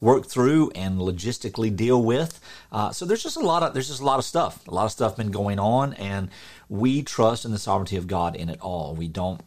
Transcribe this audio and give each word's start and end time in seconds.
work 0.00 0.26
through 0.26 0.70
and 0.74 0.98
logistically 0.98 1.74
deal 1.74 2.02
with. 2.02 2.40
Uh, 2.70 2.90
so 2.90 3.04
there's 3.04 3.22
just 3.22 3.36
a 3.36 3.40
lot 3.40 3.62
of 3.62 3.74
there's 3.74 3.88
just 3.88 4.00
a 4.00 4.04
lot 4.04 4.18
of 4.18 4.24
stuff. 4.24 4.66
A 4.68 4.74
lot 4.74 4.84
of 4.84 4.92
stuff 4.92 5.16
been 5.16 5.30
going 5.30 5.58
on, 5.58 5.94
and 5.94 6.30
we 6.68 7.02
trust 7.02 7.44
in 7.44 7.52
the 7.52 7.58
sovereignty 7.58 7.96
of 7.96 8.06
God 8.06 8.36
in 8.36 8.48
it 8.48 8.60
all. 8.60 8.94
We 8.94 9.08
don't. 9.08 9.40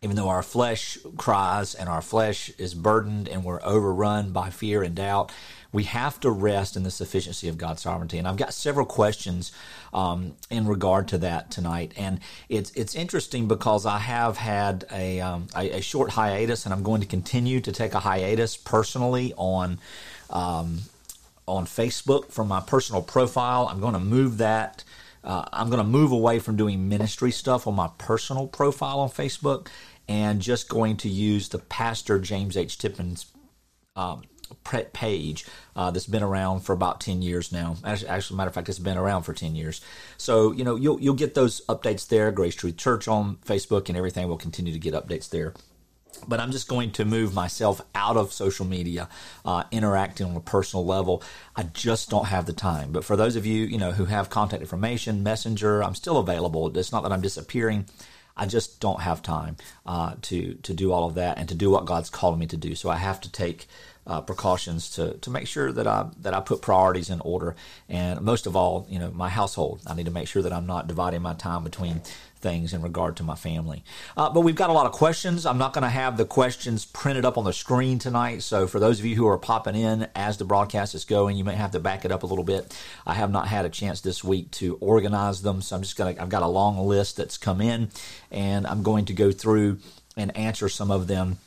Even 0.00 0.14
though 0.14 0.28
our 0.28 0.44
flesh 0.44 0.96
cries 1.16 1.74
and 1.74 1.88
our 1.88 2.00
flesh 2.00 2.50
is 2.50 2.72
burdened 2.72 3.28
and 3.28 3.42
we're 3.42 3.60
overrun 3.64 4.30
by 4.30 4.48
fear 4.48 4.84
and 4.84 4.94
doubt, 4.94 5.32
we 5.72 5.84
have 5.84 6.20
to 6.20 6.30
rest 6.30 6.76
in 6.76 6.84
the 6.84 6.90
sufficiency 6.90 7.48
of 7.48 7.58
God's 7.58 7.82
sovereignty. 7.82 8.16
And 8.16 8.28
I've 8.28 8.36
got 8.36 8.54
several 8.54 8.86
questions 8.86 9.50
um, 9.92 10.36
in 10.50 10.68
regard 10.68 11.08
to 11.08 11.18
that 11.18 11.50
tonight. 11.50 11.94
And 11.96 12.20
it's 12.48 12.70
it's 12.76 12.94
interesting 12.94 13.48
because 13.48 13.86
I 13.86 13.98
have 13.98 14.36
had 14.36 14.84
a, 14.92 15.20
um, 15.20 15.48
a, 15.56 15.78
a 15.78 15.80
short 15.80 16.10
hiatus, 16.10 16.64
and 16.64 16.72
I'm 16.72 16.84
going 16.84 17.00
to 17.00 17.06
continue 17.06 17.60
to 17.60 17.72
take 17.72 17.94
a 17.94 18.00
hiatus 18.00 18.56
personally 18.56 19.34
on. 19.36 19.78
Um, 20.30 20.82
on 21.46 21.64
Facebook 21.64 22.30
from 22.30 22.46
my 22.46 22.60
personal 22.60 23.00
profile. 23.00 23.68
I'm 23.70 23.80
going 23.80 23.94
to 23.94 23.98
move 23.98 24.36
that. 24.36 24.84
Uh, 25.28 25.44
I'm 25.52 25.68
going 25.68 25.78
to 25.78 25.88
move 25.88 26.10
away 26.10 26.38
from 26.38 26.56
doing 26.56 26.88
ministry 26.88 27.30
stuff 27.30 27.66
on 27.66 27.74
my 27.74 27.90
personal 27.98 28.46
profile 28.46 29.00
on 29.00 29.10
Facebook 29.10 29.68
and 30.08 30.40
just 30.40 30.70
going 30.70 30.96
to 30.96 31.08
use 31.08 31.50
the 31.50 31.58
Pastor 31.58 32.18
James 32.18 32.56
H. 32.56 32.78
Tippins 32.78 33.26
um, 33.94 34.22
page 34.94 35.44
uh, 35.76 35.90
that's 35.90 36.06
been 36.06 36.22
around 36.22 36.60
for 36.60 36.72
about 36.72 37.02
10 37.02 37.20
years 37.20 37.52
now. 37.52 37.76
Actually, 37.84 38.36
matter 38.38 38.48
of 38.48 38.54
fact, 38.54 38.70
it's 38.70 38.78
been 38.78 38.96
around 38.96 39.24
for 39.24 39.34
10 39.34 39.54
years. 39.54 39.82
So, 40.16 40.52
you 40.52 40.64
know, 40.64 40.76
you'll, 40.76 40.98
you'll 40.98 41.14
get 41.14 41.34
those 41.34 41.60
updates 41.66 42.08
there. 42.08 42.30
Grace 42.32 42.54
Truth 42.54 42.78
Church 42.78 43.06
on 43.06 43.36
Facebook 43.44 43.88
and 43.88 43.98
everything. 43.98 44.26
We'll 44.28 44.38
continue 44.38 44.72
to 44.72 44.78
get 44.78 44.94
updates 44.94 45.28
there. 45.28 45.52
But 46.26 46.40
I'm 46.40 46.50
just 46.50 46.68
going 46.68 46.92
to 46.92 47.04
move 47.04 47.34
myself 47.34 47.80
out 47.94 48.16
of 48.16 48.32
social 48.32 48.66
media, 48.66 49.08
uh, 49.44 49.64
interacting 49.70 50.26
on 50.26 50.36
a 50.36 50.40
personal 50.40 50.84
level. 50.84 51.22
I 51.56 51.64
just 51.64 52.10
don't 52.10 52.26
have 52.26 52.46
the 52.46 52.52
time. 52.52 52.92
But 52.92 53.04
for 53.04 53.16
those 53.16 53.36
of 53.36 53.46
you, 53.46 53.64
you 53.64 53.78
know, 53.78 53.92
who 53.92 54.06
have 54.06 54.30
contact 54.30 54.62
information, 54.62 55.22
Messenger, 55.22 55.82
I'm 55.82 55.94
still 55.94 56.18
available. 56.18 56.76
It's 56.76 56.92
not 56.92 57.02
that 57.02 57.12
I'm 57.12 57.20
disappearing. 57.22 57.86
I 58.38 58.46
just 58.46 58.80
don't 58.80 59.00
have 59.00 59.20
time 59.20 59.56
uh, 59.84 60.14
to 60.22 60.54
to 60.54 60.72
do 60.72 60.92
all 60.92 61.08
of 61.08 61.14
that 61.16 61.38
and 61.38 61.48
to 61.48 61.54
do 61.54 61.70
what 61.70 61.86
God's 61.86 62.08
called 62.08 62.38
me 62.38 62.46
to 62.46 62.56
do. 62.56 62.74
So 62.76 62.88
I 62.88 62.96
have 62.96 63.20
to 63.22 63.32
take 63.32 63.66
uh, 64.08 64.22
precautions 64.22 64.90
to, 64.90 65.14
to 65.18 65.30
make 65.30 65.46
sure 65.46 65.70
that 65.70 65.86
I 65.86 66.06
that 66.22 66.34
I 66.34 66.40
put 66.40 66.62
priorities 66.62 67.10
in 67.10 67.20
order, 67.20 67.56
and 67.88 68.20
most 68.22 68.46
of 68.46 68.56
all, 68.56 68.86
you 68.88 68.98
know, 68.98 69.10
my 69.10 69.28
household. 69.28 69.82
I 69.86 69.94
need 69.94 70.06
to 70.06 70.12
make 70.12 70.28
sure 70.28 70.42
that 70.42 70.52
I'm 70.52 70.66
not 70.66 70.86
dividing 70.86 71.20
my 71.20 71.34
time 71.34 71.62
between 71.64 72.00
things 72.38 72.72
in 72.72 72.82
regard 72.82 73.16
to 73.16 73.22
my 73.22 73.34
family. 73.34 73.84
Uh, 74.16 74.30
but 74.30 74.40
we've 74.40 74.54
got 74.54 74.70
a 74.70 74.72
lot 74.72 74.86
of 74.86 74.92
questions. 74.92 75.44
I'm 75.44 75.58
not 75.58 75.72
going 75.72 75.82
to 75.82 75.88
have 75.88 76.16
the 76.16 76.24
questions 76.24 76.84
printed 76.84 77.24
up 77.24 77.36
on 77.36 77.44
the 77.44 77.52
screen 77.52 77.98
tonight. 77.98 78.42
So 78.42 78.66
for 78.66 78.80
those 78.80 78.98
of 78.98 79.04
you 79.04 79.16
who 79.16 79.26
are 79.26 79.38
popping 79.38 79.76
in 79.76 80.08
as 80.14 80.38
the 80.38 80.44
broadcast 80.44 80.94
is 80.94 81.04
going, 81.04 81.36
you 81.36 81.44
may 81.44 81.54
have 81.54 81.72
to 81.72 81.80
back 81.80 82.04
it 82.04 82.12
up 82.12 82.22
a 82.22 82.26
little 82.26 82.44
bit. 82.44 82.76
I 83.06 83.14
have 83.14 83.30
not 83.30 83.48
had 83.48 83.64
a 83.64 83.70
chance 83.70 84.00
this 84.00 84.24
week 84.24 84.50
to 84.52 84.76
organize 84.80 85.42
them, 85.42 85.60
so 85.62 85.76
I'm 85.76 85.82
just 85.82 85.96
going 85.96 86.14
to. 86.14 86.22
I've 86.22 86.28
got 86.28 86.42
a 86.42 86.48
long 86.48 86.78
list 86.86 87.16
that's 87.16 87.38
come 87.38 87.60
in, 87.60 87.90
and 88.30 88.66
I'm 88.66 88.82
going 88.82 89.04
to 89.06 89.12
go 89.12 89.32
through 89.32 89.78
and 90.16 90.36
answer 90.36 90.68
some 90.68 90.90
of 90.90 91.06
them 91.06 91.38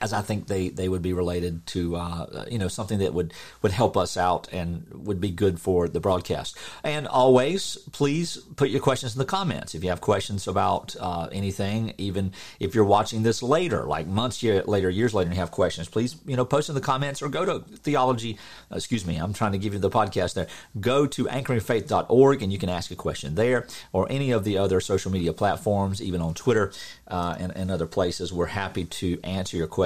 as 0.00 0.12
I 0.12 0.20
think 0.20 0.46
they, 0.46 0.68
they 0.68 0.88
would 0.88 1.02
be 1.02 1.12
related 1.12 1.66
to 1.68 1.96
uh, 1.96 2.44
you 2.50 2.58
know 2.58 2.68
something 2.68 2.98
that 2.98 3.14
would, 3.14 3.32
would 3.62 3.72
help 3.72 3.96
us 3.96 4.16
out 4.16 4.48
and 4.52 4.86
would 4.92 5.20
be 5.20 5.30
good 5.30 5.60
for 5.60 5.88
the 5.88 6.00
broadcast. 6.00 6.56
And 6.84 7.06
always, 7.06 7.76
please 7.92 8.36
put 8.56 8.70
your 8.70 8.80
questions 8.80 9.14
in 9.14 9.18
the 9.18 9.24
comments 9.24 9.74
if 9.74 9.82
you 9.82 9.90
have 9.90 10.00
questions 10.00 10.46
about 10.46 10.96
uh, 10.98 11.28
anything. 11.32 11.94
Even 11.98 12.32
if 12.60 12.74
you're 12.74 12.84
watching 12.84 13.22
this 13.22 13.42
later, 13.42 13.84
like 13.84 14.06
months 14.06 14.42
year, 14.42 14.62
later, 14.64 14.90
years 14.90 15.14
later, 15.14 15.28
and 15.28 15.34
you 15.34 15.40
have 15.40 15.50
questions, 15.50 15.88
please 15.88 16.16
you 16.26 16.36
know 16.36 16.44
post 16.44 16.68
in 16.68 16.74
the 16.74 16.80
comments 16.80 17.22
or 17.22 17.28
go 17.28 17.44
to 17.44 17.60
theology. 17.76 18.38
Excuse 18.70 19.06
me, 19.06 19.16
I'm 19.16 19.32
trying 19.32 19.52
to 19.52 19.58
give 19.58 19.72
you 19.72 19.78
the 19.78 19.90
podcast 19.90 20.34
there. 20.34 20.48
Go 20.78 21.06
to 21.06 21.24
anchoringfaith.org 21.24 22.42
and 22.42 22.52
you 22.52 22.58
can 22.58 22.68
ask 22.68 22.90
a 22.90 22.96
question 22.96 23.34
there 23.34 23.66
or 23.92 24.06
any 24.10 24.30
of 24.32 24.44
the 24.44 24.58
other 24.58 24.80
social 24.80 25.10
media 25.10 25.32
platforms, 25.32 26.02
even 26.02 26.20
on 26.20 26.34
Twitter 26.34 26.72
uh, 27.08 27.36
and, 27.38 27.56
and 27.56 27.70
other 27.70 27.86
places. 27.86 28.32
We're 28.32 28.46
happy 28.46 28.84
to 28.84 29.20
answer 29.22 29.56
your 29.56 29.66
questions. 29.66 29.85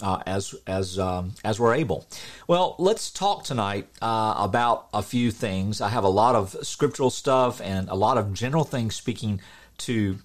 Uh, 0.00 0.22
as 0.26 0.54
as 0.68 0.96
um, 0.96 1.32
as 1.44 1.58
we're 1.58 1.74
able. 1.74 2.06
Well, 2.46 2.76
let's 2.78 3.10
talk 3.10 3.42
tonight 3.42 3.88
uh, 4.00 4.34
about 4.36 4.86
a 4.94 5.02
few 5.02 5.32
things. 5.32 5.80
I 5.80 5.88
have 5.88 6.04
a 6.04 6.08
lot 6.08 6.36
of 6.36 6.56
scriptural 6.62 7.10
stuff 7.10 7.60
and 7.60 7.88
a 7.88 7.96
lot 7.96 8.16
of 8.16 8.32
general 8.32 8.62
things 8.62 8.94
speaking 8.94 9.40
to 9.78 10.18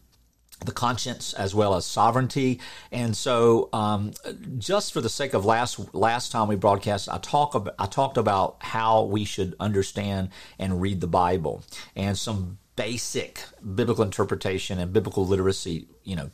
the 0.66 0.72
conscience 0.72 1.34
as 1.34 1.54
well 1.54 1.76
as 1.76 1.86
sovereignty. 1.86 2.60
And 2.92 3.16
so, 3.16 3.70
um, 3.74 4.14
just 4.58 4.94
for 4.94 5.02
the 5.02 5.10
sake 5.10 5.34
of 5.34 5.46
last 5.46 5.94
last 5.94 6.32
time 6.32 6.48
we 6.48 6.56
broadcast, 6.56 7.10
I 7.10 7.18
talk 7.18 7.56
about, 7.56 7.76
I 7.80 7.86
talked 7.86 8.18
about 8.18 8.58
how 8.60 9.04
we 9.04 9.26
should 9.26 9.56
understand 9.60 10.30
and 10.60 10.82
read 10.82 11.02
the 11.02 11.08
Bible 11.08 11.64
and 11.96 12.18
some 12.18 12.58
basic 12.76 13.40
biblical 13.76 14.04
interpretation 14.04 14.80
and 14.80 14.92
biblical 14.92 15.26
literacy, 15.26 15.88
you 16.04 16.16
know, 16.16 16.32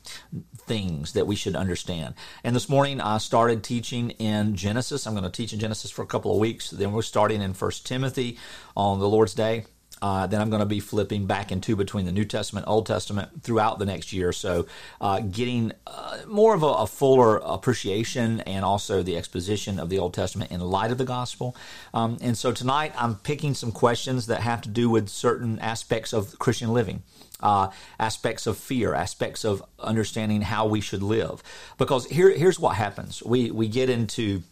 things 0.58 1.14
that 1.14 1.28
we 1.28 1.36
should 1.36 1.56
understand. 1.56 2.16
And 2.44 2.56
this 2.56 2.70
morning 2.70 3.02
I 3.02 3.18
started 3.18 3.64
teaching 3.64 4.12
in 4.12 4.56
Genesis. 4.56 5.06
I'm 5.06 5.14
going 5.14 5.24
to 5.24 5.30
teach 5.30 5.54
in 5.54 5.60
Genesis 5.60 5.92
for 5.92 6.02
a 6.02 6.08
couple 6.08 6.32
of 6.32 6.40
weeks. 6.40 6.70
Then 6.70 6.92
we're 6.92 7.02
starting 7.02 7.42
in 7.42 7.54
First 7.54 7.86
Timothy 7.86 8.38
on 8.76 9.00
the 9.00 9.10
Lord's 9.10 9.34
Day. 9.34 9.66
Uh, 10.02 10.28
then 10.28 10.42
I'm 10.42 10.50
going 10.50 10.62
to 10.62 10.66
be 10.66 10.80
flipping 10.80 11.26
back 11.26 11.52
and 11.52 11.62
two 11.62 11.76
between 11.76 12.06
the 12.06 12.12
New 12.12 12.26
Testament, 12.26 12.68
Old 12.68 12.86
Testament 12.86 13.44
throughout 13.44 13.80
the 13.80 13.86
next 13.86 14.14
year 14.14 14.30
or 14.30 14.34
so, 14.34 14.66
uh, 15.02 15.20
getting 15.20 15.74
uh, 15.88 16.20
more 16.28 16.54
of 16.54 16.64
a, 16.64 16.68
a, 16.68 16.88
fuller 16.88 17.38
appreciation 17.38 18.40
and 18.42 18.66
also 18.66 19.04
the 19.04 19.18
exposition 19.18 19.80
of 19.80 19.90
the 19.90 20.00
Old 20.00 20.14
Testament 20.14 20.52
in 20.52 20.60
light 20.62 20.92
of 20.92 20.98
the 20.98 21.06
gospel. 21.06 21.56
Um, 21.94 22.18
and 22.22 22.38
so 22.38 22.52
tonight 22.52 22.94
I'm 22.98 23.16
picking 23.16 23.54
some 23.54 23.72
questions 23.72 24.28
that 24.28 24.42
have 24.42 24.62
to 24.62 24.70
do 24.70 24.90
with 24.90 25.10
certain 25.10 25.60
aspects 25.60 26.14
of 26.14 26.38
Christian 26.40 26.74
living. 26.74 27.04
Uh, 27.42 27.70
aspects 27.98 28.46
of 28.48 28.58
fear, 28.58 28.94
aspects 28.94 29.46
of 29.46 29.64
understanding 29.80 30.42
how 30.42 30.68
we 30.68 30.82
should 30.82 31.02
live. 31.02 31.42
Because 31.78 32.06
here, 32.08 32.30
here's 32.32 32.60
what 32.60 32.76
happens: 32.76 33.24
we 33.24 33.50
we 33.50 33.70
get 33.70 33.90
into 33.90 34.44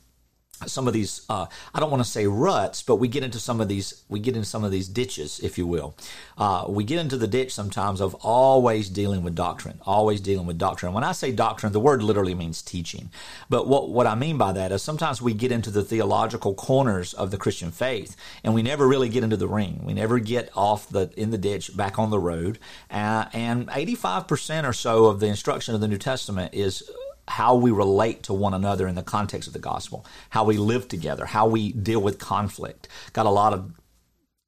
some 0.65 0.87
of 0.87 0.93
these 0.93 1.25
uh, 1.29 1.45
i 1.73 1.79
don't 1.79 1.91
want 1.91 2.03
to 2.03 2.09
say 2.09 2.25
ruts 2.25 2.81
but 2.81 2.95
we 2.95 3.07
get 3.07 3.23
into 3.23 3.39
some 3.39 3.61
of 3.61 3.67
these 3.67 4.03
we 4.09 4.19
get 4.19 4.35
into 4.35 4.47
some 4.47 4.63
of 4.63 4.71
these 4.71 4.87
ditches 4.87 5.39
if 5.39 5.57
you 5.57 5.67
will. 5.67 5.95
Uh, 6.37 6.65
we 6.67 6.83
get 6.83 6.99
into 6.99 7.17
the 7.17 7.27
ditch 7.27 7.53
sometimes 7.53 8.01
of 8.01 8.15
always 8.15 8.89
dealing 8.89 9.23
with 9.23 9.35
doctrine 9.35 9.79
always 9.85 10.21
dealing 10.21 10.45
with 10.45 10.57
doctrine. 10.57 10.93
When 10.93 11.03
i 11.03 11.11
say 11.11 11.31
doctrine 11.31 11.73
the 11.73 11.79
word 11.79 12.01
literally 12.01 12.35
means 12.35 12.61
teaching. 12.61 13.09
But 13.49 13.67
what, 13.67 13.89
what 13.89 14.07
i 14.07 14.15
mean 14.15 14.37
by 14.37 14.51
that 14.53 14.71
is 14.71 14.81
sometimes 14.81 15.21
we 15.21 15.33
get 15.33 15.51
into 15.51 15.69
the 15.71 15.83
theological 15.83 16.53
corners 16.53 17.13
of 17.13 17.31
the 17.31 17.37
christian 17.37 17.71
faith 17.71 18.15
and 18.43 18.53
we 18.53 18.61
never 18.63 18.87
really 18.87 19.09
get 19.09 19.23
into 19.23 19.37
the 19.37 19.47
ring. 19.47 19.81
We 19.83 19.93
never 19.93 20.19
get 20.19 20.49
off 20.55 20.89
the 20.89 21.11
in 21.15 21.31
the 21.31 21.37
ditch 21.37 21.75
back 21.75 21.99
on 21.99 22.09
the 22.09 22.19
road. 22.19 22.59
Uh, 22.89 23.25
and 23.33 23.67
85% 23.67 24.67
or 24.67 24.73
so 24.73 25.05
of 25.05 25.19
the 25.19 25.27
instruction 25.27 25.75
of 25.75 25.81
the 25.81 25.87
new 25.87 25.97
testament 25.97 26.53
is 26.53 26.89
how 27.27 27.55
we 27.55 27.71
relate 27.71 28.23
to 28.23 28.33
one 28.33 28.53
another 28.53 28.87
in 28.87 28.95
the 28.95 29.03
context 29.03 29.47
of 29.47 29.53
the 29.53 29.59
gospel, 29.59 30.05
how 30.29 30.43
we 30.43 30.57
live 30.57 30.87
together, 30.87 31.25
how 31.25 31.47
we 31.47 31.71
deal 31.73 32.01
with 32.01 32.19
conflict. 32.19 32.87
Got 33.13 33.25
a 33.25 33.31
lot 33.31 33.53
of 33.53 33.73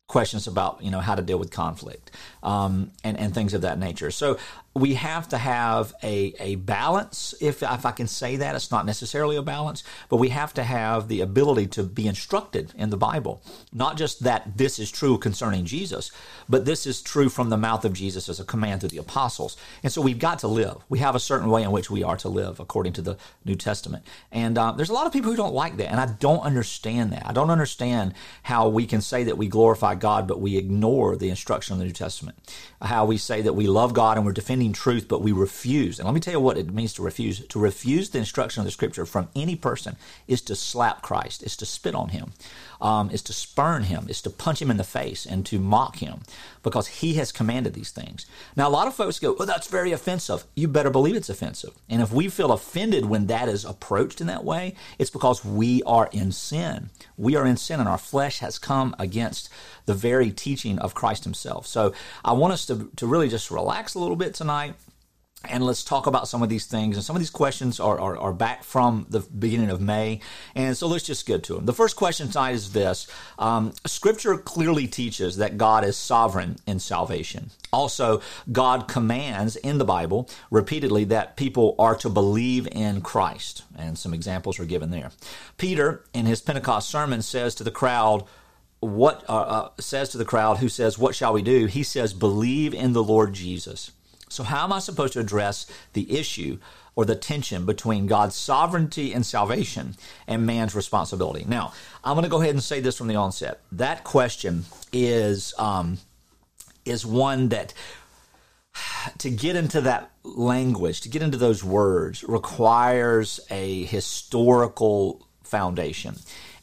questions 0.08 0.48
about 0.48 0.82
you 0.82 0.90
know 0.90 1.00
how 1.00 1.14
to 1.14 1.22
deal 1.22 1.38
with 1.38 1.52
conflict 1.52 2.12
um, 2.42 2.92
and 3.04 3.18
and 3.18 3.34
things 3.34 3.54
of 3.54 3.62
that 3.62 3.80
nature. 3.80 4.12
So 4.12 4.38
we 4.76 4.94
have 4.94 5.28
to 5.30 5.38
have 5.38 5.94
a, 6.04 6.34
a 6.40 6.56
balance, 6.56 7.34
if, 7.42 7.64
if 7.64 7.86
I 7.86 7.92
can 7.92 8.08
say 8.08 8.36
that. 8.38 8.56
It's 8.56 8.72
not 8.72 8.86
necessarily 8.86 9.36
a 9.36 9.42
balance, 9.42 9.84
but 10.10 10.18
we 10.18 10.30
have 10.30 10.54
to 10.54 10.64
have 10.64 11.08
the 11.08 11.22
ability 11.22 11.68
to 11.68 11.84
be 11.84 12.08
instructed 12.08 12.74
in 12.78 12.90
the 12.90 12.98
Bible. 12.98 13.42
Not 13.74 13.98
just 13.98 14.24
that 14.24 14.58
this 14.58 14.80
is 14.80 14.92
true 14.92 15.18
concerning 15.18 15.66
Jesus, 15.66 16.12
but 16.48 16.66
this 16.66 16.86
is 16.86 17.02
true 17.02 17.30
from 17.30 17.50
the 17.50 17.58
mouth 17.58 17.84
of 17.84 17.94
Jesus 17.94 18.30
as 18.30 18.40
a 18.40 18.46
command 18.46 18.82
to 18.82 18.88
the 18.88 18.98
apostles. 18.98 19.58
And 19.84 19.92
so 19.92 20.02
we've 20.02 20.20
got 20.20 20.40
to 20.40 20.48
live. 20.48 20.78
We 20.88 21.00
have 21.00 21.16
a 21.16 21.20
certain 21.20 21.50
way 21.50 21.64
in 21.64 21.72
which 21.72 21.90
we 21.90 22.04
are 22.04 22.18
to 22.18 22.30
live 22.30 22.60
according 22.60 22.94
to 22.94 23.02
the 23.02 23.18
New 23.46 23.56
Testament. 23.56 24.06
And 24.32 24.58
uh, 24.58 24.72
there's 24.74 24.90
a 24.90 24.94
lot 24.94 25.08
of 25.08 25.14
people 25.14 25.32
who 25.32 25.38
don't 25.38 25.54
like 25.54 25.78
that, 25.78 25.92
and 25.92 26.00
I 26.00 26.06
don't 26.20 26.42
understand 26.42 27.12
that. 27.12 27.26
I 27.26 27.34
don't 27.34 27.50
understand 27.50 28.14
how 28.44 28.70
we 28.70 28.86
can 28.86 29.02
say 29.02 29.24
that 29.24 29.38
we 29.38 29.48
glorify 29.48 29.96
God, 29.96 30.28
but 30.28 30.40
we 30.40 30.58
ignore 30.58 31.16
the 31.16 31.30
instruction 31.30 31.74
of 31.74 31.80
the 31.80 31.86
New 31.86 31.92
Testament. 31.92 32.38
How 32.82 33.06
we 33.06 33.18
say 33.18 33.42
that 33.42 33.54
we 33.54 33.68
love 33.68 33.94
God 33.94 34.16
and 34.16 34.26
we're 34.26 34.32
defending 34.32 34.72
truth, 34.72 35.08
but 35.10 35.22
we 35.22 35.34
refuse. 35.34 36.00
And 36.00 36.06
let 36.06 36.16
me 36.16 36.22
tell 36.22 36.34
you 36.34 36.40
what 36.40 36.58
it 36.58 36.74
means 36.74 36.94
to 36.94 37.02
refuse. 37.02 37.46
To 37.46 37.60
refuse 37.60 38.10
the 38.10 38.20
instruction 38.20 38.62
of 38.62 38.66
the 38.66 38.72
scripture 38.72 39.06
from 39.06 39.28
any 39.36 39.58
person 39.58 39.98
is 40.28 40.42
to 40.44 40.56
slap 40.56 41.02
Christ, 41.02 41.44
is 41.44 41.58
to 41.58 41.66
spit 41.66 41.94
on 41.94 42.10
him, 42.10 42.32
um, 42.82 43.10
is 43.12 43.22
to 43.24 43.34
spurn 43.34 43.84
him, 43.84 44.08
is 44.10 44.22
to 44.22 44.30
punch 44.30 44.62
him 44.62 44.72
in 44.72 44.78
the 44.78 44.84
face 44.84 45.26
and 45.26 45.46
to 45.46 45.60
mock 45.60 45.98
him 45.98 46.22
because 46.64 46.88
he 46.88 47.16
has 47.16 47.32
commanded 47.32 47.74
these 47.74 47.92
things. 47.92 48.26
Now, 48.56 48.68
a 48.68 48.72
lot 48.72 48.88
of 48.88 48.96
folks 48.96 49.20
go, 49.20 49.34
well, 49.34 49.48
that's 49.48 49.68
very 49.68 49.92
offensive. 49.92 50.44
You 50.56 50.68
better 50.68 50.90
believe 50.90 51.16
it's 51.16 51.30
offensive. 51.30 51.74
And 51.90 52.02
if 52.02 52.12
we 52.12 52.30
feel 52.30 52.52
offended 52.52 53.06
when 53.06 53.28
that 53.28 53.50
is 53.50 53.66
approached 53.66 54.22
in 54.22 54.28
that 54.28 54.44
way, 54.44 54.76
it's 54.98 55.10
because 55.10 55.44
we 55.44 55.84
are 55.84 56.10
in 56.12 56.32
sin. 56.32 56.90
We 57.18 57.36
are 57.36 57.46
in 57.46 57.58
sin 57.58 57.80
and 57.80 57.90
our 57.90 57.98
flesh 57.98 58.40
has 58.40 58.58
come 58.58 58.96
against 59.00 59.50
the 59.86 59.94
very 59.94 60.32
teaching 60.32 60.80
of 60.80 60.94
Christ 60.94 61.24
himself. 61.24 61.68
So 61.68 61.94
I 62.24 62.34
want 62.34 62.54
us 62.54 62.66
to, 62.68 62.92
to 62.96 63.08
really 63.08 63.30
just 63.30 63.52
relax 63.52 63.96
a 63.96 64.00
little 64.00 64.16
bit 64.16 64.34
tonight 64.34 64.76
and 65.48 65.66
let's 65.66 65.86
talk 65.86 66.06
about 66.06 66.28
some 66.28 66.44
of 66.44 66.50
these 66.50 66.66
things. 66.66 66.98
And 66.98 67.04
some 67.04 67.16
of 67.16 67.22
these 67.22 67.30
questions 67.30 67.80
are, 67.80 67.98
are, 67.98 68.18
are, 68.18 68.34
back 68.34 68.64
from 68.64 69.06
the 69.10 69.22
beginning 69.22 69.70
of 69.70 69.80
May. 69.80 70.20
And 70.54 70.76
so 70.76 70.86
let's 70.88 71.06
just 71.06 71.26
get 71.26 71.44
to 71.44 71.56
them. 71.56 71.66
The 71.66 71.74
first 71.74 71.96
question 71.96 72.28
tonight 72.28 72.52
is 72.52 72.74
this 72.74 73.08
um, 73.38 73.74
Scripture 73.86 74.38
clearly 74.38 74.86
teaches 74.86 75.38
that 75.38 75.58
God 75.58 75.86
is 75.86 75.96
sovereign 75.96 76.58
in 76.68 76.80
salvation. 76.80 77.52
Also, 77.72 78.22
God 78.52 78.90
commands 78.90 79.56
in 79.56 79.78
the 79.78 79.86
Bible 79.86 80.30
repeatedly 80.52 81.06
that 81.06 81.38
people 81.38 81.74
are 81.80 81.96
to 81.96 82.10
believe 82.10 82.68
in 82.72 83.00
Christ. 83.00 83.64
And 83.78 83.98
some 83.98 84.14
examples 84.14 84.60
are 84.60 84.66
given 84.66 84.92
there. 84.92 85.12
Peter, 85.58 86.04
in 86.14 86.26
his 86.26 86.42
Pentecost 86.42 86.90
sermon, 86.90 87.22
says 87.22 87.56
to 87.56 87.64
the 87.64 87.72
crowd, 87.72 88.26
what 88.82 89.24
uh, 89.30 89.34
uh, 89.34 89.70
says 89.80 90.10
to 90.10 90.18
the 90.18 90.26
crowd 90.26 90.58
who 90.58 90.70
says, 90.70 90.98
What 90.98 91.14
shall 91.14 91.34
we 91.34 91.42
do? 91.42 91.66
He 91.66 91.84
says, 91.84 92.14
Believe 92.14 92.74
in 92.74 92.94
the 92.94 93.04
Lord 93.04 93.34
Jesus 93.34 93.92
so, 94.30 94.44
how 94.44 94.64
am 94.64 94.72
I 94.72 94.80
supposed 94.80 95.14
to 95.14 95.20
address 95.20 95.66
the 95.94 96.18
issue 96.18 96.60
or 96.96 97.06
the 97.06 97.16
tension 97.16 97.66
between 97.66 98.08
God's 98.08 98.36
sovereignty 98.36 99.14
and 99.14 99.26
salvation 99.26 99.96
and 100.28 100.46
man's 100.46 100.76
responsibility? 100.76 101.46
Now, 101.48 101.74
I'm 102.04 102.14
going 102.14 102.24
to 102.24 102.30
go 102.30 102.42
ahead 102.42 102.54
and 102.54 102.64
say 102.64 102.80
this 102.80 102.98
from 102.98 103.08
the 103.08 103.16
onset. 103.16 103.62
That 103.72 104.04
question 104.04 104.66
is 104.94 105.54
um, 105.58 105.98
is 106.86 107.06
one 107.06 107.50
that 107.50 107.74
to 109.18 109.30
get 109.30 109.56
into 109.56 109.82
that 109.82 110.12
language, 110.24 111.02
to 111.02 111.10
get 111.10 111.22
into 111.22 111.38
those 111.38 111.64
words, 111.64 112.24
requires 112.24 113.40
a 113.50 113.84
historical 113.86 115.26
foundation. 115.44 116.16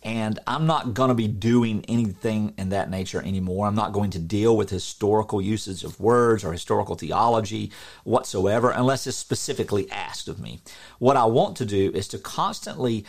And 0.06 0.38
I'm 0.46 0.68
not 0.68 0.94
going 0.94 1.08
to 1.08 1.16
be 1.16 1.26
doing 1.26 1.84
anything 1.88 2.54
in 2.56 2.68
that 2.68 2.88
nature 2.88 3.20
anymore. 3.20 3.66
I'm 3.66 3.74
not 3.74 3.92
going 3.92 4.10
to 4.10 4.20
deal 4.20 4.56
with 4.56 4.70
historical 4.70 5.42
usage 5.42 5.82
of 5.82 5.98
words 5.98 6.44
or 6.44 6.52
historical 6.52 6.94
theology 6.94 7.72
whatsoever 8.04 8.70
unless 8.70 9.08
it's 9.08 9.16
specifically 9.16 9.90
asked 9.90 10.28
of 10.28 10.38
me. 10.38 10.60
What 11.00 11.16
I 11.16 11.24
want 11.24 11.56
to 11.56 11.64
do 11.64 11.90
is 11.92 12.06
to 12.08 12.18
constantly 12.18 13.04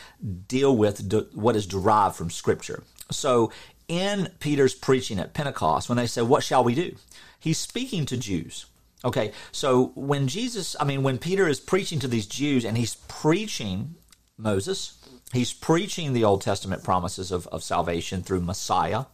deal 0.47 0.75
with 0.75 1.07
de- 1.07 1.27
what 1.35 1.55
is 1.55 1.67
derived 1.67 2.15
from 2.15 2.31
Scripture. 2.31 2.81
So 3.11 3.51
in 3.88 4.29
Peter's 4.39 4.73
preaching 4.73 5.19
at 5.19 5.35
Pentecost, 5.35 5.89
when 5.89 5.97
they 5.97 6.07
say, 6.07 6.23
What 6.23 6.43
shall 6.43 6.63
we 6.63 6.73
do? 6.73 6.95
He's 7.39 7.59
speaking 7.59 8.07
to 8.07 8.17
Jews. 8.17 8.65
Okay, 9.05 9.33
so 9.51 9.91
when 9.93 10.27
Jesus, 10.27 10.75
I 10.79 10.83
mean, 10.83 11.03
when 11.03 11.19
Peter 11.19 11.47
is 11.47 11.59
preaching 11.59 12.00
to 12.00 12.07
these 12.07 12.25
Jews 12.25 12.65
and 12.65 12.75
he's 12.75 12.95
preaching 13.07 13.93
Moses, 14.35 14.96
he's 15.33 15.53
preaching 15.53 16.13
the 16.13 16.24
Old 16.24 16.41
Testament 16.41 16.83
promises 16.83 17.31
of, 17.31 17.47
of 17.47 17.63
salvation 17.63 18.24
through 18.24 18.41
Messiah, 18.41 19.06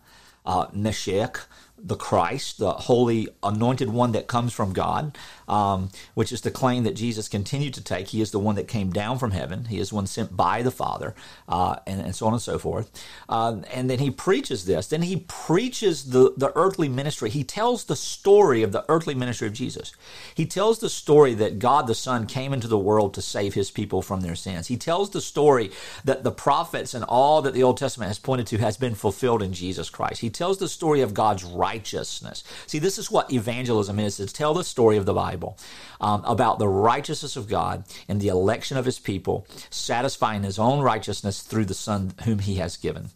uh, 0.45 0.67
Mashiach, 0.67 1.45
the 1.77 1.95
Christ, 1.95 2.59
the 2.59 2.71
holy 2.71 3.27
anointed 3.41 3.89
one 3.89 4.13
that 4.13 4.27
comes 4.27 4.53
from 4.53 4.73
God, 4.73 5.17
um, 5.53 5.89
which 6.15 6.31
is 6.31 6.41
the 6.41 6.49
claim 6.49 6.83
that 6.83 6.95
Jesus 6.95 7.27
continued 7.27 7.75
to 7.75 7.83
take. 7.83 8.07
He 8.07 8.21
is 8.21 8.31
the 8.31 8.39
one 8.39 8.55
that 8.55 8.67
came 8.67 8.91
down 8.91 9.19
from 9.19 9.31
heaven. 9.31 9.65
He 9.65 9.79
is 9.79 9.93
one 9.93 10.07
sent 10.07 10.35
by 10.35 10.63
the 10.63 10.71
Father, 10.71 11.13
uh, 11.47 11.75
and, 11.85 12.01
and, 12.01 12.15
so 12.15 12.25
on 12.25 12.33
and 12.33 12.41
so 12.41 12.57
forth. 12.57 12.89
Uh, 13.29 13.61
and 13.71 13.87
then 13.87 13.99
he 13.99 14.09
preaches 14.09 14.65
this. 14.65 14.87
Then 14.87 15.03
he 15.03 15.25
preaches 15.27 16.05
the, 16.09 16.33
the 16.35 16.51
earthly 16.55 16.89
ministry. 16.89 17.29
He 17.29 17.43
tells 17.43 17.85
the 17.85 17.95
story 17.95 18.63
of 18.63 18.71
the 18.71 18.83
earthly 18.89 19.13
ministry 19.13 19.47
of 19.47 19.53
Jesus. 19.53 19.93
He 20.33 20.47
tells 20.47 20.79
the 20.79 20.89
story 20.89 21.35
that 21.35 21.59
God 21.59 21.85
the 21.85 21.93
Son 21.93 22.25
came 22.25 22.51
into 22.51 22.67
the 22.67 22.79
world 22.79 23.13
to 23.13 23.21
save 23.21 23.53
his 23.53 23.69
people 23.69 24.01
from 24.01 24.21
their 24.21 24.35
sins. 24.35 24.67
He 24.67 24.77
tells 24.77 25.11
the 25.11 25.21
story 25.21 25.69
that 26.03 26.23
the 26.23 26.31
prophets 26.31 26.95
and 26.95 27.03
all 27.03 27.43
that 27.43 27.53
the 27.53 27.63
Old 27.63 27.77
Testament 27.77 28.07
has 28.07 28.17
pointed 28.17 28.47
to 28.47 28.57
has 28.57 28.77
been 28.77 28.95
fulfilled 28.95 29.43
in 29.43 29.53
Jesus 29.53 29.91
Christ. 29.91 30.21
He 30.21 30.31
tells 30.31 30.57
the 30.57 30.67
story 30.67 31.01
of 31.01 31.13
God's 31.13 31.43
righteousness. 31.43 32.43
See, 32.65 32.79
this 32.79 32.97
is 32.97 33.11
what 33.11 33.31
evangelism 33.31 33.99
is. 33.99 34.19
It's 34.19 34.33
tell 34.33 34.55
the 34.55 34.63
story 34.63 34.97
of 34.97 35.05
the 35.05 35.13
Bible. 35.13 35.42
Bible 35.43 35.57
um, 36.01 36.23
about 36.25 36.59
the 36.59 36.67
righteousness 36.67 37.35
of 37.35 37.47
God 37.47 37.83
and 38.07 38.19
the 38.19 38.27
election 38.29 38.77
of 38.77 38.85
his 38.85 38.99
people, 38.99 39.47
satisfying 39.69 40.43
his 40.43 40.59
own 40.59 40.81
righteousness 40.81 41.41
through 41.41 41.65
the 41.65 41.73
Son 41.73 42.13
whom 42.23 42.39
he 42.39 42.55
has 42.55 42.77
given. 42.77 43.09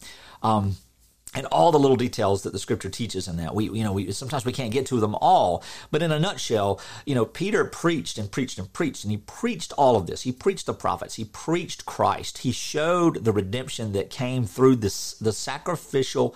Um, 0.44 0.78
and 1.34 1.46
all 1.48 1.72
the 1.72 1.80
little 1.80 1.98
details 1.98 2.44
that 2.44 2.54
the 2.54 2.60
scripture 2.60 2.90
teaches 2.90 3.28
in 3.28 3.36
that. 3.38 3.54
We 3.54 3.66
you 3.66 3.84
know 3.84 3.92
we 3.92 4.12
sometimes 4.12 4.46
we 4.46 4.54
can't 4.54 4.72
get 4.72 4.86
to 4.88 5.00
them 5.00 5.14
all 5.16 5.64
but 5.92 6.02
in 6.02 6.12
a 6.12 6.20
nutshell 6.20 6.80
you 7.06 7.14
know 7.14 7.26
peter 7.26 7.66
preached 7.66 8.18
and 8.18 8.32
preached 8.32 8.58
and 8.58 8.72
preached 8.72 9.04
and 9.04 9.12
he 9.12 9.18
preached 9.18 9.74
all 9.74 9.98
of 9.98 10.08
this. 10.08 10.22
He 10.22 10.32
preached 10.32 10.66
the 10.66 10.74
prophets. 10.74 11.16
He 11.16 11.26
preached 11.26 11.86
christ. 11.86 12.40
He 12.40 12.52
showed 12.52 13.26
the 13.26 13.34
redemption 13.34 13.92
that 13.92 14.10
came 14.10 14.46
through 14.46 14.78
this 14.78 15.14
the 15.16 15.34
sacrificial 15.34 16.34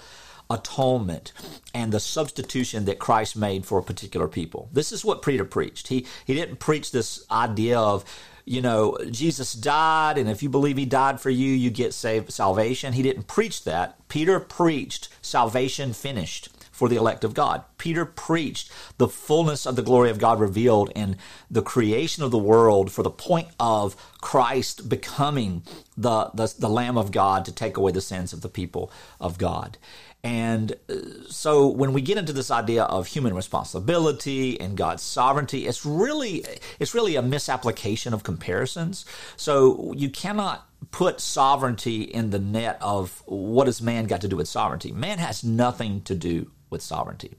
atonement 0.51 1.31
and 1.73 1.91
the 1.91 1.99
substitution 1.99 2.85
that 2.85 2.99
Christ 2.99 3.35
made 3.35 3.65
for 3.65 3.79
a 3.79 3.83
particular 3.83 4.27
people. 4.27 4.69
This 4.73 4.91
is 4.91 5.05
what 5.05 5.21
Peter 5.21 5.45
preached. 5.45 5.87
He 5.87 6.05
he 6.25 6.33
didn't 6.33 6.59
preach 6.59 6.91
this 6.91 7.25
idea 7.31 7.79
of 7.79 8.03
you 8.45 8.61
know 8.61 8.97
Jesus 9.09 9.53
died 9.53 10.17
and 10.17 10.29
if 10.29 10.41
you 10.43 10.49
believe 10.49 10.77
he 10.77 10.85
died 10.85 11.21
for 11.21 11.29
you 11.29 11.51
you 11.51 11.69
get 11.69 11.93
saved 11.93 12.31
salvation. 12.31 12.93
He 12.93 13.03
didn't 13.03 13.27
preach 13.27 13.63
that. 13.63 14.07
Peter 14.09 14.39
preached 14.39 15.09
salvation 15.21 15.93
finished 15.93 16.49
for 16.81 16.89
the 16.89 16.95
elect 16.95 17.23
of 17.23 17.35
God. 17.35 17.63
Peter 17.77 18.05
preached 18.05 18.71
the 18.97 19.07
fullness 19.07 19.67
of 19.67 19.75
the 19.75 19.83
glory 19.83 20.09
of 20.09 20.17
God 20.17 20.39
revealed 20.39 20.91
in 20.95 21.15
the 21.47 21.61
creation 21.61 22.23
of 22.23 22.31
the 22.31 22.39
world 22.39 22.91
for 22.91 23.03
the 23.03 23.11
point 23.11 23.49
of 23.59 23.95
Christ 24.19 24.89
becoming 24.89 25.61
the, 25.95 26.31
the, 26.33 26.51
the 26.57 26.67
Lamb 26.67 26.97
of 26.97 27.11
God 27.11 27.45
to 27.45 27.51
take 27.51 27.77
away 27.77 27.91
the 27.91 28.01
sins 28.01 28.33
of 28.33 28.41
the 28.41 28.49
people 28.49 28.91
of 29.19 29.37
God. 29.37 29.77
And 30.23 30.73
uh, 30.87 30.95
so 31.27 31.67
when 31.67 31.93
we 31.93 32.01
get 32.01 32.17
into 32.17 32.33
this 32.33 32.51
idea 32.51 32.83
of 32.83 33.07
human 33.07 33.33
responsibility 33.33 34.59
and 34.59 34.77
God's 34.77 35.01
sovereignty, 35.01 35.65
it's 35.65 35.85
really 35.85 36.45
it's 36.79 36.93
really 36.93 37.15
a 37.15 37.21
misapplication 37.21 38.13
of 38.13 38.23
comparisons. 38.23 39.05
So 39.35 39.93
you 39.95 40.09
cannot 40.09 40.67
put 40.91 41.19
sovereignty 41.19 42.01
in 42.01 42.29
the 42.29 42.39
net 42.39 42.77
of 42.81 43.23
what 43.25 43.67
has 43.67 43.81
man 43.81 44.05
got 44.05 44.21
to 44.21 44.27
do 44.27 44.35
with 44.35 44.47
sovereignty. 44.47 44.91
Man 44.91 45.17
has 45.17 45.43
nothing 45.43 46.01
to 46.03 46.15
do 46.15 46.51
with 46.69 46.81
sovereignty. 46.81 47.35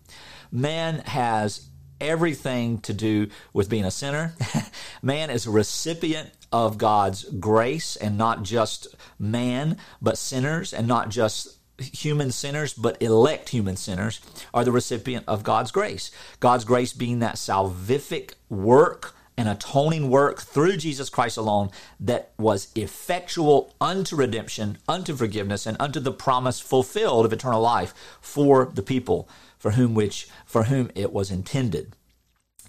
Man 0.51 1.01
has 1.01 1.69
everything 2.01 2.79
to 2.79 2.93
do 2.93 3.29
with 3.53 3.69
being 3.69 3.85
a 3.85 3.91
sinner. 3.91 4.35
man 5.03 5.31
is 5.31 5.47
a 5.47 5.51
recipient 5.51 6.31
of 6.51 6.79
God's 6.79 7.25
grace 7.25 7.97
and 7.97 8.19
not 8.19 8.43
just 8.43 8.89
man, 9.19 9.79
but 10.01 10.19
sinners 10.19 10.73
and 10.73 10.87
not 10.89 11.09
just 11.09 11.59
human 11.83 12.31
sinners, 12.31 12.73
but 12.73 13.01
elect 13.03 13.51
human 13.51 13.77
sinners 13.77 14.21
are 14.53 14.65
the 14.65 14.73
recipient 14.73 15.25
of 15.29 15.43
God's 15.43 15.71
grace. 15.71 16.11
God's 16.41 16.65
grace 16.65 16.93
being 16.93 17.19
that 17.21 17.37
salvific 17.37 18.35
work 18.49 19.15
and 19.37 19.49
atoning 19.49 20.11
work 20.11 20.43
through 20.43 20.77
Jesus 20.77 21.09
Christ 21.09 21.37
alone 21.37 21.71
that 21.99 22.33
was 22.39 22.69
effectual 22.75 23.75
unto 23.81 24.15
redemption, 24.15 24.79
unto 24.87 25.15
forgiveness, 25.15 25.67
and 25.67 25.77
unto 25.81 26.01
the 26.01 26.13
promise 26.13 26.61
fulfilled 26.61 27.25
of 27.25 27.33
eternal 27.33 27.61
life 27.61 27.95
for 28.21 28.67
the 28.67 28.83
people 28.83 29.29
for 29.59 29.73
whom 29.73 29.95
which 29.95 30.29
for 30.45 30.65
whom 30.65 30.91
it 30.95 31.13
was 31.13 31.31
intended. 31.31 31.95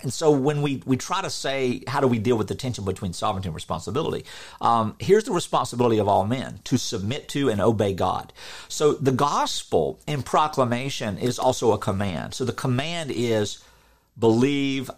And 0.03 0.13
so 0.13 0.31
when 0.31 0.61
we, 0.61 0.83
we 0.85 0.97
try 0.97 1.21
to 1.21 1.29
say, 1.29 1.81
how 1.87 1.99
do 2.01 2.07
we 2.07 2.19
deal 2.19 2.37
with 2.37 2.47
the 2.47 2.55
tension 2.55 2.85
between 2.85 3.13
sovereignty 3.13 3.47
and 3.47 3.55
responsibility? 3.55 4.25
Um, 4.61 4.95
here's 4.99 5.23
the 5.23 5.31
responsibility 5.31 5.97
of 5.97 6.07
all 6.07 6.25
men 6.25 6.59
to 6.65 6.77
submit 6.77 7.29
to 7.29 7.49
and 7.49 7.59
obey 7.59 7.93
God. 7.93 8.33
So 8.67 8.93
the 8.93 9.11
gospel 9.11 9.99
in 10.05 10.21
proclamation 10.21 11.17
is 11.17 11.39
also 11.39 11.71
a 11.71 11.77
command. 11.77 12.33
So 12.33 12.45
the 12.45 12.53
command 12.53 13.11
is 13.11 13.63
believe 14.19 14.91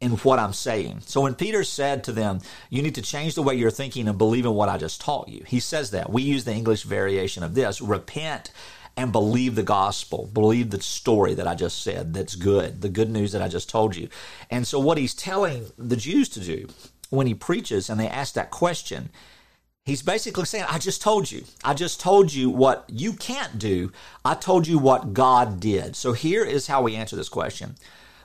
in 0.00 0.12
what 0.12 0.38
I'm 0.38 0.52
saying. 0.52 1.00
So 1.06 1.22
when 1.22 1.34
Peter 1.34 1.64
said 1.64 2.04
to 2.04 2.12
them, 2.12 2.40
you 2.68 2.82
need 2.82 2.96
to 2.96 3.02
change 3.02 3.34
the 3.34 3.42
way 3.42 3.54
you're 3.54 3.70
thinking 3.70 4.08
and 4.08 4.18
believe 4.18 4.44
in 4.44 4.52
what 4.52 4.68
I 4.68 4.76
just 4.76 5.00
taught 5.00 5.28
you, 5.28 5.42
he 5.46 5.58
says 5.58 5.90
that. 5.92 6.10
We 6.10 6.22
use 6.22 6.44
the 6.44 6.52
English 6.52 6.82
variation 6.82 7.42
of 7.42 7.54
this 7.54 7.80
repent 7.80 8.50
and 8.96 9.12
believe 9.12 9.54
the 9.54 9.62
gospel, 9.62 10.30
believe 10.32 10.70
the 10.70 10.80
story 10.80 11.34
that 11.34 11.46
I 11.46 11.54
just 11.54 11.82
said 11.82 12.14
that's 12.14 12.34
good, 12.34 12.80
the 12.80 12.88
good 12.88 13.10
news 13.10 13.32
that 13.32 13.42
I 13.42 13.48
just 13.48 13.68
told 13.68 13.94
you. 13.94 14.08
And 14.50 14.66
so, 14.66 14.78
what 14.78 14.98
he's 14.98 15.14
telling 15.14 15.66
the 15.76 15.96
Jews 15.96 16.28
to 16.30 16.40
do 16.40 16.68
when 17.10 17.26
he 17.26 17.34
preaches 17.34 17.90
and 17.90 18.00
they 18.00 18.08
ask 18.08 18.34
that 18.34 18.50
question, 18.50 19.10
he's 19.84 20.02
basically 20.02 20.46
saying, 20.46 20.64
I 20.68 20.78
just 20.78 21.02
told 21.02 21.30
you. 21.30 21.44
I 21.62 21.74
just 21.74 22.00
told 22.00 22.32
you 22.32 22.48
what 22.48 22.84
you 22.88 23.12
can't 23.12 23.58
do. 23.58 23.92
I 24.24 24.34
told 24.34 24.66
you 24.66 24.78
what 24.78 25.12
God 25.12 25.60
did. 25.60 25.94
So, 25.94 26.12
here 26.14 26.44
is 26.44 26.66
how 26.66 26.82
we 26.82 26.96
answer 26.96 27.16
this 27.16 27.28
question. 27.28 27.76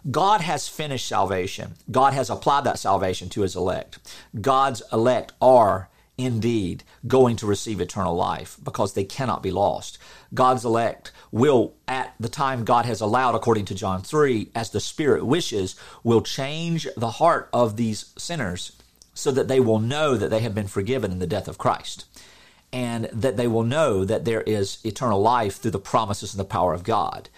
God 0.09 0.41
has 0.41 0.67
finished 0.67 1.07
salvation. 1.07 1.73
God 1.91 2.13
has 2.13 2.29
applied 2.29 2.63
that 2.63 2.79
salvation 2.79 3.29
to 3.29 3.41
his 3.41 3.55
elect. 3.55 3.99
God's 4.39 4.81
elect 4.91 5.33
are 5.41 5.89
indeed 6.23 6.83
going 7.07 7.35
to 7.37 7.45
receive 7.45 7.81
eternal 7.81 8.15
life 8.15 8.57
because 8.63 8.93
they 8.93 9.03
cannot 9.03 9.43
be 9.43 9.51
lost. 9.51 9.97
God's 10.33 10.65
elect 10.65 11.11
will, 11.31 11.73
at 11.87 12.13
the 12.19 12.29
time 12.29 12.65
God 12.65 12.85
has 12.85 13.01
allowed, 13.01 13.35
according 13.35 13.65
to 13.65 13.75
John 13.75 14.01
3, 14.01 14.49
as 14.55 14.69
the 14.69 14.79
Spirit 14.79 15.25
wishes, 15.25 15.75
will 16.03 16.21
change 16.21 16.87
the 16.95 17.11
heart 17.11 17.49
of 17.53 17.77
these 17.77 18.13
sinners 18.17 18.71
so 19.13 19.31
that 19.31 19.47
they 19.47 19.59
will 19.59 19.79
know 19.79 20.15
that 20.15 20.29
they 20.29 20.39
have 20.39 20.55
been 20.55 20.67
forgiven 20.67 21.11
in 21.11 21.19
the 21.19 21.27
death 21.27 21.47
of 21.47 21.57
Christ 21.57 22.05
and 22.73 23.05
that 23.11 23.37
they 23.37 23.47
will 23.47 23.63
know 23.63 24.05
that 24.05 24.25
there 24.25 24.41
is 24.41 24.79
eternal 24.85 25.21
life 25.21 25.57
through 25.57 25.71
the 25.71 25.79
promises 25.79 26.33
and 26.33 26.39
the 26.39 26.45
power 26.45 26.73
of 26.73 26.83
God 26.83 27.29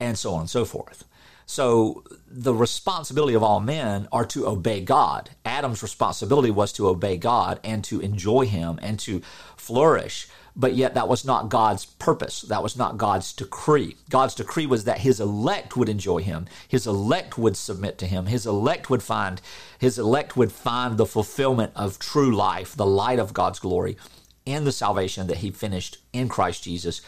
and 0.00 0.16
so 0.16 0.34
on 0.34 0.40
and 0.40 0.50
so 0.50 0.64
forth. 0.64 1.04
So 1.48 2.04
the 2.26 2.52
responsibility 2.52 3.32
of 3.32 3.42
all 3.42 3.58
men 3.58 4.06
are 4.12 4.26
to 4.26 4.46
obey 4.46 4.82
God. 4.82 5.30
Adam's 5.46 5.82
responsibility 5.82 6.50
was 6.50 6.74
to 6.74 6.86
obey 6.86 7.16
God 7.16 7.58
and 7.64 7.82
to 7.84 8.00
enjoy 8.00 8.44
Him 8.44 8.78
and 8.82 9.00
to 9.00 9.22
flourish. 9.56 10.28
But 10.54 10.74
yet, 10.74 10.92
that 10.92 11.08
was 11.08 11.24
not 11.24 11.48
God's 11.48 11.86
purpose. 11.86 12.42
That 12.42 12.62
was 12.62 12.76
not 12.76 12.98
God's 12.98 13.32
decree. 13.32 13.96
God's 14.10 14.34
decree 14.34 14.66
was 14.66 14.84
that 14.84 14.98
His 14.98 15.20
elect 15.20 15.74
would 15.74 15.88
enjoy 15.88 16.18
Him. 16.18 16.44
His 16.68 16.86
elect 16.86 17.38
would 17.38 17.56
submit 17.56 17.96
to 17.98 18.06
Him. 18.06 18.26
His 18.26 18.44
elect 18.44 18.90
would 18.90 19.02
find, 19.02 19.40
His 19.78 19.98
elect 19.98 20.36
would 20.36 20.52
find 20.52 20.98
the 20.98 21.06
fulfillment 21.06 21.72
of 21.74 21.98
true 21.98 22.36
life, 22.36 22.76
the 22.76 22.84
light 22.84 23.18
of 23.18 23.32
God's 23.32 23.58
glory, 23.58 23.96
and 24.46 24.66
the 24.66 24.72
salvation 24.72 25.28
that 25.28 25.38
He 25.38 25.50
finished 25.50 25.96
in 26.12 26.28
Christ 26.28 26.64
Jesus 26.64 27.00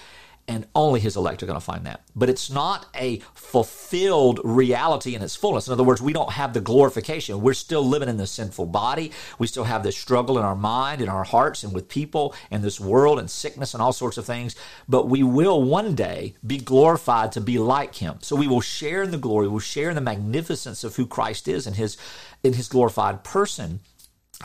and 0.51 0.67
only 0.75 0.99
his 0.99 1.17
elect 1.17 1.45
are 1.45 1.47
going 1.47 1.61
to 1.61 1.65
find 1.65 1.87
that. 1.87 2.03
But 2.17 2.29
it's 2.29 2.51
not 2.51 2.87
a 2.97 3.21
fulfilled 3.35 4.41
reality 4.43 5.15
in 5.15 5.23
its 5.23 5.37
fullness. 5.37 5.69
In 5.69 5.73
other 5.73 5.85
words, 5.85 6.03
we 6.03 6.13
don't 6.13 6.33
have 6.33 6.53
the 6.53 6.61
glorification. 6.61 7.41
We're 7.41 7.55
still 7.55 7.87
living 7.87 8.09
in 8.09 8.17
the 8.17 8.27
sinful 8.27 8.67
body. 8.67 9.13
We 9.39 9.47
still 9.47 9.63
have 9.63 9.85
this 9.85 9.97
struggle 9.97 10.39
in 10.39 10.45
our 10.45 10.57
mind, 10.57 11.03
in 11.03 11.09
our 11.09 11.23
hearts, 11.23 11.63
and 11.63 11.73
with 11.73 11.89
people, 11.89 12.35
and 12.51 12.65
this 12.65 12.81
world, 12.81 13.21
and 13.21 13.31
sickness, 13.31 13.75
and 13.75 13.81
all 13.83 13.93
sorts 13.93 14.19
of 14.19 14.27
things. 14.27 14.57
But 14.89 15.09
we 15.09 15.23
will 15.23 15.63
one 15.63 15.95
day 15.95 16.35
be 16.45 16.59
glorified 16.59 17.31
to 17.33 17.41
be 17.41 17.57
like 17.57 17.95
him. 17.95 18.19
So 18.21 18.35
we 18.35 18.49
will 18.49 18.61
share 18.61 19.05
in 19.05 19.13
the 19.13 19.19
glory, 19.19 19.47
we'll 19.47 19.61
share 19.61 19.91
in 19.91 19.95
the 19.95 20.01
magnificence 20.01 20.83
of 20.83 20.97
who 20.97 21.07
Christ 21.07 21.47
is 21.47 21.69
in 21.69 21.75
his 21.75 21.97
in 22.43 22.55
his 22.55 22.69
glorified 22.69 23.23
person. 23.23 23.79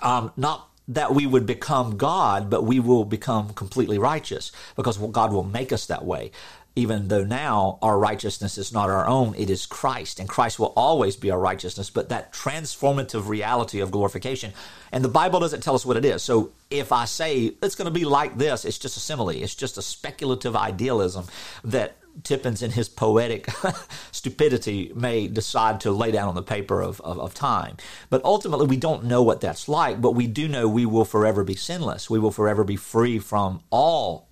Um, 0.04 0.32
not 0.38 0.70
that 0.88 1.14
we 1.14 1.26
would 1.26 1.46
become 1.46 1.98
God, 1.98 2.50
but 2.50 2.64
we 2.64 2.80
will 2.80 3.06
become 3.06 3.54
completely 3.54 3.98
righteous 3.98 4.52
because 4.76 4.98
God 4.98 5.34
will 5.34 5.44
make 5.44 5.72
us 5.72 5.86
that 5.88 6.06
way. 6.06 6.32
Even 6.76 7.08
though 7.08 7.24
now 7.24 7.80
our 7.82 7.98
righteousness 7.98 8.58
is 8.58 8.74
not 8.74 8.90
our 8.90 9.08
own, 9.08 9.34
it 9.36 9.50
is 9.50 9.66
Christ, 9.66 10.20
and 10.20 10.28
Christ 10.28 10.60
will 10.60 10.74
always 10.76 11.16
be 11.16 11.32
our 11.32 11.40
righteousness. 11.40 11.90
But 11.90 12.10
that 12.10 12.34
transformative 12.34 13.28
reality 13.28 13.80
of 13.80 13.92
glorification, 13.92 14.52
and 14.92 15.04
the 15.04 15.10
Bible 15.10 15.40
doesn't 15.40 15.62
tell 15.62 15.76
us 15.76 15.86
what 15.86 15.98
it 15.98 16.04
is. 16.04 16.22
So 16.22 16.52
if 16.70 16.92
I 16.92 17.06
say 17.06 17.54
it's 17.62 17.76
going 17.76 17.86
to 17.86 17.92
be 17.92 18.06
like 18.06 18.38
this, 18.38 18.66
it's 18.66 18.78
just 18.78 18.98
a 18.98 19.00
simile, 19.00 19.30
it's 19.30 19.56
just 19.56 19.78
a 19.78 19.82
speculative 19.82 20.56
idealism 20.56 21.28
that 21.64 21.98
Tippins, 22.24 22.62
in 22.62 22.72
his 22.72 22.88
poetic 22.88 23.50
stupidity, 24.12 24.92
may 24.96 25.28
decide 25.28 25.82
to 25.82 25.92
lay 25.92 26.12
down 26.12 26.30
on 26.30 26.36
the 26.36 26.44
paper 26.44 26.82
of, 26.82 27.02
of, 27.02 27.20
of, 27.20 27.34
time. 27.34 27.78
But 28.10 28.24
ultimately, 28.24 28.68
we 28.68 28.78
don't 28.78 29.04
know 29.04 29.22
what 29.22 29.42
that's 29.42 29.68
like, 29.68 30.02
but 30.02 30.12
we 30.12 30.28
do 30.28 30.48
know 30.48 30.68
we 30.68 30.86
will 30.86 31.06
forever 31.06 31.44
be 31.44 31.56
sinless. 31.56 32.10
We 32.10 32.20
will 32.20 32.32
forever 32.32 32.64
be 32.64 32.78
free 32.78 33.20
from 33.20 33.62
all 33.70 34.30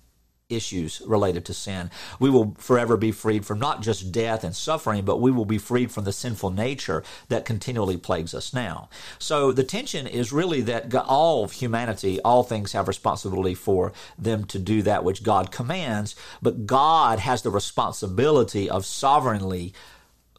issues 0.54 1.02
related 1.06 1.44
to 1.46 1.54
sin. 1.54 1.90
We 2.18 2.30
will 2.30 2.54
forever 2.58 2.96
be 2.96 3.12
freed 3.12 3.46
from 3.46 3.58
not 3.58 3.82
just 3.82 4.12
death 4.12 4.44
and 4.44 4.54
suffering, 4.54 5.04
but 5.04 5.20
we 5.20 5.30
will 5.30 5.44
be 5.44 5.58
freed 5.58 5.92
from 5.92 6.04
the 6.04 6.12
sinful 6.12 6.50
nature 6.50 7.02
that 7.28 7.44
continually 7.44 7.96
plagues 7.96 8.34
us 8.34 8.52
now. 8.52 8.88
So 9.18 9.52
the 9.52 9.64
tension 9.64 10.06
is 10.06 10.32
really 10.32 10.60
that 10.62 10.94
all 10.94 11.44
of 11.44 11.52
humanity, 11.52 12.20
all 12.20 12.42
things 12.42 12.72
have 12.72 12.88
responsibility 12.88 13.54
for 13.54 13.92
them 14.18 14.44
to 14.46 14.58
do 14.58 14.82
that 14.82 15.04
which 15.04 15.22
God 15.22 15.50
commands, 15.50 16.14
but 16.40 16.66
God 16.66 17.18
has 17.18 17.42
the 17.42 17.50
responsibility 17.50 18.68
of 18.70 18.86
sovereignly 18.86 19.74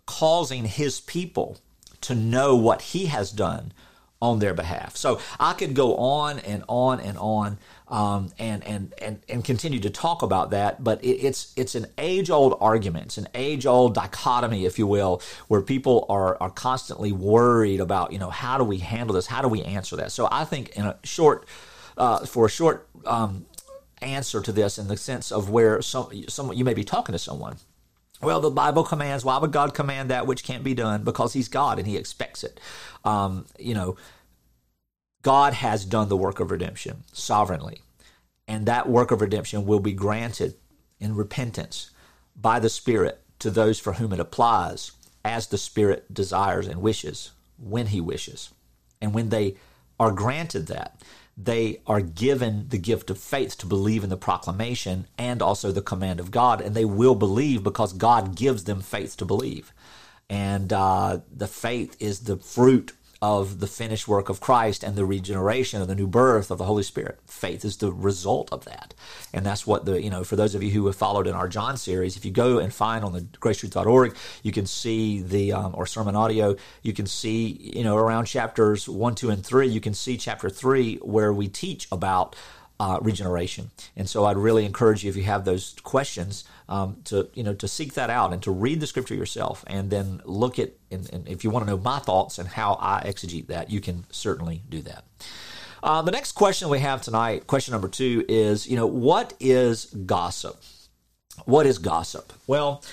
causing 0.05 0.65
his 0.65 0.99
people 0.99 1.57
to 2.01 2.13
know 2.13 2.55
what 2.55 2.81
he 2.81 3.07
has 3.07 3.31
done 3.31 3.73
on 4.21 4.39
their 4.39 4.53
behalf. 4.53 4.95
So 4.95 5.19
I 5.39 5.53
could 5.53 5.73
go 5.73 5.95
on 5.97 6.39
and 6.39 6.63
on 6.67 6.99
and 6.99 7.17
on 7.17 7.57
um, 7.87 8.31
and, 8.39 8.63
and, 8.63 8.93
and, 9.01 9.19
and 9.29 9.43
continue 9.43 9.79
to 9.79 9.89
talk 9.89 10.21
about 10.21 10.51
that. 10.51 10.83
But 10.83 11.03
it, 11.03 11.17
it's, 11.17 11.53
it's 11.55 11.75
an 11.75 11.87
age 11.97 12.29
old 12.29 12.57
argument, 12.59 13.07
it's 13.07 13.17
an 13.17 13.27
age 13.33 13.65
old 13.65 13.93
dichotomy, 13.93 14.65
if 14.65 14.79
you 14.79 14.87
will, 14.87 15.21
where 15.47 15.61
people 15.61 16.05
are, 16.09 16.37
are 16.41 16.49
constantly 16.49 17.11
worried 17.11 17.79
about, 17.79 18.11
you 18.11 18.19
know, 18.19 18.29
how 18.29 18.57
do 18.57 18.63
we 18.63 18.79
handle 18.79 19.15
this? 19.15 19.27
How 19.27 19.41
do 19.41 19.47
we 19.47 19.61
answer 19.63 19.95
that? 19.97 20.11
So 20.11 20.27
I 20.31 20.45
think 20.45 20.69
in 20.69 20.85
a 20.85 20.97
short, 21.03 21.47
uh, 21.97 22.25
for 22.25 22.45
a 22.45 22.49
short 22.49 22.87
um, 23.05 23.45
answer 24.01 24.41
to 24.41 24.51
this 24.51 24.77
in 24.77 24.87
the 24.87 24.97
sense 24.97 25.31
of 25.31 25.49
where 25.49 25.81
some, 25.81 26.09
you 26.53 26.65
may 26.65 26.73
be 26.73 26.83
talking 26.83 27.13
to 27.13 27.19
someone. 27.19 27.57
Well, 28.21 28.39
the 28.39 28.49
Bible 28.49 28.83
commands, 28.83 29.25
why 29.25 29.37
would 29.37 29.51
God 29.51 29.73
command 29.73 30.09
that 30.09 30.25
which 30.25 30.43
can't 30.43 30.63
be 30.63 30.73
done? 30.73 31.03
Because 31.03 31.33
He's 31.33 31.49
God 31.49 31.77
and 31.77 31.87
He 31.87 31.97
expects 31.97 32.43
it. 32.43 32.59
Um, 33.03 33.45
you 33.59 33.73
know, 33.73 33.97
God 35.25 35.53
has 35.53 35.85
done 35.85 36.07
the 36.07 36.15
work 36.15 36.39
of 36.39 36.51
redemption 36.51 37.03
sovereignly. 37.11 37.81
And 38.47 38.67
that 38.67 38.87
work 38.87 39.09
of 39.09 39.21
redemption 39.21 39.65
will 39.65 39.79
be 39.79 39.91
granted 39.91 40.53
in 40.99 41.15
repentance 41.15 41.89
by 42.35 42.59
the 42.59 42.69
Spirit 42.69 43.21
to 43.39 43.49
those 43.49 43.79
for 43.79 43.93
whom 43.93 44.13
it 44.13 44.19
applies 44.19 44.91
as 45.23 45.47
the 45.47 45.57
Spirit 45.57 46.13
desires 46.13 46.67
and 46.67 46.79
wishes 46.79 47.31
when 47.57 47.87
He 47.87 47.99
wishes. 47.99 48.51
And 49.01 49.15
when 49.15 49.29
they 49.29 49.55
are 49.99 50.11
granted 50.11 50.67
that, 50.67 51.01
they 51.35 51.81
are 51.87 52.01
given 52.01 52.67
the 52.69 52.77
gift 52.77 53.09
of 53.09 53.17
faith 53.17 53.57
to 53.57 53.65
believe 53.65 54.03
in 54.03 54.11
the 54.11 54.17
proclamation 54.17 55.07
and 55.17 55.41
also 55.41 55.71
the 55.71 55.81
command 55.81 56.19
of 56.19 56.29
God, 56.29 56.61
and 56.61 56.75
they 56.75 56.85
will 56.85 57.15
believe 57.15 57.63
because 57.63 57.93
God 57.93 58.35
gives 58.35 58.65
them 58.65 58.79
faith 58.79 59.17
to 59.17 59.25
believe. 59.25 59.73
And 60.29 60.71
uh, 60.71 61.21
the 61.35 61.47
faith 61.47 61.97
is 61.99 62.19
the 62.19 62.37
fruit 62.37 62.93
of 63.25 63.59
the 63.59 63.65
finished 63.65 64.07
work 64.07 64.29
of 64.29 64.39
Christ 64.39 64.83
and 64.83 64.95
the 64.95 65.03
regeneration 65.03 65.81
of 65.81 65.87
the 65.87 65.95
new 65.95 66.05
birth 66.05 66.51
of 66.51 66.59
the 66.59 66.65
Holy 66.65 66.83
Spirit. 66.83 67.19
Faith 67.25 67.65
is 67.65 67.77
the 67.77 67.91
result 67.91 68.49
of 68.51 68.65
that. 68.65 68.93
And 69.33 69.43
that's 69.43 69.65
what 69.65 69.85
the, 69.85 69.99
you 69.99 70.11
know, 70.11 70.23
for 70.23 70.35
those 70.35 70.53
of 70.53 70.61
you 70.61 70.69
who 70.69 70.85
have 70.85 70.95
followed 70.95 71.25
in 71.25 71.33
our 71.33 71.47
John 71.47 71.75
series, 71.75 72.15
if 72.17 72.23
you 72.23 72.29
go 72.29 72.59
and 72.59 72.71
find 72.71 73.03
on 73.03 73.13
the 73.13 73.21
gracetruth.org, 73.21 74.15
you 74.43 74.51
can 74.51 74.67
see 74.67 75.21
the, 75.21 75.53
um, 75.53 75.73
or 75.75 75.87
sermon 75.87 76.15
audio, 76.15 76.55
you 76.83 76.93
can 76.93 77.07
see, 77.07 77.71
you 77.75 77.83
know, 77.83 77.97
around 77.97 78.25
chapters 78.25 78.87
one, 78.87 79.15
two, 79.15 79.31
and 79.31 79.43
three, 79.43 79.67
you 79.67 79.81
can 79.81 79.95
see 79.95 80.17
chapter 80.17 80.47
three 80.47 80.97
where 80.97 81.33
we 81.33 81.47
teach 81.47 81.87
about 81.91 82.35
uh, 82.79 82.99
regeneration. 83.01 83.71
And 83.95 84.09
so 84.09 84.25
I'd 84.25 84.37
really 84.37 84.65
encourage 84.65 85.03
you 85.03 85.09
if 85.09 85.15
you 85.15 85.23
have 85.23 85.45
those 85.45 85.75
questions 85.83 86.43
um, 86.67 86.97
to 87.05 87.29
you 87.33 87.43
know 87.43 87.53
to 87.53 87.67
seek 87.67 87.93
that 87.93 88.09
out 88.09 88.33
and 88.33 88.41
to 88.43 88.51
read 88.51 88.79
the 88.79 88.87
scripture 88.87 89.15
yourself, 89.15 89.63
and 89.67 89.89
then 89.89 90.21
look 90.25 90.59
at 90.59 90.73
and, 90.91 91.09
and 91.13 91.27
if 91.27 91.43
you 91.43 91.49
want 91.49 91.65
to 91.65 91.71
know 91.71 91.77
my 91.77 91.99
thoughts 91.99 92.37
and 92.37 92.47
how 92.47 92.77
I 92.81 93.03
exegete 93.05 93.47
that, 93.47 93.69
you 93.69 93.81
can 93.81 94.05
certainly 94.11 94.61
do 94.69 94.81
that. 94.81 95.05
Uh, 95.83 96.01
the 96.01 96.11
next 96.11 96.31
question 96.31 96.67
we 96.69 96.79
have 96.79 97.01
tonight, 97.01 97.47
question 97.47 97.71
number 97.71 97.87
two, 97.87 98.25
is 98.27 98.67
you 98.67 98.75
know 98.75 98.87
what 98.87 99.33
is 99.39 99.85
gossip? 99.85 100.61
What 101.45 101.65
is 101.65 101.77
gossip? 101.77 102.33
Well, 102.47 102.83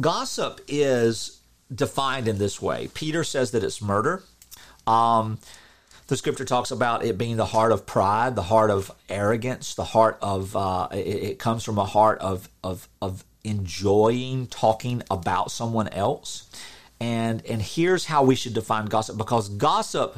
gossip 0.00 0.60
is 0.68 1.40
defined 1.72 2.28
in 2.28 2.38
this 2.38 2.62
way. 2.62 2.88
Peter 2.94 3.24
says 3.24 3.50
that 3.50 3.62
it's 3.62 3.82
murder. 3.82 4.22
Um, 4.86 5.38
the 6.08 6.16
scripture 6.16 6.44
talks 6.44 6.70
about 6.70 7.04
it 7.04 7.16
being 7.16 7.36
the 7.36 7.46
heart 7.46 7.70
of 7.70 7.86
pride, 7.86 8.34
the 8.34 8.42
heart 8.42 8.70
of 8.70 8.90
arrogance, 9.08 9.74
the 9.74 9.84
heart 9.84 10.18
of 10.20 10.56
uh, 10.56 10.88
it, 10.90 10.96
it, 10.96 11.38
comes 11.38 11.62
from 11.62 11.78
a 11.78 11.84
heart 11.84 12.18
of 12.20 12.48
of 12.64 12.88
of 13.00 13.24
enjoying 13.44 14.46
talking 14.46 15.02
about 15.10 15.50
someone 15.50 15.88
else. 15.88 16.50
And 16.98 17.44
and 17.46 17.60
here's 17.60 18.06
how 18.06 18.24
we 18.24 18.34
should 18.34 18.54
define 18.54 18.86
gossip 18.86 19.18
because 19.18 19.50
gossip 19.50 20.16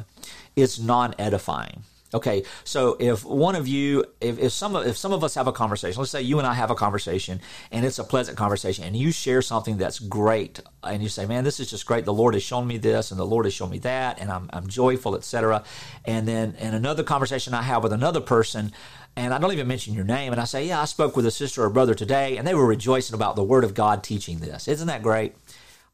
is 0.55 0.79
non-edifying. 0.79 1.83
Okay, 2.13 2.43
so 2.65 2.97
if 2.99 3.23
one 3.23 3.55
of 3.55 3.69
you, 3.69 4.03
if, 4.19 4.37
if 4.37 4.51
some 4.51 4.75
of, 4.75 4.85
if 4.85 4.97
some 4.97 5.13
of 5.13 5.23
us 5.23 5.35
have 5.35 5.47
a 5.47 5.53
conversation, 5.53 5.97
let's 5.97 6.11
say 6.11 6.21
you 6.21 6.39
and 6.39 6.47
I 6.47 6.53
have 6.53 6.69
a 6.69 6.75
conversation, 6.75 7.39
and 7.71 7.85
it's 7.85 7.99
a 7.99 8.03
pleasant 8.03 8.37
conversation, 8.37 8.83
and 8.83 8.97
you 8.97 9.13
share 9.13 9.41
something 9.41 9.77
that's 9.77 9.97
great, 9.97 10.59
and 10.83 11.01
you 11.01 11.07
say, 11.07 11.25
"Man, 11.25 11.45
this 11.45 11.61
is 11.61 11.69
just 11.69 11.85
great. 11.85 12.03
The 12.03 12.13
Lord 12.13 12.33
has 12.33 12.43
shown 12.43 12.67
me 12.67 12.77
this, 12.77 13.11
and 13.11 13.19
the 13.19 13.25
Lord 13.25 13.45
has 13.45 13.53
shown 13.53 13.69
me 13.69 13.79
that, 13.79 14.19
and 14.19 14.29
I'm, 14.29 14.49
I'm 14.51 14.67
joyful, 14.67 15.15
etc." 15.15 15.63
And 16.03 16.27
then 16.27 16.55
in 16.59 16.73
another 16.73 17.03
conversation 17.03 17.53
I 17.53 17.61
have 17.61 17.81
with 17.81 17.93
another 17.93 18.19
person, 18.19 18.73
and 19.15 19.33
I 19.33 19.37
don't 19.37 19.53
even 19.53 19.67
mention 19.69 19.93
your 19.93 20.03
name, 20.03 20.33
and 20.33 20.41
I 20.41 20.45
say, 20.45 20.67
"Yeah, 20.67 20.81
I 20.81 20.85
spoke 20.85 21.15
with 21.15 21.25
a 21.25 21.31
sister 21.31 21.63
or 21.63 21.69
brother 21.69 21.93
today, 21.95 22.35
and 22.35 22.45
they 22.45 22.55
were 22.55 22.67
rejoicing 22.67 23.13
about 23.13 23.37
the 23.37 23.43
Word 23.43 23.63
of 23.63 23.73
God 23.73 24.03
teaching 24.03 24.39
this. 24.39 24.67
Isn't 24.67 24.87
that 24.87 25.01
great?" 25.01 25.33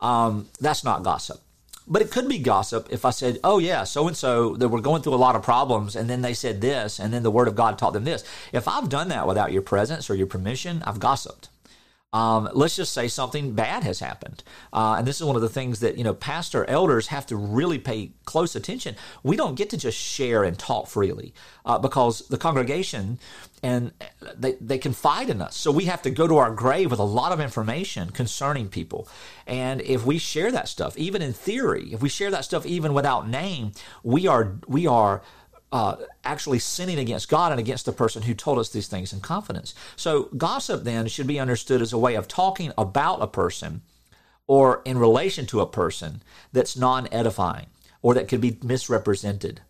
Um, 0.01 0.47
that's 0.59 0.83
not 0.83 1.03
gossip. 1.03 1.41
But 1.87 2.01
it 2.01 2.11
could 2.11 2.27
be 2.27 2.39
gossip 2.39 2.87
if 2.91 3.05
I 3.05 3.11
said, 3.11 3.39
oh, 3.43 3.59
yeah, 3.59 3.85
so 3.85 4.07
and 4.07 4.17
so, 4.17 4.55
they 4.55 4.65
were 4.65 4.81
going 4.81 5.01
through 5.01 5.13
a 5.13 5.15
lot 5.15 5.35
of 5.35 5.41
problems, 5.43 5.95
and 5.95 6.09
then 6.09 6.21
they 6.21 6.33
said 6.33 6.59
this, 6.59 6.99
and 6.99 7.13
then 7.13 7.23
the 7.23 7.31
Word 7.31 7.47
of 7.47 7.55
God 7.55 7.77
taught 7.77 7.93
them 7.93 8.03
this. 8.03 8.25
If 8.51 8.67
I've 8.67 8.89
done 8.89 9.07
that 9.09 9.27
without 9.27 9.53
your 9.53 9.61
presence 9.61 10.09
or 10.09 10.15
your 10.15 10.27
permission, 10.27 10.83
I've 10.85 10.99
gossiped. 10.99 11.49
Um, 12.13 12.49
let's 12.53 12.75
just 12.75 12.93
say 12.93 13.09
something 13.09 13.53
bad 13.53 13.83
has 13.83 13.99
happened. 13.99 14.41
Uh, 14.71 14.95
and 14.97 15.05
this 15.05 15.17
is 15.17 15.25
one 15.25 15.35
of 15.35 15.41
the 15.41 15.49
things 15.49 15.81
that, 15.81 15.97
you 15.97 16.03
know, 16.03 16.13
pastor 16.13 16.63
elders 16.65 17.07
have 17.07 17.25
to 17.27 17.35
really 17.35 17.77
pay 17.77 18.11
close 18.25 18.55
attention. 18.55 18.95
We 19.23 19.35
don't 19.35 19.55
get 19.55 19.69
to 19.71 19.77
just 19.77 19.97
share 19.97 20.43
and 20.43 20.57
talk 20.57 20.87
freely 20.87 21.33
uh, 21.65 21.77
because 21.79 22.27
the 22.29 22.37
congregation 22.37 23.19
and 23.63 23.91
they, 24.35 24.53
they 24.61 24.77
confide 24.77 25.29
in 25.29 25.41
us. 25.41 25.57
So 25.57 25.71
we 25.71 25.85
have 25.85 26.01
to 26.03 26.09
go 26.09 26.27
to 26.27 26.37
our 26.37 26.51
grave 26.51 26.91
with 26.91 26.99
a 26.99 27.03
lot 27.03 27.31
of 27.31 27.39
information 27.39 28.11
concerning 28.11 28.69
people. 28.69 29.07
And 29.47 29.81
if 29.81 30.05
we 30.05 30.19
share 30.19 30.51
that 30.51 30.67
stuff, 30.67 30.97
even 30.97 31.21
in 31.21 31.33
theory, 31.33 31.91
if 31.91 32.01
we 32.01 32.09
share 32.09 32.31
that 32.31 32.45
stuff 32.45 32.65
even 32.65 32.93
without 32.93 33.27
name, 33.27 33.71
we 34.03 34.27
are, 34.27 34.57
we 34.67 34.85
are, 34.85 35.23
uh, 35.71 35.97
actually 36.23 36.59
sinning 36.59 36.97
against 36.97 37.27
God 37.27 37.51
and 37.51 37.59
against 37.59 37.85
the 37.85 37.91
person 37.91 38.21
who 38.21 38.33
told 38.33 38.57
us 38.57 38.69
these 38.69 38.87
things 38.87 39.11
in 39.11 39.19
confidence. 39.19 39.73
So, 39.97 40.29
gossip 40.37 40.85
then 40.85 41.07
should 41.07 41.27
be 41.27 41.41
understood 41.41 41.81
as 41.81 41.91
a 41.91 41.97
way 41.97 42.15
of 42.15 42.27
talking 42.27 42.71
about 42.77 43.21
a 43.21 43.27
person 43.27 43.81
or 44.47 44.81
in 44.85 44.97
relation 44.97 45.45
to 45.47 45.59
a 45.59 45.67
person 45.67 46.23
that's 46.53 46.77
non 46.77 47.07
edifying 47.11 47.67
or 48.01 48.13
that 48.13 48.29
could 48.29 48.39
be 48.39 48.57
misrepresented, 48.63 49.61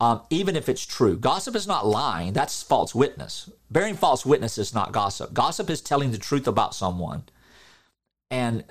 um, 0.00 0.22
even 0.30 0.56
if 0.56 0.68
it's 0.68 0.84
true. 0.84 1.16
Gossip 1.16 1.56
is 1.56 1.66
not 1.66 1.86
lying, 1.86 2.32
that's 2.32 2.62
false 2.62 2.94
witness. 2.94 3.50
Bearing 3.70 3.94
false 3.94 4.26
witness 4.26 4.58
is 4.58 4.74
not 4.74 4.92
gossip. 4.92 5.32
Gossip 5.32 5.70
is 5.70 5.80
telling 5.80 6.12
the 6.12 6.18
truth 6.18 6.46
about 6.46 6.74
someone 6.74 7.24
and 8.30 8.64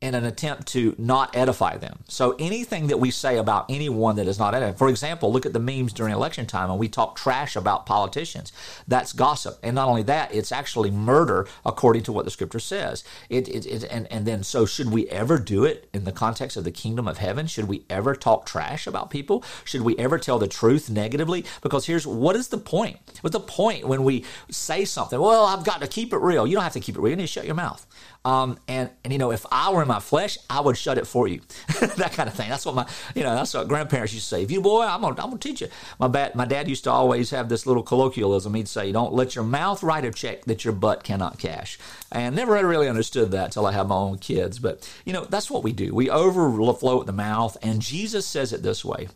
in 0.00 0.14
an 0.14 0.24
attempt 0.24 0.66
to 0.66 0.94
not 0.96 1.36
edify 1.36 1.76
them. 1.76 1.98
So 2.08 2.34
anything 2.38 2.86
that 2.86 2.98
we 2.98 3.10
say 3.10 3.36
about 3.36 3.66
anyone 3.68 4.16
that 4.16 4.26
is 4.26 4.38
not 4.38 4.54
edifying, 4.54 4.76
for 4.76 4.88
example, 4.88 5.30
look 5.30 5.44
at 5.44 5.52
the 5.52 5.60
memes 5.60 5.92
during 5.92 6.14
election 6.14 6.46
time 6.46 6.70
and 6.70 6.78
we 6.78 6.88
talk 6.88 7.16
trash 7.16 7.54
about 7.54 7.84
politicians. 7.84 8.50
That's 8.88 9.12
gossip. 9.12 9.58
And 9.62 9.74
not 9.74 9.88
only 9.88 10.02
that, 10.04 10.34
it's 10.34 10.52
actually 10.52 10.90
murder 10.90 11.46
according 11.66 12.04
to 12.04 12.12
what 12.12 12.24
the 12.24 12.30
scripture 12.30 12.60
says. 12.60 13.04
It, 13.28 13.46
it, 13.48 13.66
it, 13.66 13.84
and, 13.90 14.10
and 14.10 14.24
then, 14.24 14.42
so 14.42 14.64
should 14.64 14.90
we 14.90 15.06
ever 15.10 15.38
do 15.38 15.64
it 15.64 15.90
in 15.92 16.04
the 16.04 16.12
context 16.12 16.56
of 16.56 16.64
the 16.64 16.70
kingdom 16.70 17.06
of 17.06 17.18
heaven? 17.18 17.46
Should 17.46 17.68
we 17.68 17.84
ever 17.90 18.14
talk 18.14 18.46
trash 18.46 18.86
about 18.86 19.10
people? 19.10 19.44
Should 19.66 19.82
we 19.82 19.98
ever 19.98 20.18
tell 20.18 20.38
the 20.38 20.48
truth 20.48 20.88
negatively? 20.88 21.44
Because 21.60 21.84
here's 21.84 22.06
what 22.06 22.36
is 22.36 22.48
the 22.48 22.58
point? 22.58 22.96
What's 23.20 23.34
the 23.34 23.40
point 23.40 23.86
when 23.86 24.02
we 24.02 24.24
say 24.50 24.86
something? 24.86 25.20
Well, 25.20 25.44
I've 25.44 25.64
got 25.64 25.82
to 25.82 25.86
keep 25.86 26.14
it 26.14 26.18
real. 26.18 26.46
You 26.46 26.54
don't 26.54 26.64
have 26.64 26.72
to 26.72 26.80
keep 26.80 26.96
it 26.96 27.00
real. 27.02 27.10
You 27.10 27.16
need 27.16 27.24
to 27.24 27.26
shut 27.26 27.44
your 27.44 27.54
mouth. 27.54 27.86
Um, 28.24 28.58
and, 28.68 28.90
and, 29.02 29.12
you 29.12 29.18
know, 29.18 29.32
if 29.32 29.46
I 29.50 29.72
were 29.72 29.80
in 29.80 29.88
my 29.88 30.00
flesh, 30.00 30.36
I 30.50 30.60
would 30.60 30.76
shut 30.76 30.98
it 30.98 31.06
for 31.06 31.26
you. 31.26 31.40
that 31.96 32.12
kind 32.12 32.28
of 32.28 32.34
thing. 32.34 32.50
That's 32.50 32.66
what 32.66 32.74
my, 32.74 32.86
you 33.14 33.22
know, 33.22 33.34
that's 33.34 33.54
what 33.54 33.66
grandparents 33.66 34.12
used 34.12 34.28
to 34.28 34.34
say. 34.36 34.42
If 34.42 34.50
you 34.50 34.60
boy, 34.60 34.82
I'm 34.82 35.00
to 35.00 35.08
I'm 35.08 35.14
gonna 35.14 35.38
teach 35.38 35.62
you. 35.62 35.68
My, 35.98 36.08
ba- 36.08 36.32
my 36.34 36.44
dad 36.44 36.68
used 36.68 36.84
to 36.84 36.90
always 36.90 37.30
have 37.30 37.48
this 37.48 37.66
little 37.66 37.82
colloquialism. 37.82 38.52
He'd 38.52 38.68
say, 38.68 38.92
don't 38.92 39.14
let 39.14 39.34
your 39.34 39.44
mouth 39.44 39.82
write 39.82 40.04
a 40.04 40.10
check 40.10 40.44
that 40.44 40.64
your 40.64 40.74
butt 40.74 41.02
cannot 41.02 41.38
cash. 41.38 41.78
And 42.12 42.36
never 42.36 42.52
really 42.66 42.88
understood 42.88 43.30
that 43.30 43.46
until 43.46 43.64
I 43.64 43.72
had 43.72 43.88
my 43.88 43.94
own 43.94 44.18
kids. 44.18 44.58
But, 44.58 44.88
you 45.06 45.14
know, 45.14 45.24
that's 45.24 45.50
what 45.50 45.62
we 45.62 45.72
do. 45.72 45.94
We 45.94 46.10
overflow 46.10 46.98
with 46.98 47.06
the 47.06 47.12
mouth. 47.12 47.56
And 47.62 47.80
Jesus 47.80 48.26
says 48.26 48.52
it 48.52 48.62
this 48.62 48.84
way 48.84 49.08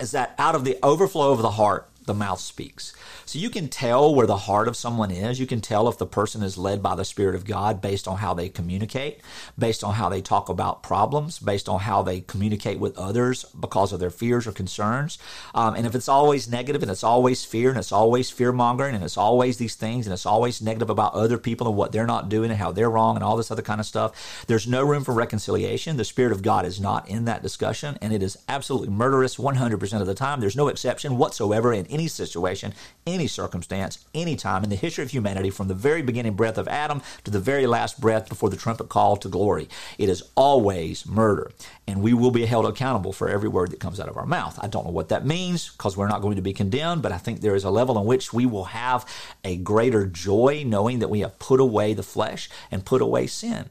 is 0.00 0.12
that 0.12 0.34
out 0.38 0.54
of 0.54 0.64
the 0.64 0.78
overflow 0.82 1.32
of 1.32 1.42
the 1.42 1.52
heart, 1.52 1.88
the 2.04 2.14
mouth 2.14 2.40
speaks. 2.40 2.94
So 3.28 3.40
you 3.40 3.50
can 3.50 3.66
tell 3.66 4.14
where 4.14 4.28
the 4.28 4.36
heart 4.36 4.68
of 4.68 4.76
someone 4.76 5.10
is. 5.10 5.40
You 5.40 5.48
can 5.48 5.60
tell 5.60 5.88
if 5.88 5.98
the 5.98 6.06
person 6.06 6.44
is 6.44 6.56
led 6.56 6.80
by 6.80 6.94
the 6.94 7.04
Spirit 7.04 7.34
of 7.34 7.44
God 7.44 7.82
based 7.82 8.06
on 8.06 8.18
how 8.18 8.34
they 8.34 8.48
communicate, 8.48 9.20
based 9.58 9.82
on 9.82 9.94
how 9.94 10.08
they 10.08 10.20
talk 10.20 10.48
about 10.48 10.84
problems, 10.84 11.40
based 11.40 11.68
on 11.68 11.80
how 11.80 12.02
they 12.02 12.20
communicate 12.20 12.78
with 12.78 12.96
others 12.96 13.44
because 13.58 13.92
of 13.92 13.98
their 13.98 14.10
fears 14.10 14.46
or 14.46 14.52
concerns. 14.52 15.18
Um, 15.56 15.74
and 15.74 15.88
if 15.88 15.96
it's 15.96 16.08
always 16.08 16.48
negative 16.48 16.82
and 16.82 16.90
it's 16.90 17.02
always 17.02 17.44
fear 17.44 17.70
and 17.70 17.78
it's 17.80 17.90
always 17.90 18.30
fear 18.30 18.52
mongering 18.52 18.94
and 18.94 19.02
it's 19.02 19.16
always 19.16 19.56
these 19.56 19.74
things 19.74 20.06
and 20.06 20.14
it's 20.14 20.24
always 20.24 20.62
negative 20.62 20.88
about 20.88 21.14
other 21.14 21.36
people 21.36 21.66
and 21.66 21.76
what 21.76 21.90
they're 21.90 22.06
not 22.06 22.28
doing 22.28 22.50
and 22.50 22.60
how 22.60 22.70
they're 22.70 22.88
wrong 22.88 23.16
and 23.16 23.24
all 23.24 23.36
this 23.36 23.50
other 23.50 23.60
kind 23.60 23.80
of 23.80 23.86
stuff, 23.86 24.44
there's 24.46 24.68
no 24.68 24.84
room 24.84 25.02
for 25.02 25.12
reconciliation. 25.12 25.96
The 25.96 26.04
Spirit 26.04 26.30
of 26.30 26.42
God 26.42 26.64
is 26.64 26.78
not 26.78 27.08
in 27.08 27.24
that 27.24 27.42
discussion 27.42 27.98
and 28.00 28.12
it 28.12 28.22
is 28.22 28.38
absolutely 28.48 28.90
murderous 28.90 29.34
100% 29.34 30.00
of 30.00 30.06
the 30.06 30.14
time. 30.14 30.38
There's 30.38 30.54
no 30.54 30.68
exception 30.68 31.18
whatsoever 31.18 31.72
in 31.72 31.86
any 31.86 32.06
situation, 32.06 32.72
any 33.04 33.15
circumstance, 33.26 34.04
any 34.14 34.36
time 34.36 34.62
in 34.62 34.68
the 34.68 34.76
history 34.76 35.02
of 35.02 35.10
humanity, 35.10 35.48
from 35.48 35.68
the 35.68 35.74
very 35.74 36.02
beginning 36.02 36.34
breath 36.34 36.58
of 36.58 36.68
Adam 36.68 37.00
to 37.24 37.30
the 37.30 37.40
very 37.40 37.66
last 37.66 37.98
breath 37.98 38.28
before 38.28 38.50
the 38.50 38.56
trumpet 38.56 38.90
call 38.90 39.16
to 39.16 39.28
glory. 39.30 39.68
It 39.96 40.10
is 40.10 40.22
always 40.34 41.06
murder, 41.06 41.52
and 41.86 42.02
we 42.02 42.12
will 42.12 42.30
be 42.30 42.44
held 42.44 42.66
accountable 42.66 43.14
for 43.14 43.30
every 43.30 43.48
word 43.48 43.70
that 43.70 43.80
comes 43.80 43.98
out 43.98 44.10
of 44.10 44.18
our 44.18 44.26
mouth. 44.26 44.58
I 44.60 44.66
don't 44.66 44.84
know 44.84 44.92
what 44.92 45.08
that 45.08 45.24
means 45.24 45.70
because 45.70 45.96
we're 45.96 46.08
not 46.08 46.20
going 46.20 46.36
to 46.36 46.42
be 46.42 46.52
condemned, 46.52 47.00
but 47.00 47.12
I 47.12 47.18
think 47.18 47.40
there 47.40 47.54
is 47.54 47.64
a 47.64 47.70
level 47.70 47.98
in 47.98 48.04
which 48.04 48.34
we 48.34 48.44
will 48.44 48.64
have 48.64 49.06
a 49.42 49.56
greater 49.56 50.04
joy 50.04 50.64
knowing 50.66 50.98
that 50.98 51.08
we 51.08 51.20
have 51.20 51.38
put 51.38 51.60
away 51.60 51.94
the 51.94 52.02
flesh 52.02 52.50
and 52.70 52.84
put 52.84 53.00
away 53.00 53.26
sin. 53.26 53.70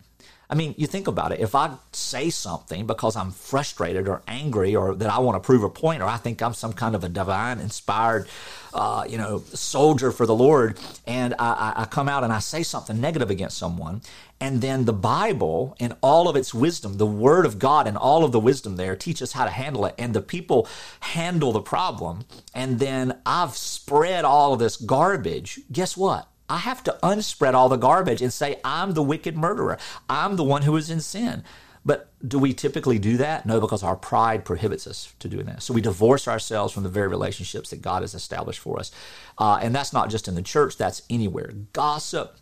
I 0.49 0.55
mean, 0.55 0.75
you 0.77 0.87
think 0.87 1.07
about 1.07 1.31
it. 1.31 1.39
If 1.39 1.55
I 1.55 1.71
say 1.91 2.29
something 2.29 2.85
because 2.85 3.15
I'm 3.15 3.31
frustrated 3.31 4.07
or 4.07 4.21
angry 4.27 4.75
or 4.75 4.93
that 4.95 5.09
I 5.09 5.19
want 5.19 5.41
to 5.41 5.45
prove 5.45 5.63
a 5.63 5.69
point 5.69 6.01
or 6.01 6.05
I 6.05 6.17
think 6.17 6.41
I'm 6.41 6.53
some 6.53 6.73
kind 6.73 6.95
of 6.95 7.03
a 7.03 7.09
divine 7.09 7.59
inspired, 7.59 8.27
uh, 8.73 9.05
you 9.09 9.17
know, 9.17 9.39
soldier 9.53 10.11
for 10.11 10.25
the 10.25 10.35
Lord, 10.35 10.79
and 11.07 11.33
I, 11.39 11.73
I 11.77 11.85
come 11.85 12.07
out 12.07 12.23
and 12.23 12.31
I 12.31 12.39
say 12.39 12.61
something 12.61 12.99
negative 13.01 13.29
against 13.31 13.57
someone, 13.57 14.01
and 14.39 14.61
then 14.61 14.85
the 14.85 14.93
Bible 14.93 15.75
and 15.79 15.95
all 16.01 16.27
of 16.27 16.35
its 16.35 16.53
wisdom, 16.53 16.97
the 16.97 17.05
Word 17.05 17.46
of 17.46 17.57
God 17.57 17.87
and 17.87 17.98
all 17.98 18.24
of 18.24 18.31
the 18.31 18.39
wisdom 18.39 18.75
there 18.75 18.96
teach 18.96 19.22
us 19.22 19.31
how 19.31 19.46
to 19.46 19.51
handle 19.51 19.85
it, 19.85 19.96
and 19.98 20.13
the 20.13 20.22
people 20.22 20.67
handle 21.00 21.53
the 21.53 21.61
problem, 21.61 22.25
and 22.53 22.79
then 22.79 23.17
I've 23.25 23.55
spread 23.55 24.25
all 24.25 24.53
of 24.53 24.59
this 24.59 24.77
garbage. 24.77 25.61
Guess 25.72 25.98
what? 25.98 26.27
I 26.50 26.58
have 26.58 26.84
to 26.84 26.98
unspread 27.03 27.55
all 27.55 27.70
the 27.70 27.77
garbage 27.77 28.22
and 28.22 28.31
say, 28.31 28.60
I'm 28.64 28.94
the 28.94 29.03
wicked 29.03 29.36
murderer. 29.36 29.77
I'm 30.10 30.36
the 30.36 30.44
one 30.44 30.62
who 30.62 30.75
is 30.75 30.90
in 30.90 31.01
sin. 31.01 31.44
But 31.86 32.12
do 32.27 32.40
we 32.40 32.53
typically 32.53 32.98
do 32.98 33.18
that? 33.18 33.46
No, 33.46 33.62
because 33.62 33.84
our 33.84 33.96
pride 33.96 34.44
prohibits 34.44 34.88
us 34.88 35.14
to 35.20 35.27
doing 35.27 35.46
that. 35.46 35.62
So 35.62 35.74
we 35.74 35.81
divorce 35.81 36.27
ourselves 36.27 36.74
from 36.74 36.81
the 36.81 36.90
very 36.90 37.08
relationships 37.08 37.70
that 37.70 37.81
God 37.84 38.01
has 38.01 38.16
established 38.16 38.60
for 38.60 38.79
us. 38.79 38.92
Uh, 39.38 39.60
and 39.62 39.74
that's 39.74 39.94
not 39.94 40.10
just 40.10 40.27
in 40.27 40.34
the 40.34 40.42
church, 40.42 40.77
that's 40.77 41.03
anywhere. 41.10 41.51
Gossip 41.74 42.38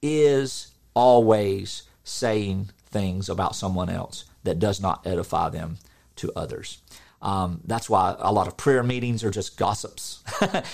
is 0.00 0.72
always 0.94 1.82
saying 2.04 2.70
things 2.86 3.28
about 3.28 3.54
someone 3.54 3.90
else 3.90 4.24
that 4.44 4.58
does 4.58 4.80
not 4.80 5.06
edify 5.06 5.50
them 5.50 5.76
to 6.16 6.32
others. 6.34 6.78
Um, 7.26 7.60
that's 7.64 7.90
why 7.90 8.14
a 8.20 8.32
lot 8.32 8.46
of 8.46 8.56
prayer 8.56 8.84
meetings 8.84 9.24
are 9.24 9.32
just 9.32 9.56
gossips. 9.56 10.22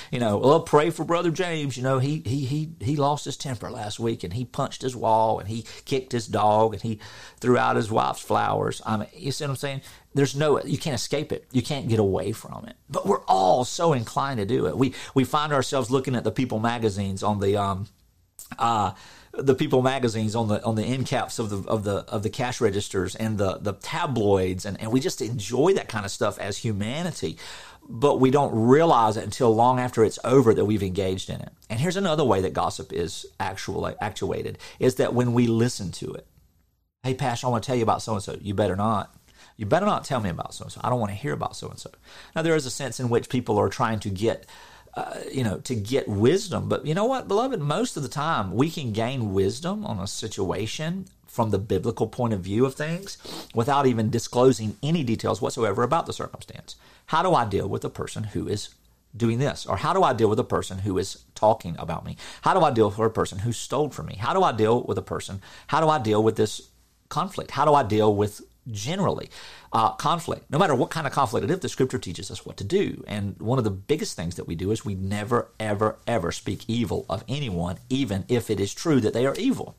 you 0.13 0.21
know, 0.21 0.37
well, 0.37 0.61
pray 0.61 0.91
for 0.91 1.03
Brother 1.03 1.31
James. 1.31 1.79
You 1.79 1.83
know, 1.83 1.99
he 1.99 2.23
he 2.27 2.45
he 2.45 2.75
he 2.79 2.95
lost 2.95 3.25
his 3.25 3.39
temper 3.39 3.71
last 3.71 3.99
week, 3.99 4.23
and 4.23 4.35
he 4.35 4.45
punched 4.45 4.83
his 4.83 4.95
wall, 4.95 5.39
and 5.39 5.49
he 5.49 5.65
kicked 5.87 6.13
his 6.13 6.27
dog, 6.27 6.75
and 6.75 6.83
he 6.83 7.01
threw 7.41 7.57
out 7.57 7.77
his 7.77 7.91
wife's 7.91 8.21
flowers. 8.21 8.83
I 8.85 8.99
mean, 8.99 9.09
you 9.17 9.33
see 9.33 9.45
what 9.45 9.53
I'm 9.53 9.57
saying? 9.57 9.81
There's 10.13 10.37
no, 10.37 10.63
you 10.63 10.77
can't 10.77 10.95
escape 10.95 11.33
it. 11.33 11.47
You 11.53 11.63
can't 11.63 11.89
get 11.89 11.99
away 11.99 12.33
from 12.33 12.67
it. 12.67 12.77
But 12.91 13.07
we're 13.07 13.25
all 13.25 13.65
so 13.65 13.95
inclined 13.95 14.37
to 14.37 14.45
do 14.45 14.67
it. 14.67 14.77
We 14.77 14.93
we 15.15 15.25
find 15.25 15.55
ourselves 15.55 15.91
looking 15.91 16.15
at 16.15 16.23
the 16.23 16.31
People 16.31 16.59
magazines 16.59 17.23
on 17.23 17.41
the 17.41 17.57
um, 17.57 17.89
uh, 18.59 18.93
the 19.33 19.55
People 19.55 19.83
magazines 19.83 20.37
on 20.37 20.49
the 20.49 20.63
on 20.63 20.75
the 20.75 20.85
end 20.85 21.07
caps 21.07 21.39
of 21.39 21.51
the 21.51 21.69
of 21.69 21.85
the 21.85 22.05
of 22.09 22.23
the 22.23 22.31
cash 22.31 22.61
registers 22.61 23.15
and 23.15 23.39
the 23.39 23.59
the 23.59 23.73
tabloids 23.75 24.67
and, 24.67 24.81
and 24.81 24.93
we 24.93 25.01
just 25.01 25.23
enjoy 25.23 25.73
that 25.75 25.89
kind 25.89 26.05
of 26.05 26.11
stuff 26.11 26.39
as 26.39 26.59
humanity. 26.59 27.39
But 27.89 28.21
we 28.21 28.31
don't 28.31 28.55
realize 28.55 29.17
it 29.17 29.25
until 29.25 29.55
long 29.55 29.81
after 29.81 30.05
it's 30.05 30.19
over 30.23 30.55
that 30.55 30.65
we've 30.65 30.83
engaged 30.83 31.31
in 31.31 31.41
it. 31.41 31.51
And 31.69 31.81
here's 31.81 31.97
another 31.97 32.25
way 32.25 32.41
that 32.43 32.53
gossip 32.53 32.93
is 32.93 33.27
actual 33.41 33.93
actuated 34.01 34.59
is 34.79 34.97
that 34.97 35.15
when 35.15 35.33
we 35.33 35.47
listen 35.47 35.91
to 35.93 36.13
it 36.13 36.27
hey 37.03 37.15
pastor 37.15 37.49
i 37.49 37.51
want 37.51 37.65
to 37.65 37.67
tell 37.67 37.75
you 37.75 37.83
about 37.83 38.01
so 38.01 38.13
and 38.13 38.23
so 38.23 38.37
you 38.41 38.55
better 38.55 38.77
not. 38.77 39.15
You 39.57 39.67
better 39.67 39.87
not 39.87 40.05
tell 40.05 40.21
me 40.21 40.31
about 40.31 40.55
so 40.55 40.65
and 40.65 40.73
so 40.73 40.81
i 40.85 40.89
don't 40.89 41.01
want 41.01 41.11
to 41.11 41.17
hear 41.17 41.33
about 41.33 41.57
so 41.57 41.69
and 41.69 41.79
so 41.79 41.91
now 42.35 42.43
there 42.43 42.55
is 42.55 42.67
a 42.67 42.71
sense 42.71 43.01
in 43.01 43.09
which 43.09 43.29
people 43.29 43.59
are 43.59 43.69
trying 43.69 43.99
to 44.01 44.11
get 44.11 44.47
uh, 44.95 45.19
you 45.31 45.43
know, 45.43 45.59
to 45.61 45.75
get 45.75 46.09
wisdom. 46.09 46.69
But 46.69 46.87
you 46.87 46.95
know 46.95 47.07
what, 47.07 47.29
beloved? 47.29 47.61
Most 47.61 47.97
of 47.97 48.03
the 48.03 48.09
time, 48.09 48.53
we 48.55 48.71
can 48.71 48.93
gain 48.93 49.33
wisdom 49.33 49.87
on 49.87 49.99
a 49.99 50.07
situation 50.07 51.07
from 51.27 51.51
the 51.51 51.59
biblical 51.59 52.07
point 52.07 52.35
of 52.35 52.41
view 52.41 52.67
of 52.67 52.75
things 52.75 53.17
without 53.55 53.87
even 53.87 54.11
disclosing 54.11 54.77
any 54.83 55.03
details 55.03 55.41
whatsoever 55.41 55.83
about 55.83 56.05
the 56.05 56.13
circumstance. 56.13 56.77
How 57.07 57.23
do 57.23 57.33
I 57.33 57.47
deal 57.47 57.67
with 57.69 57.85
a 57.87 57.91
person 57.91 58.25
who 58.25 58.47
is 58.49 58.69
doing 59.17 59.39
this? 59.39 59.65
Or 59.65 59.79
how 59.79 59.95
do 59.95 60.03
I 60.03 60.13
deal 60.13 60.29
with 60.29 60.39
a 60.39 60.45
person 60.45 60.79
who 60.81 60.99
is 60.99 61.25
talking 61.35 61.75
about 61.79 62.05
me? 62.05 62.19
How 62.43 62.53
do 62.53 62.61
I 62.61 62.71
deal 62.71 62.91
with 62.91 62.99
a 62.99 63.09
person 63.09 63.39
who 63.39 63.53
stole 63.53 63.89
from 63.89 64.07
me? 64.07 64.17
How 64.17 64.35
do 64.35 64.43
I 64.43 64.53
deal 64.53 64.83
with 64.83 64.99
a 64.99 65.03
person? 65.03 65.41
How 65.69 65.81
do 65.81 65.89
I 65.89 65.99
deal 65.99 66.23
with 66.23 66.37
this 66.37 66.69
conflict? 67.09 67.53
How 67.53 67.65
do 67.65 67.73
I 67.73 67.83
deal 67.83 68.15
with 68.15 68.43
generally 68.71 69.29
uh, 69.73 69.93
conflict, 69.93 70.51
no 70.51 70.59
matter 70.59 70.75
what 70.75 70.91
kind 70.91 71.07
of 71.07 71.13
conflict 71.13 71.45
it 71.45 71.51
is, 71.51 71.61
the 71.61 71.69
scripture 71.69 71.99
teaches 71.99 72.31
us 72.31 72.47
what 72.47 72.57
to 72.57 72.65
do. 72.65 73.03
And 73.07 73.39
one 73.41 73.59
of 73.59 73.65
the 73.65 73.71
biggest 73.71 74.17
things 74.17 74.37
that 74.37 74.47
we 74.47 74.55
do 74.55 74.71
is 74.71 74.85
we 74.85 74.95
never, 74.95 75.51
ever, 75.59 75.99
ever 76.07 76.33
speak 76.33 76.65
evil 76.69 77.07
of 77.09 77.25
anyone, 77.29 77.79
even 77.89 78.25
if 78.29 78.51
it 78.51 78.61
is 78.61 78.75
true 78.75 79.01
that 79.01 79.15
they 79.15 79.27
are 79.27 79.35
evil. 79.35 79.77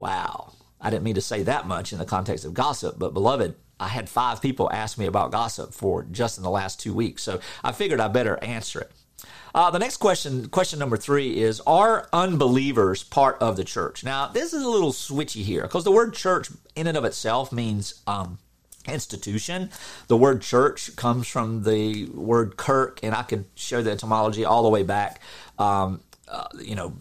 Wow. 0.00 0.52
I 0.80 0.90
didn't 0.90 1.04
mean 1.04 1.16
to 1.16 1.20
say 1.20 1.42
that 1.42 1.66
much 1.66 1.92
in 1.92 1.98
the 1.98 2.04
context 2.04 2.44
of 2.44 2.54
gossip, 2.54 2.98
but 2.98 3.14
beloved, 3.14 3.56
I 3.80 3.88
had 3.88 4.08
five 4.08 4.40
people 4.40 4.70
ask 4.72 4.98
me 4.98 5.06
about 5.06 5.32
gossip 5.32 5.72
for 5.72 6.04
just 6.04 6.36
in 6.38 6.44
the 6.44 6.50
last 6.50 6.80
two 6.80 6.94
weeks. 6.94 7.22
So 7.22 7.40
I 7.62 7.72
figured 7.72 8.00
I 8.00 8.08
better 8.08 8.42
answer 8.42 8.80
it. 8.80 8.92
Uh, 9.54 9.70
the 9.70 9.78
next 9.78 9.96
question, 9.96 10.48
question 10.48 10.78
number 10.78 10.96
three, 10.96 11.40
is 11.40 11.60
Are 11.66 12.08
unbelievers 12.12 13.02
part 13.02 13.38
of 13.40 13.56
the 13.56 13.64
church? 13.64 14.04
Now, 14.04 14.28
this 14.28 14.52
is 14.52 14.62
a 14.62 14.68
little 14.68 14.92
switchy 14.92 15.42
here 15.42 15.62
because 15.62 15.84
the 15.84 15.92
word 15.92 16.14
church, 16.14 16.48
in 16.76 16.86
and 16.86 16.96
of 16.96 17.04
itself, 17.04 17.52
means 17.52 18.02
um, 18.06 18.38
institution. 18.86 19.70
The 20.08 20.16
word 20.16 20.42
church 20.42 20.94
comes 20.96 21.26
from 21.26 21.62
the 21.62 22.06
word 22.06 22.56
kirk, 22.56 23.00
and 23.02 23.14
I 23.14 23.22
could 23.22 23.46
show 23.54 23.82
the 23.82 23.90
etymology 23.92 24.44
all 24.44 24.62
the 24.62 24.68
way 24.68 24.82
back, 24.82 25.20
um, 25.58 26.00
uh, 26.28 26.48
you 26.60 26.74
know, 26.74 26.94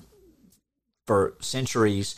for 1.06 1.36
centuries 1.40 2.16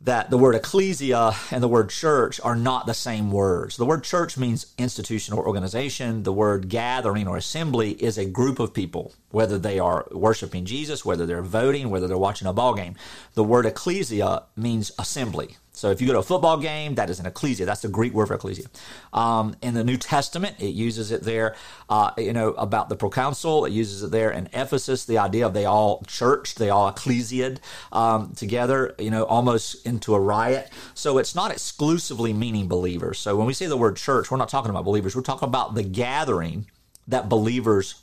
that 0.00 0.30
the 0.30 0.38
word 0.38 0.54
ecclesia 0.54 1.32
and 1.50 1.62
the 1.62 1.68
word 1.68 1.90
church 1.90 2.40
are 2.44 2.54
not 2.54 2.86
the 2.86 2.94
same 2.94 3.32
words. 3.32 3.76
The 3.76 3.84
word 3.84 4.04
church 4.04 4.36
means 4.36 4.72
institution 4.78 5.34
or 5.34 5.46
organization. 5.46 6.22
The 6.22 6.32
word 6.32 6.68
gathering 6.68 7.26
or 7.26 7.36
assembly 7.36 7.92
is 7.92 8.16
a 8.16 8.24
group 8.24 8.60
of 8.60 8.72
people, 8.72 9.12
whether 9.30 9.58
they 9.58 9.80
are 9.80 10.06
worshiping 10.12 10.66
Jesus, 10.66 11.04
whether 11.04 11.26
they're 11.26 11.42
voting, 11.42 11.90
whether 11.90 12.06
they're 12.06 12.16
watching 12.16 12.46
a 12.46 12.52
ball 12.52 12.74
game. 12.74 12.94
The 13.34 13.42
word 13.42 13.66
ecclesia 13.66 14.44
means 14.56 14.92
assembly. 14.98 15.56
So 15.78 15.90
if 15.92 16.00
you 16.00 16.08
go 16.08 16.14
to 16.14 16.18
a 16.18 16.24
football 16.24 16.56
game, 16.56 16.96
that 16.96 17.08
is 17.08 17.20
an 17.20 17.26
ecclesia. 17.26 17.64
That's 17.64 17.82
the 17.82 17.88
Greek 17.88 18.12
word 18.12 18.26
for 18.26 18.34
ecclesia. 18.34 18.66
Um, 19.12 19.54
in 19.62 19.74
the 19.74 19.84
New 19.84 19.96
Testament, 19.96 20.56
it 20.58 20.74
uses 20.74 21.12
it 21.12 21.22
there, 21.22 21.54
uh, 21.88 22.10
you 22.18 22.32
know, 22.32 22.48
about 22.54 22.88
the 22.88 22.96
proconsul. 22.96 23.64
It 23.64 23.70
uses 23.70 24.02
it 24.02 24.10
there 24.10 24.32
in 24.32 24.48
Ephesus, 24.52 25.04
the 25.04 25.18
idea 25.18 25.46
of 25.46 25.54
they 25.54 25.66
all 25.66 26.02
church, 26.08 26.56
they 26.56 26.68
all 26.68 26.88
ecclesiaed 26.88 27.60
um, 27.92 28.32
together, 28.34 28.96
you 28.98 29.10
know, 29.10 29.22
almost 29.22 29.86
into 29.86 30.16
a 30.16 30.20
riot. 30.20 30.68
So 30.94 31.18
it's 31.18 31.36
not 31.36 31.52
exclusively 31.52 32.32
meaning 32.32 32.66
believers. 32.66 33.20
So 33.20 33.36
when 33.36 33.46
we 33.46 33.54
say 33.54 33.66
the 33.66 33.76
word 33.76 33.96
church, 33.96 34.32
we're 34.32 34.36
not 34.36 34.48
talking 34.48 34.70
about 34.70 34.84
believers. 34.84 35.14
We're 35.14 35.22
talking 35.22 35.48
about 35.48 35.76
the 35.76 35.84
gathering 35.84 36.66
that 37.06 37.28
believers 37.28 38.02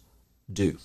do. 0.52 0.78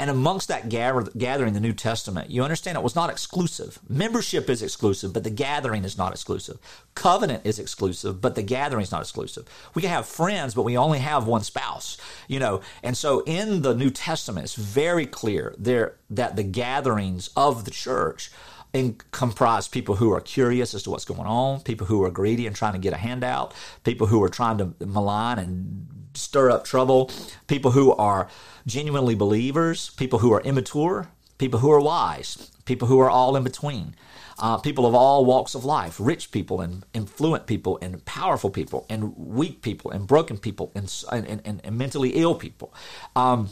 And 0.00 0.08
amongst 0.08 0.48
that 0.48 0.70
gathering, 0.70 1.52
the 1.52 1.60
New 1.60 1.74
Testament, 1.74 2.30
you 2.30 2.42
understand 2.42 2.78
it 2.78 2.82
was 2.82 2.96
not 2.96 3.10
exclusive. 3.10 3.78
Membership 3.86 4.48
is 4.48 4.62
exclusive, 4.62 5.12
but 5.12 5.24
the 5.24 5.30
gathering 5.30 5.84
is 5.84 5.98
not 5.98 6.12
exclusive. 6.12 6.58
Covenant 6.94 7.42
is 7.44 7.58
exclusive, 7.58 8.18
but 8.22 8.34
the 8.34 8.42
gathering 8.42 8.82
is 8.82 8.90
not 8.90 9.02
exclusive. 9.02 9.46
We 9.74 9.82
can 9.82 9.90
have 9.90 10.06
friends, 10.06 10.54
but 10.54 10.62
we 10.62 10.74
only 10.74 11.00
have 11.00 11.26
one 11.26 11.42
spouse, 11.42 11.98
you 12.28 12.40
know. 12.40 12.62
And 12.82 12.96
so 12.96 13.22
in 13.26 13.60
the 13.60 13.74
New 13.74 13.90
Testament, 13.90 14.44
it's 14.44 14.54
very 14.54 15.04
clear 15.04 15.54
there 15.58 15.96
that 16.08 16.34
the 16.34 16.44
gatherings 16.44 17.28
of 17.36 17.66
the 17.66 17.70
church 17.70 18.32
comprise 19.10 19.68
people 19.68 19.96
who 19.96 20.12
are 20.12 20.20
curious 20.22 20.72
as 20.72 20.82
to 20.84 20.90
what's 20.90 21.04
going 21.04 21.26
on, 21.26 21.60
people 21.60 21.88
who 21.88 22.02
are 22.04 22.10
greedy 22.10 22.46
and 22.46 22.56
trying 22.56 22.72
to 22.72 22.78
get 22.78 22.94
a 22.94 22.96
handout, 22.96 23.52
people 23.84 24.06
who 24.06 24.22
are 24.22 24.30
trying 24.30 24.56
to 24.56 24.72
malign 24.80 25.38
and 25.38 25.86
stir 26.14 26.50
up 26.50 26.64
trouble, 26.64 27.10
people 27.46 27.72
who 27.72 27.92
are 27.92 28.28
genuinely 28.66 29.14
believers, 29.14 29.90
people 29.90 30.20
who 30.20 30.32
are 30.32 30.40
immature, 30.42 31.08
people 31.38 31.60
who 31.60 31.70
are 31.70 31.80
wise, 31.80 32.50
people 32.64 32.88
who 32.88 33.00
are 33.00 33.10
all 33.10 33.36
in 33.36 33.44
between. 33.44 33.94
Uh, 34.38 34.56
people 34.56 34.86
of 34.86 34.94
all 34.94 35.26
walks 35.26 35.54
of 35.54 35.66
life, 35.66 35.98
rich 36.00 36.30
people 36.30 36.62
and 36.62 36.86
influent 36.94 37.46
people 37.46 37.78
and 37.82 38.02
powerful 38.06 38.48
people 38.48 38.86
and 38.88 39.14
weak 39.14 39.60
people 39.60 39.90
and 39.90 40.06
broken 40.06 40.38
people 40.38 40.72
and, 40.74 40.90
and, 41.12 41.42
and, 41.44 41.60
and 41.62 41.76
mentally 41.76 42.10
ill 42.10 42.34
people. 42.34 42.72
Um, 43.14 43.50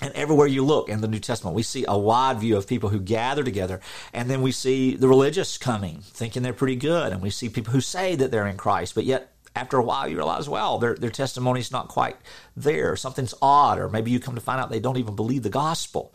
and 0.00 0.12
everywhere 0.14 0.46
you 0.46 0.64
look 0.64 0.88
in 0.88 1.00
the 1.00 1.06
New 1.06 1.18
Testament, 1.18 1.54
we 1.54 1.62
see 1.62 1.84
a 1.86 1.98
wide 1.98 2.40
view 2.40 2.56
of 2.56 2.66
people 2.66 2.88
who 2.88 2.98
gather 2.98 3.44
together. 3.44 3.80
And 4.12 4.28
then 4.30 4.42
we 4.42 4.52
see 4.52 4.96
the 4.96 5.06
religious 5.06 5.58
coming, 5.58 6.00
thinking 6.02 6.42
they're 6.42 6.52
pretty 6.52 6.76
good. 6.76 7.12
And 7.12 7.20
we 7.20 7.30
see 7.30 7.48
people 7.48 7.72
who 7.72 7.80
say 7.82 8.16
that 8.16 8.30
they're 8.30 8.46
in 8.46 8.56
Christ, 8.56 8.94
but 8.94 9.04
yet 9.04 9.31
after 9.54 9.76
a 9.76 9.82
while 9.82 10.08
you 10.08 10.16
realize, 10.16 10.48
well, 10.48 10.78
their, 10.78 10.94
their 10.94 11.10
testimony's 11.10 11.72
not 11.72 11.88
quite 11.88 12.16
there. 12.56 12.96
Something's 12.96 13.34
odd. 13.42 13.78
Or 13.78 13.88
maybe 13.88 14.10
you 14.10 14.20
come 14.20 14.34
to 14.34 14.40
find 14.40 14.60
out 14.60 14.70
they 14.70 14.80
don't 14.80 14.98
even 14.98 15.16
believe 15.16 15.42
the 15.42 15.50
gospel. 15.50 16.14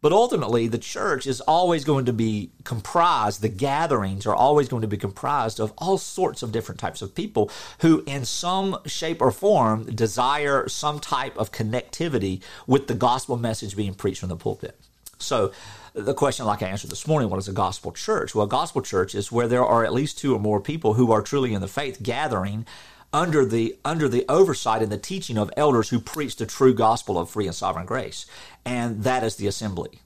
But 0.00 0.12
ultimately, 0.12 0.68
the 0.68 0.78
church 0.78 1.26
is 1.26 1.40
always 1.40 1.84
going 1.84 2.04
to 2.04 2.12
be 2.12 2.52
comprised, 2.62 3.42
the 3.42 3.48
gatherings 3.48 4.26
are 4.26 4.34
always 4.34 4.68
going 4.68 4.82
to 4.82 4.88
be 4.88 4.96
comprised 4.96 5.58
of 5.58 5.72
all 5.76 5.98
sorts 5.98 6.42
of 6.42 6.52
different 6.52 6.80
types 6.80 7.02
of 7.02 7.16
people 7.16 7.50
who, 7.80 8.04
in 8.06 8.24
some 8.24 8.78
shape 8.86 9.20
or 9.20 9.32
form, 9.32 9.84
desire 9.86 10.68
some 10.68 11.00
type 11.00 11.36
of 11.36 11.50
connectivity 11.50 12.40
with 12.66 12.86
the 12.86 12.94
gospel 12.94 13.36
message 13.36 13.74
being 13.74 13.94
preached 13.94 14.20
from 14.20 14.28
the 14.28 14.36
pulpit. 14.36 14.78
So, 15.18 15.50
the 15.94 16.14
question, 16.14 16.46
like 16.46 16.62
I 16.62 16.68
answered 16.68 16.90
this 16.90 17.06
morning, 17.06 17.30
what 17.30 17.38
is 17.38 17.48
a 17.48 17.52
gospel 17.52 17.92
church? 17.92 18.34
Well, 18.34 18.44
a 18.44 18.48
gospel 18.48 18.82
church 18.82 19.14
is 19.14 19.32
where 19.32 19.48
there 19.48 19.64
are 19.64 19.84
at 19.84 19.92
least 19.92 20.18
two 20.18 20.34
or 20.34 20.38
more 20.38 20.60
people 20.60 20.94
who 20.94 21.12
are 21.12 21.22
truly 21.22 21.54
in 21.54 21.60
the 21.60 21.68
faith 21.68 22.02
gathering 22.02 22.66
under 23.12 23.44
the 23.44 23.78
under 23.84 24.08
the 24.08 24.26
oversight 24.28 24.82
and 24.82 24.92
the 24.92 24.98
teaching 24.98 25.38
of 25.38 25.50
elders 25.56 25.88
who 25.88 25.98
preach 25.98 26.36
the 26.36 26.44
true 26.44 26.74
gospel 26.74 27.18
of 27.18 27.30
free 27.30 27.46
and 27.46 27.54
sovereign 27.54 27.86
grace 27.86 28.26
and 28.66 29.02
that 29.02 29.24
is 29.24 29.36
the 29.36 29.46
assembly 29.46 30.00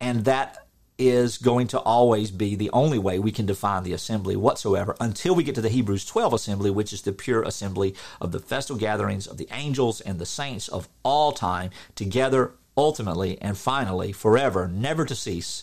and 0.00 0.24
that 0.24 0.66
is 1.00 1.38
going 1.38 1.66
to 1.66 1.80
always 1.80 2.30
be 2.30 2.54
the 2.54 2.70
only 2.72 2.98
way 2.98 3.18
we 3.18 3.32
can 3.32 3.46
define 3.46 3.82
the 3.82 3.92
assembly 3.94 4.36
whatsoever 4.36 4.94
until 5.00 5.34
we 5.34 5.42
get 5.42 5.54
to 5.54 5.62
the 5.62 5.70
Hebrews 5.70 6.04
12 6.04 6.34
assembly, 6.34 6.70
which 6.70 6.92
is 6.92 7.00
the 7.00 7.12
pure 7.12 7.42
assembly 7.42 7.94
of 8.20 8.32
the 8.32 8.38
festal 8.38 8.76
gatherings 8.76 9.26
of 9.26 9.38
the 9.38 9.48
angels 9.50 10.02
and 10.02 10.18
the 10.18 10.26
saints 10.26 10.68
of 10.68 10.90
all 11.02 11.32
time 11.32 11.70
together, 11.94 12.52
ultimately 12.80 13.40
and 13.40 13.56
finally, 13.56 14.12
forever, 14.12 14.66
never 14.66 15.04
to 15.04 15.14
cease, 15.14 15.62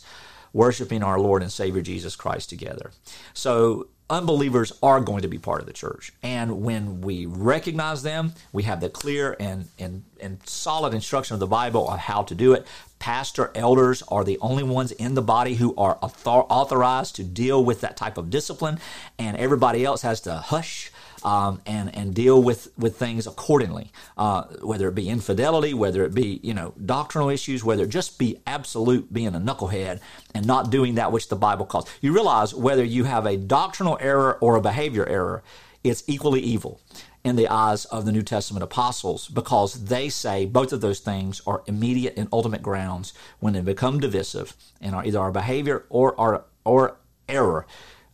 worshiping 0.53 1.03
our 1.03 1.19
Lord 1.19 1.41
and 1.41 1.51
Savior 1.51 1.81
Jesus 1.81 2.15
Christ 2.15 2.49
together. 2.49 2.91
So 3.33 3.87
unbelievers 4.09 4.71
are 4.81 5.01
going 5.01 5.21
to 5.21 5.27
be 5.27 5.37
part 5.37 5.59
of 5.59 5.67
the 5.67 5.73
church. 5.73 6.13
And 6.23 6.61
when 6.63 7.01
we 7.01 7.25
recognize 7.25 8.03
them, 8.03 8.33
we 8.53 8.63
have 8.63 8.79
the 8.79 8.89
clear 8.89 9.35
and, 9.39 9.67
and, 9.77 10.03
and 10.21 10.39
solid 10.47 10.93
instruction 10.93 11.33
of 11.33 11.41
the 11.41 11.47
Bible 11.47 11.85
on 11.87 11.99
how 11.99 12.23
to 12.23 12.35
do 12.35 12.53
it. 12.53 12.65
Pastor 12.99 13.51
elders 13.53 14.01
are 14.07 14.23
the 14.23 14.39
only 14.39 14.63
ones 14.63 14.91
in 14.93 15.13
the 15.15 15.21
body 15.21 15.55
who 15.55 15.75
are 15.75 15.97
author- 16.01 16.47
authorized 16.49 17.15
to 17.17 17.23
deal 17.23 17.63
with 17.63 17.81
that 17.81 17.97
type 17.97 18.17
of 18.17 18.29
discipline, 18.29 18.79
and 19.19 19.35
everybody 19.37 19.83
else 19.83 20.03
has 20.03 20.21
to 20.21 20.35
hush 20.35 20.91
um, 21.23 21.61
and 21.65 21.93
and 21.95 22.13
deal 22.13 22.41
with 22.41 22.69
with 22.77 22.97
things 22.97 23.27
accordingly, 23.27 23.91
uh, 24.17 24.43
whether 24.61 24.87
it 24.87 24.95
be 24.95 25.09
infidelity, 25.09 25.73
whether 25.73 26.03
it 26.05 26.13
be 26.13 26.39
you 26.43 26.53
know 26.53 26.73
doctrinal 26.85 27.29
issues, 27.29 27.63
whether 27.63 27.83
it 27.83 27.89
just 27.89 28.19
be 28.19 28.39
absolute 28.45 29.11
being 29.11 29.35
a 29.35 29.39
knucklehead 29.39 29.99
and 30.33 30.45
not 30.45 30.69
doing 30.69 30.95
that 30.95 31.11
which 31.11 31.29
the 31.29 31.35
Bible 31.35 31.65
calls. 31.65 31.89
You 32.01 32.13
realize 32.13 32.53
whether 32.53 32.83
you 32.83 33.05
have 33.05 33.25
a 33.25 33.37
doctrinal 33.37 33.97
error 33.99 34.37
or 34.41 34.55
a 34.55 34.61
behavior 34.61 35.05
error, 35.05 35.43
it's 35.83 36.03
equally 36.07 36.41
evil 36.41 36.79
in 37.23 37.35
the 37.35 37.47
eyes 37.47 37.85
of 37.85 38.05
the 38.05 38.11
New 38.11 38.21
Testament 38.21 38.63
apostles 38.63 39.27
because 39.27 39.85
they 39.85 40.07
say 40.07 40.45
both 40.45 40.71
of 40.71 40.81
those 40.81 40.99
things 40.99 41.41
are 41.45 41.63
immediate 41.67 42.13
and 42.15 42.29
ultimate 42.31 42.61
grounds 42.61 43.13
when 43.39 43.53
they 43.53 43.61
become 43.61 43.99
divisive 43.99 44.55
and 44.79 44.95
are 44.95 45.05
either 45.05 45.19
our 45.19 45.31
behavior 45.31 45.85
or 45.89 46.19
our 46.19 46.45
or 46.63 46.97
error 47.27 47.65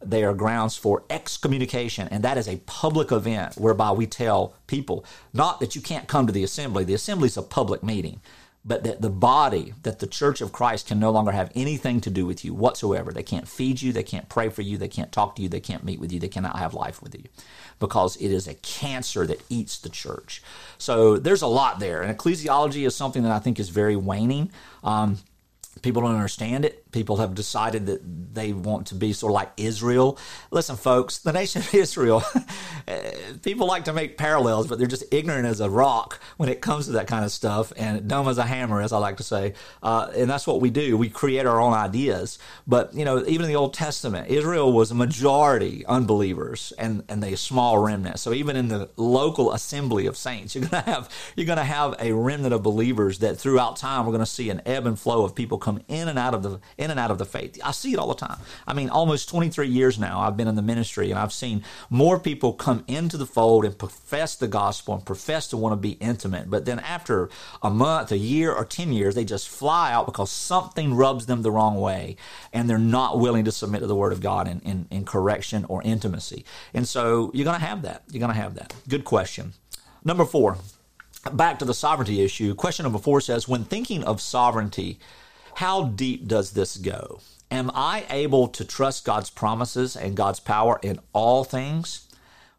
they 0.09 0.23
are 0.23 0.33
grounds 0.33 0.75
for 0.75 1.03
excommunication, 1.09 2.07
and 2.09 2.23
that 2.23 2.37
is 2.37 2.47
a 2.47 2.57
public 2.65 3.11
event 3.11 3.55
whereby 3.55 3.91
we 3.91 4.05
tell 4.05 4.55
people 4.67 5.05
not 5.33 5.59
that 5.59 5.75
you 5.75 5.81
can't 5.81 6.07
come 6.07 6.27
to 6.27 6.33
the 6.33 6.43
assembly, 6.43 6.83
the 6.83 6.93
assembly 6.93 7.27
is 7.27 7.37
a 7.37 7.41
public 7.41 7.83
meeting, 7.83 8.21
but 8.65 8.83
that 8.83 9.01
the 9.01 9.09
body, 9.09 9.73
that 9.83 9.99
the 9.99 10.07
church 10.07 10.39
of 10.39 10.53
Christ 10.53 10.87
can 10.87 10.99
no 10.99 11.11
longer 11.11 11.31
have 11.31 11.51
anything 11.53 11.99
to 12.01 12.09
do 12.09 12.25
with 12.25 12.45
you 12.45 12.53
whatsoever. 12.53 13.11
They 13.11 13.23
can't 13.23 13.47
feed 13.47 13.81
you, 13.81 13.91
they 13.91 14.03
can't 14.03 14.29
pray 14.29 14.49
for 14.49 14.61
you, 14.61 14.77
they 14.77 14.87
can't 14.87 15.11
talk 15.11 15.35
to 15.35 15.41
you, 15.41 15.49
they 15.49 15.59
can't 15.59 15.83
meet 15.83 15.99
with 15.99 16.11
you, 16.13 16.19
they 16.19 16.29
cannot 16.29 16.57
have 16.57 16.73
life 16.73 17.01
with 17.01 17.13
you 17.15 17.25
because 17.79 18.15
it 18.17 18.31
is 18.31 18.47
a 18.47 18.53
cancer 18.55 19.27
that 19.27 19.41
eats 19.49 19.77
the 19.79 19.89
church. 19.89 20.41
So 20.77 21.17
there's 21.17 21.41
a 21.41 21.47
lot 21.47 21.79
there, 21.79 22.01
and 22.01 22.17
ecclesiology 22.17 22.87
is 22.87 22.95
something 22.95 23.23
that 23.23 23.31
I 23.31 23.39
think 23.39 23.59
is 23.59 23.69
very 23.69 23.97
waning. 23.97 24.51
Um, 24.83 25.17
people 25.81 26.01
don't 26.01 26.15
understand 26.15 26.63
it 26.63 26.82
people 26.93 27.17
have 27.17 27.35
decided 27.35 27.87
that 27.87 28.01
they 28.33 28.53
want 28.53 28.87
to 28.87 28.95
be 28.95 29.11
sort 29.13 29.31
of 29.31 29.35
like 29.35 29.51
Israel. 29.57 30.17
Listen, 30.51 30.75
folks, 30.75 31.17
the 31.17 31.33
nation 31.33 31.61
of 31.61 31.73
Israel, 31.73 32.23
people 33.43 33.67
like 33.67 33.85
to 33.85 33.93
make 33.93 34.17
parallels, 34.17 34.67
but 34.67 34.77
they're 34.77 34.87
just 34.87 35.03
ignorant 35.11 35.45
as 35.45 35.59
a 35.59 35.69
rock 35.69 36.19
when 36.37 36.49
it 36.49 36.61
comes 36.61 36.85
to 36.85 36.93
that 36.93 37.07
kind 37.07 37.25
of 37.25 37.31
stuff 37.31 37.73
and 37.75 38.07
dumb 38.07 38.27
as 38.27 38.37
a 38.37 38.45
hammer, 38.45 38.81
as 38.81 38.93
I 38.93 38.97
like 38.99 39.17
to 39.17 39.23
say. 39.23 39.53
Uh, 39.81 40.11
and 40.15 40.29
that's 40.29 40.47
what 40.47 40.61
we 40.61 40.69
do. 40.69 40.97
We 40.97 41.09
create 41.09 41.45
our 41.45 41.59
own 41.59 41.73
ideas. 41.73 42.39
But, 42.65 42.93
you 42.93 43.03
know, 43.03 43.23
even 43.25 43.45
in 43.45 43.51
the 43.51 43.57
Old 43.57 43.73
Testament, 43.73 44.29
Israel 44.29 44.71
was 44.71 44.91
a 44.91 44.95
majority 44.95 45.85
unbelievers 45.85 46.71
and, 46.77 47.03
and 47.09 47.23
a 47.23 47.35
small 47.35 47.77
remnant. 47.77 48.19
So 48.19 48.33
even 48.33 48.55
in 48.55 48.67
the 48.67 48.89
local 48.95 49.51
assembly 49.51 50.05
of 50.05 50.15
saints, 50.15 50.55
you're 50.55 50.67
going 50.67 50.83
to 50.83 50.91
have, 50.91 51.09
you're 51.35 51.47
going 51.47 51.57
to 51.57 51.63
have 51.63 51.95
a 51.99 52.13
remnant 52.13 52.53
of 52.53 52.63
believers 52.63 53.19
that 53.19 53.37
throughout 53.37 53.77
time, 53.77 54.05
we're 54.05 54.11
going 54.11 54.19
to 54.19 54.25
see 54.25 54.49
an 54.49 54.61
ebb 54.65 54.85
and 54.85 54.99
flow 54.99 55.23
of 55.23 55.35
people 55.35 55.57
come 55.57 55.81
in 55.87 56.07
and 56.07 56.19
out 56.19 56.33
of 56.33 56.43
the, 56.43 56.59
in 56.83 56.91
and 56.91 56.99
out 56.99 57.11
of 57.11 57.17
the 57.17 57.25
faith. 57.25 57.59
I 57.63 57.71
see 57.71 57.93
it 57.93 57.99
all 57.99 58.09
the 58.09 58.25
time. 58.25 58.37
I 58.67 58.73
mean, 58.73 58.89
almost 58.89 59.29
23 59.29 59.67
years 59.67 59.97
now, 59.97 60.19
I've 60.19 60.37
been 60.37 60.47
in 60.47 60.55
the 60.55 60.61
ministry 60.61 61.09
and 61.09 61.19
I've 61.19 61.33
seen 61.33 61.63
more 61.89 62.19
people 62.19 62.53
come 62.53 62.83
into 62.87 63.17
the 63.17 63.25
fold 63.25 63.65
and 63.65 63.77
profess 63.77 64.35
the 64.35 64.47
gospel 64.47 64.93
and 64.93 65.05
profess 65.05 65.47
to 65.47 65.57
want 65.57 65.73
to 65.73 65.77
be 65.77 65.91
intimate. 65.91 66.49
But 66.49 66.65
then 66.65 66.79
after 66.79 67.29
a 67.61 67.69
month, 67.69 68.11
a 68.11 68.17
year, 68.17 68.51
or 68.51 68.65
10 68.65 68.91
years, 68.91 69.15
they 69.15 69.25
just 69.25 69.49
fly 69.49 69.93
out 69.93 70.05
because 70.05 70.31
something 70.31 70.93
rubs 70.93 71.25
them 71.25 71.41
the 71.41 71.51
wrong 71.51 71.79
way 71.79 72.17
and 72.51 72.69
they're 72.69 72.77
not 72.77 73.19
willing 73.19 73.45
to 73.45 73.51
submit 73.51 73.81
to 73.81 73.87
the 73.87 73.95
word 73.95 74.13
of 74.13 74.21
God 74.21 74.47
in, 74.47 74.59
in, 74.59 74.87
in 74.91 75.05
correction 75.05 75.65
or 75.69 75.81
intimacy. 75.83 76.45
And 76.73 76.87
so 76.87 77.31
you're 77.33 77.45
going 77.45 77.59
to 77.59 77.65
have 77.65 77.83
that. 77.83 78.03
You're 78.11 78.19
going 78.19 78.33
to 78.33 78.39
have 78.39 78.55
that. 78.55 78.73
Good 78.87 79.05
question. 79.05 79.53
Number 80.03 80.25
four, 80.25 80.57
back 81.31 81.59
to 81.59 81.65
the 81.65 81.73
sovereignty 81.73 82.21
issue. 82.21 82.53
Question 82.55 82.83
number 82.83 82.99
four 82.99 83.21
says 83.21 83.47
When 83.47 83.63
thinking 83.63 84.03
of 84.03 84.19
sovereignty, 84.21 84.99
how 85.55 85.83
deep 85.83 86.27
does 86.27 86.51
this 86.51 86.77
go? 86.77 87.19
Am 87.51 87.69
I 87.73 88.05
able 88.09 88.47
to 88.47 88.65
trust 88.65 89.05
God's 89.05 89.29
promises 89.29 89.95
and 89.95 90.15
God's 90.15 90.39
power 90.39 90.79
in 90.81 90.99
all 91.13 91.43
things? 91.43 92.07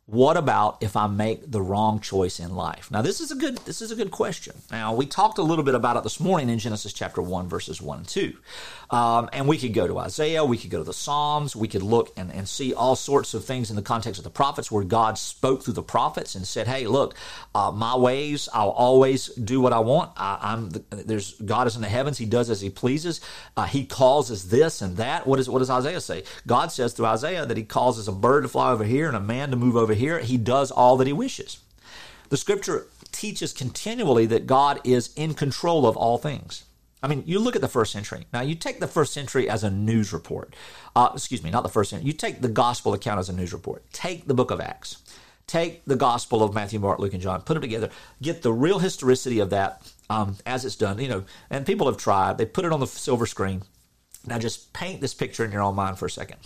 What 0.07 0.37
about 0.37 0.83
if 0.83 0.97
I 0.97 1.07
make 1.07 1.51
the 1.51 1.63
wrong 1.63 1.99
choice 1.99 2.39
in 2.39 2.55
life? 2.55 2.91
Now, 2.91 3.01
this 3.01 3.23
is 3.23 3.31
a 3.31 3.35
good 3.35 3.57
this 3.59 3.81
is 3.81 3.91
a 3.91 3.97
good 3.97 4.11
question. 4.11 4.55
Now, 4.71 4.95
we 4.95 5.07
talked 5.07 5.39
a 5.39 5.43
little 5.43 5.65
bit 5.65 5.75
about 5.75 5.97
it 5.97 6.03
this 6.03 6.21
morning 6.21 6.51
in 6.51 6.59
Genesis 6.59 6.93
chapter 6.93 7.23
one, 7.23 7.49
verses 7.49 7.81
one 7.81 7.99
and 7.99 8.09
two, 8.09 8.37
um, 8.91 9.31
and 9.33 9.49
we 9.49 9.57
could 9.57 9.73
go 9.73 9.87
to 9.87 9.99
Isaiah, 9.99 10.45
we 10.45 10.59
could 10.59 10.69
go 10.69 10.79
to 10.79 10.85
the 10.85 10.93
Psalms, 10.93 11.57
we 11.57 11.69
could 11.69 11.83
look 11.83 12.13
and, 12.19 12.31
and 12.31 12.47
see 12.47 12.75
all 12.75 12.97
sorts 12.97 13.33
of 13.33 13.47
things 13.47 13.71
in 13.71 13.77
the 13.77 13.83
context 13.83 14.19
of 14.19 14.25
the 14.25 14.31
prophets 14.31 14.71
where 14.71 14.85
God 14.85 15.17
spoke 15.17 15.63
through 15.65 15.73
the 15.73 15.83
prophets 15.83 16.35
and 16.35 16.47
said, 16.47 16.69
"Hey, 16.69 16.87
look, 16.87 17.15
uh, 17.55 17.71
my 17.71 17.97
ways, 17.97 18.47
I'll 18.53 18.71
always 18.71 19.29
do 19.29 19.63
what 19.63 19.73
I 19.73 19.79
want. 19.79 20.13
I, 20.19 20.53
am 20.53 20.69
the, 20.69 20.85
there's 20.91 21.33
God 21.41 21.67
is 21.67 21.77
in 21.77 21.83
the 21.83 21.89
heavens; 21.89 22.19
He 22.19 22.27
does 22.27 22.51
as 22.51 22.61
He 22.61 22.69
pleases. 22.69 23.23
Uh, 23.57 23.65
he 23.65 23.87
causes 23.87 24.51
this 24.51 24.83
and 24.83 24.99
that. 24.99 25.27
What 25.27 25.39
is 25.39 25.49
what 25.49 25.61
does 25.61 25.71
Isaiah 25.71 26.03
say? 26.03 26.25
God 26.47 26.71
says 26.71 26.93
through 26.93 27.07
Isaiah 27.07 27.47
that 27.47 27.57
He 27.57 27.65
causes 27.65 28.07
a 28.07 28.13
bird 28.13 28.43
to 28.43 28.49
fly 28.49 28.71
over 28.71 28.85
here 28.85 29.09
and 29.09 29.17
a 29.17 29.21
man 29.21 29.51
to 29.51 29.57
move 29.57 29.77
over 29.77 29.94
over 29.95 30.01
here, 30.01 30.19
he 30.19 30.37
does 30.37 30.71
all 30.71 30.97
that 30.97 31.07
he 31.07 31.13
wishes. 31.13 31.59
The 32.29 32.37
scripture 32.37 32.89
teaches 33.13 33.53
continually 33.53 34.27
that 34.27 34.47
God 34.47 34.81
is 34.83 35.13
in 35.15 35.35
control 35.35 35.87
of 35.87 35.97
all 35.97 36.19
things. 36.19 36.65
I 37.01 37.07
mean, 37.07 37.23
you 37.27 37.39
look 37.39 37.55
at 37.55 37.63
the 37.63 37.69
first 37.69 37.93
century. 37.93 38.27
Now, 38.33 38.41
you 38.41 38.55
take 38.55 38.81
the 38.81 38.89
first 38.89 39.13
century 39.13 39.49
as 39.49 39.63
a 39.63 39.71
news 39.71 40.13
report. 40.13 40.57
Uh, 40.97 41.11
excuse 41.13 41.45
me, 41.45 41.51
not 41.51 41.63
the 41.63 41.69
first 41.69 41.91
century. 41.91 42.07
You 42.07 42.13
take 42.13 42.41
the 42.41 42.49
gospel 42.49 42.95
account 42.95 43.21
as 43.21 43.29
a 43.29 43.33
news 43.33 43.53
report. 43.53 43.85
Take 43.93 44.27
the 44.27 44.35
book 44.35 44.51
of 44.51 44.61
Acts. 44.61 45.03
Take 45.47 45.85
the 45.85 45.97
gospel 45.97 46.43
of 46.43 46.55
Matthew, 46.55 46.81
Mark, 46.81 46.99
Luke, 46.99 47.13
and 47.13 47.23
John. 47.23 47.43
Put 47.43 47.55
them 47.55 47.63
together. 47.63 47.91
Get 48.23 48.43
the 48.43 48.53
real 48.53 48.79
historicity 48.79 49.39
of 49.39 49.51
that 49.51 49.93
um, 50.09 50.39
as 50.47 50.65
it's 50.65 50.77
done. 50.77 50.99
You 50.99 51.09
know, 51.09 51.25
and 51.51 51.67
people 51.67 51.87
have 51.87 51.99
tried. 51.99 52.39
They 52.39 52.47
put 52.47 52.65
it 52.65 52.73
on 52.73 52.81
the 52.81 52.87
silver 52.87 53.27
screen. 53.27 53.63
Now, 54.27 54.39
just 54.39 54.73
paint 54.73 55.03
this 55.03 55.15
picture 55.15 55.45
in 55.45 55.53
your 55.53 55.63
own 55.63 55.75
mind 55.75 55.99
for 55.99 56.07
a 56.07 56.11
second. 56.11 56.39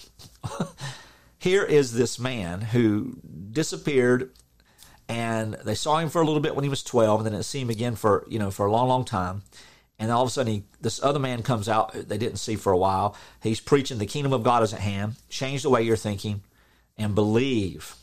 here 1.38 1.64
is 1.64 1.92
this 1.92 2.18
man 2.18 2.61
who 2.61 3.18
disappeared 3.53 4.31
and 5.09 5.55
they 5.64 5.74
saw 5.74 5.98
him 5.98 6.11
for 6.11 6.20
a 6.20 6.24
little 6.24 6.40
bit 6.40 6.55
when 6.55 6.64
he 6.64 6.68
was 6.68 6.83
12 6.83 7.20
and 7.20 7.27
then 7.27 7.35
they 7.35 7.42
see 7.42 7.61
him 7.61 7.70
again 7.70 7.96
for 7.96 8.27
you 8.29 8.38
know 8.38 8.51
for 8.51 8.66
a 8.66 8.72
long 8.72 8.88
long 8.88 9.05
time. 9.05 9.42
And 10.01 10.12
all 10.12 10.22
of 10.22 10.29
a 10.29 10.31
sudden 10.31 10.53
he, 10.53 10.62
this 10.81 11.03
other 11.03 11.18
man 11.18 11.42
comes 11.42 11.68
out 11.68 11.92
they 11.92 12.18
didn't 12.18 12.37
see 12.37 12.57
for 12.57 12.72
a 12.72 12.79
while. 12.79 13.16
He's 13.42 13.61
preaching 13.61 13.98
the 13.98 14.07
kingdom 14.07 14.33
of 14.33 14.42
god 14.42 14.62
is 14.62 14.74
at 14.74 14.81
hand. 14.81 15.16
Change 15.29 15.62
the 15.62 15.70
way 15.70 15.83
you're 15.83 15.96
thinking 15.96 16.42
and 16.96 17.14
believe 17.14 17.94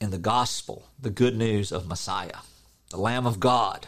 in 0.00 0.10
the 0.10 0.18
gospel 0.18 0.88
the 0.98 1.10
good 1.10 1.36
news 1.36 1.70
of 1.70 1.86
messiah 1.86 2.40
the 2.88 2.96
lamb 2.96 3.26
of 3.26 3.38
god 3.38 3.86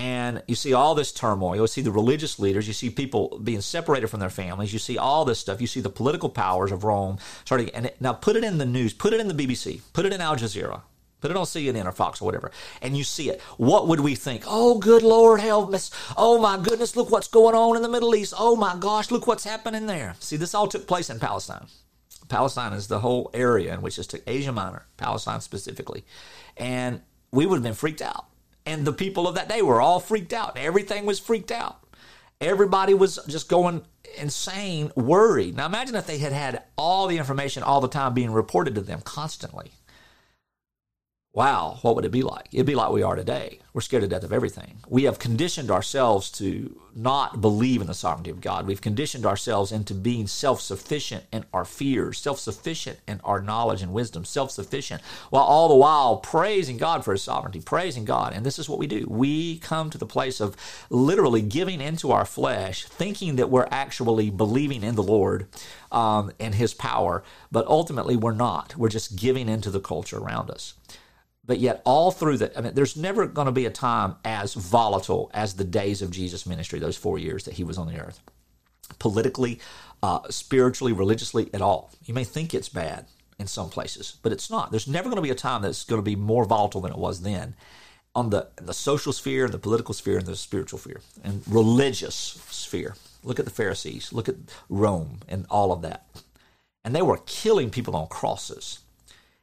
and 0.00 0.42
you 0.48 0.54
see 0.54 0.72
all 0.72 0.94
this 0.94 1.12
turmoil. 1.12 1.56
You 1.56 1.66
see 1.66 1.82
the 1.82 1.90
religious 1.90 2.38
leaders. 2.38 2.66
You 2.66 2.72
see 2.72 2.88
people 2.88 3.38
being 3.44 3.60
separated 3.60 4.06
from 4.06 4.20
their 4.20 4.30
families. 4.30 4.72
You 4.72 4.78
see 4.78 4.96
all 4.96 5.26
this 5.26 5.38
stuff. 5.38 5.60
You 5.60 5.66
see 5.66 5.82
the 5.82 5.90
political 5.90 6.30
powers 6.30 6.72
of 6.72 6.84
Rome 6.84 7.18
starting. 7.44 7.68
And 7.74 7.84
it, 7.84 8.00
now 8.00 8.14
put 8.14 8.34
it 8.34 8.42
in 8.42 8.56
the 8.56 8.64
news. 8.64 8.94
Put 8.94 9.12
it 9.12 9.20
in 9.20 9.28
the 9.28 9.34
BBC. 9.34 9.82
Put 9.92 10.06
it 10.06 10.14
in 10.14 10.22
Al 10.22 10.36
Jazeera. 10.36 10.80
Put 11.20 11.30
it 11.30 11.36
on 11.36 11.44
CNN 11.44 11.84
or 11.84 11.92
Fox 11.92 12.22
or 12.22 12.24
whatever, 12.24 12.50
and 12.80 12.96
you 12.96 13.04
see 13.04 13.28
it. 13.28 13.42
What 13.58 13.88
would 13.88 14.00
we 14.00 14.14
think? 14.14 14.44
Oh, 14.46 14.78
good 14.78 15.02
Lord, 15.02 15.40
help 15.40 15.74
us! 15.74 15.90
Oh 16.16 16.40
my 16.40 16.56
goodness, 16.56 16.96
look 16.96 17.10
what's 17.10 17.28
going 17.28 17.54
on 17.54 17.76
in 17.76 17.82
the 17.82 17.90
Middle 17.90 18.14
East. 18.14 18.32
Oh 18.38 18.56
my 18.56 18.74
gosh, 18.74 19.10
look 19.10 19.26
what's 19.26 19.44
happening 19.44 19.84
there. 19.84 20.16
See, 20.18 20.38
this 20.38 20.54
all 20.54 20.66
took 20.66 20.86
place 20.86 21.10
in 21.10 21.18
Palestine. 21.18 21.66
Palestine 22.30 22.72
is 22.72 22.86
the 22.86 23.00
whole 23.00 23.30
area 23.34 23.74
in 23.74 23.82
which 23.82 23.98
is 23.98 24.06
to 24.06 24.22
Asia 24.26 24.50
Minor, 24.50 24.86
Palestine 24.96 25.42
specifically, 25.42 26.06
and 26.56 27.02
we 27.32 27.44
would 27.44 27.56
have 27.56 27.62
been 27.62 27.74
freaked 27.74 28.00
out 28.00 28.29
and 28.66 28.84
the 28.84 28.92
people 28.92 29.26
of 29.26 29.34
that 29.34 29.48
day 29.48 29.62
were 29.62 29.80
all 29.80 30.00
freaked 30.00 30.32
out. 30.32 30.56
Everything 30.56 31.06
was 31.06 31.18
freaked 31.18 31.50
out. 31.50 31.78
Everybody 32.40 32.94
was 32.94 33.18
just 33.28 33.48
going 33.48 33.82
insane, 34.18 34.90
worried. 34.96 35.56
Now 35.56 35.66
imagine 35.66 35.94
if 35.94 36.06
they 36.06 36.18
had 36.18 36.32
had 36.32 36.62
all 36.76 37.06
the 37.06 37.18
information 37.18 37.62
all 37.62 37.80
the 37.80 37.88
time 37.88 38.14
being 38.14 38.32
reported 38.32 38.74
to 38.76 38.80
them 38.80 39.00
constantly 39.02 39.72
wow, 41.32 41.78
what 41.82 41.94
would 41.94 42.04
it 42.04 42.10
be 42.10 42.22
like? 42.22 42.48
It'd 42.52 42.66
be 42.66 42.74
like 42.74 42.90
we 42.90 43.04
are 43.04 43.14
today. 43.14 43.60
We're 43.72 43.82
scared 43.82 44.02
to 44.02 44.08
death 44.08 44.24
of 44.24 44.32
everything. 44.32 44.78
We 44.88 45.04
have 45.04 45.20
conditioned 45.20 45.70
ourselves 45.70 46.28
to 46.32 46.76
not 46.92 47.40
believe 47.40 47.80
in 47.80 47.86
the 47.86 47.94
sovereignty 47.94 48.30
of 48.30 48.40
God. 48.40 48.66
We've 48.66 48.80
conditioned 48.80 49.24
ourselves 49.24 49.70
into 49.70 49.94
being 49.94 50.26
self 50.26 50.60
sufficient 50.60 51.24
in 51.30 51.44
our 51.52 51.64
fears, 51.64 52.18
self 52.18 52.40
sufficient 52.40 52.98
in 53.06 53.20
our 53.22 53.40
knowledge 53.40 53.80
and 53.80 53.92
wisdom, 53.92 54.24
self 54.24 54.50
sufficient, 54.50 55.02
while 55.30 55.44
all 55.44 55.68
the 55.68 55.76
while 55.76 56.16
praising 56.16 56.78
God 56.78 57.04
for 57.04 57.12
His 57.12 57.22
sovereignty, 57.22 57.60
praising 57.60 58.04
God. 58.04 58.32
And 58.32 58.44
this 58.44 58.58
is 58.58 58.68
what 58.68 58.80
we 58.80 58.88
do. 58.88 59.06
We 59.08 59.58
come 59.58 59.88
to 59.90 59.98
the 59.98 60.06
place 60.06 60.40
of 60.40 60.56
literally 60.90 61.42
giving 61.42 61.80
into 61.80 62.10
our 62.10 62.24
flesh, 62.24 62.86
thinking 62.86 63.36
that 63.36 63.50
we're 63.50 63.68
actually 63.70 64.30
believing 64.30 64.82
in 64.82 64.96
the 64.96 65.02
Lord 65.02 65.46
um, 65.92 66.32
and 66.40 66.56
His 66.56 66.74
power, 66.74 67.22
but 67.52 67.68
ultimately 67.68 68.16
we're 68.16 68.32
not. 68.32 68.74
We're 68.76 68.88
just 68.88 69.14
giving 69.14 69.48
into 69.48 69.70
the 69.70 69.80
culture 69.80 70.18
around 70.18 70.50
us. 70.50 70.74
But 71.50 71.58
yet, 71.58 71.82
all 71.84 72.12
through 72.12 72.36
that, 72.36 72.56
I 72.56 72.60
mean, 72.60 72.74
there's 72.74 72.96
never 72.96 73.26
going 73.26 73.46
to 73.46 73.50
be 73.50 73.66
a 73.66 73.70
time 73.70 74.14
as 74.24 74.54
volatile 74.54 75.32
as 75.34 75.54
the 75.54 75.64
days 75.64 76.00
of 76.00 76.12
Jesus' 76.12 76.46
ministry, 76.46 76.78
those 76.78 76.96
four 76.96 77.18
years 77.18 77.42
that 77.42 77.54
he 77.54 77.64
was 77.64 77.76
on 77.76 77.88
the 77.88 77.98
earth, 77.98 78.20
politically, 79.00 79.58
uh, 80.00 80.20
spiritually, 80.30 80.92
religiously, 80.92 81.50
at 81.52 81.60
all. 81.60 81.90
You 82.04 82.14
may 82.14 82.22
think 82.22 82.54
it's 82.54 82.68
bad 82.68 83.06
in 83.40 83.48
some 83.48 83.68
places, 83.68 84.16
but 84.22 84.30
it's 84.30 84.48
not. 84.48 84.70
There's 84.70 84.86
never 84.86 85.08
going 85.08 85.16
to 85.16 85.22
be 85.22 85.30
a 85.30 85.34
time 85.34 85.62
that's 85.62 85.82
going 85.82 85.98
to 86.00 86.04
be 86.04 86.14
more 86.14 86.44
volatile 86.44 86.82
than 86.82 86.92
it 86.92 86.98
was 86.98 87.22
then 87.22 87.56
on 88.14 88.30
the, 88.30 88.46
the 88.54 88.72
social 88.72 89.12
sphere, 89.12 89.48
the 89.48 89.58
political 89.58 89.92
sphere, 89.92 90.18
and 90.18 90.28
the 90.28 90.36
spiritual 90.36 90.78
sphere, 90.78 91.00
and 91.24 91.42
religious 91.48 92.14
sphere. 92.48 92.94
Look 93.24 93.40
at 93.40 93.44
the 93.44 93.50
Pharisees, 93.50 94.12
look 94.12 94.28
at 94.28 94.36
Rome, 94.68 95.18
and 95.28 95.46
all 95.50 95.72
of 95.72 95.82
that. 95.82 96.06
And 96.84 96.94
they 96.94 97.02
were 97.02 97.18
killing 97.26 97.70
people 97.70 97.96
on 97.96 98.06
crosses 98.06 98.84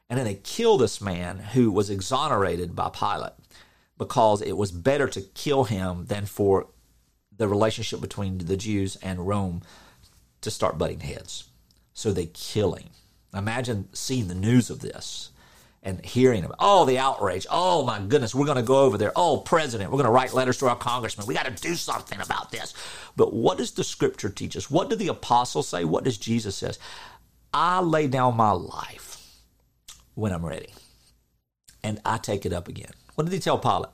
and 0.08 0.18
then 0.18 0.24
they 0.24 0.34
kill 0.36 0.78
this 0.78 1.00
man 1.00 1.38
who 1.38 1.70
was 1.70 1.90
exonerated 1.90 2.74
by 2.74 2.88
Pilate 2.88 3.32
because 3.98 4.40
it 4.40 4.56
was 4.56 4.70
better 4.70 5.06
to 5.08 5.20
kill 5.20 5.64
him 5.64 6.06
than 6.06 6.24
for 6.24 6.68
the 7.36 7.48
relationship 7.48 8.00
between 8.00 8.38
the 8.38 8.56
Jews 8.56 8.96
and 9.02 9.26
Rome 9.26 9.62
to 10.40 10.50
start 10.50 10.78
butting 10.78 11.00
heads. 11.00 11.44
So 11.92 12.12
they 12.12 12.26
kill 12.26 12.72
him. 12.72 12.88
Imagine 13.34 13.88
seeing 13.92 14.28
the 14.28 14.34
news 14.34 14.70
of 14.70 14.80
this 14.80 15.30
and 15.82 16.04
hearing 16.04 16.44
about, 16.44 16.56
oh, 16.58 16.84
the 16.84 16.98
outrage. 16.98 17.46
Oh, 17.50 17.84
my 17.84 18.00
goodness, 18.00 18.34
we're 18.34 18.46
going 18.46 18.56
to 18.56 18.62
go 18.62 18.82
over 18.82 18.98
there. 18.98 19.12
Oh, 19.14 19.38
president, 19.38 19.90
we're 19.90 19.98
going 19.98 20.06
to 20.06 20.12
write 20.12 20.32
letters 20.32 20.58
to 20.58 20.68
our 20.68 20.76
congressman. 20.76 21.26
We 21.26 21.34
got 21.34 21.44
to 21.44 21.62
do 21.62 21.74
something 21.74 22.20
about 22.20 22.50
this. 22.50 22.74
But 23.16 23.32
what 23.32 23.58
does 23.58 23.72
the 23.72 23.84
scripture 23.84 24.30
teach 24.30 24.56
us? 24.56 24.70
What 24.70 24.90
do 24.90 24.96
the 24.96 25.08
apostles 25.08 25.68
say? 25.68 25.84
What 25.84 26.04
does 26.04 26.18
Jesus 26.18 26.56
say? 26.56 26.72
I 27.52 27.80
lay 27.80 28.06
down 28.06 28.36
my 28.36 28.52
life 28.52 29.07
when 30.18 30.32
I'm 30.32 30.44
ready. 30.44 30.70
And 31.84 32.00
I 32.04 32.18
take 32.18 32.44
it 32.44 32.52
up 32.52 32.66
again. 32.66 32.90
What 33.14 33.24
did 33.24 33.32
he 33.32 33.38
tell 33.38 33.58
Pilate? 33.58 33.90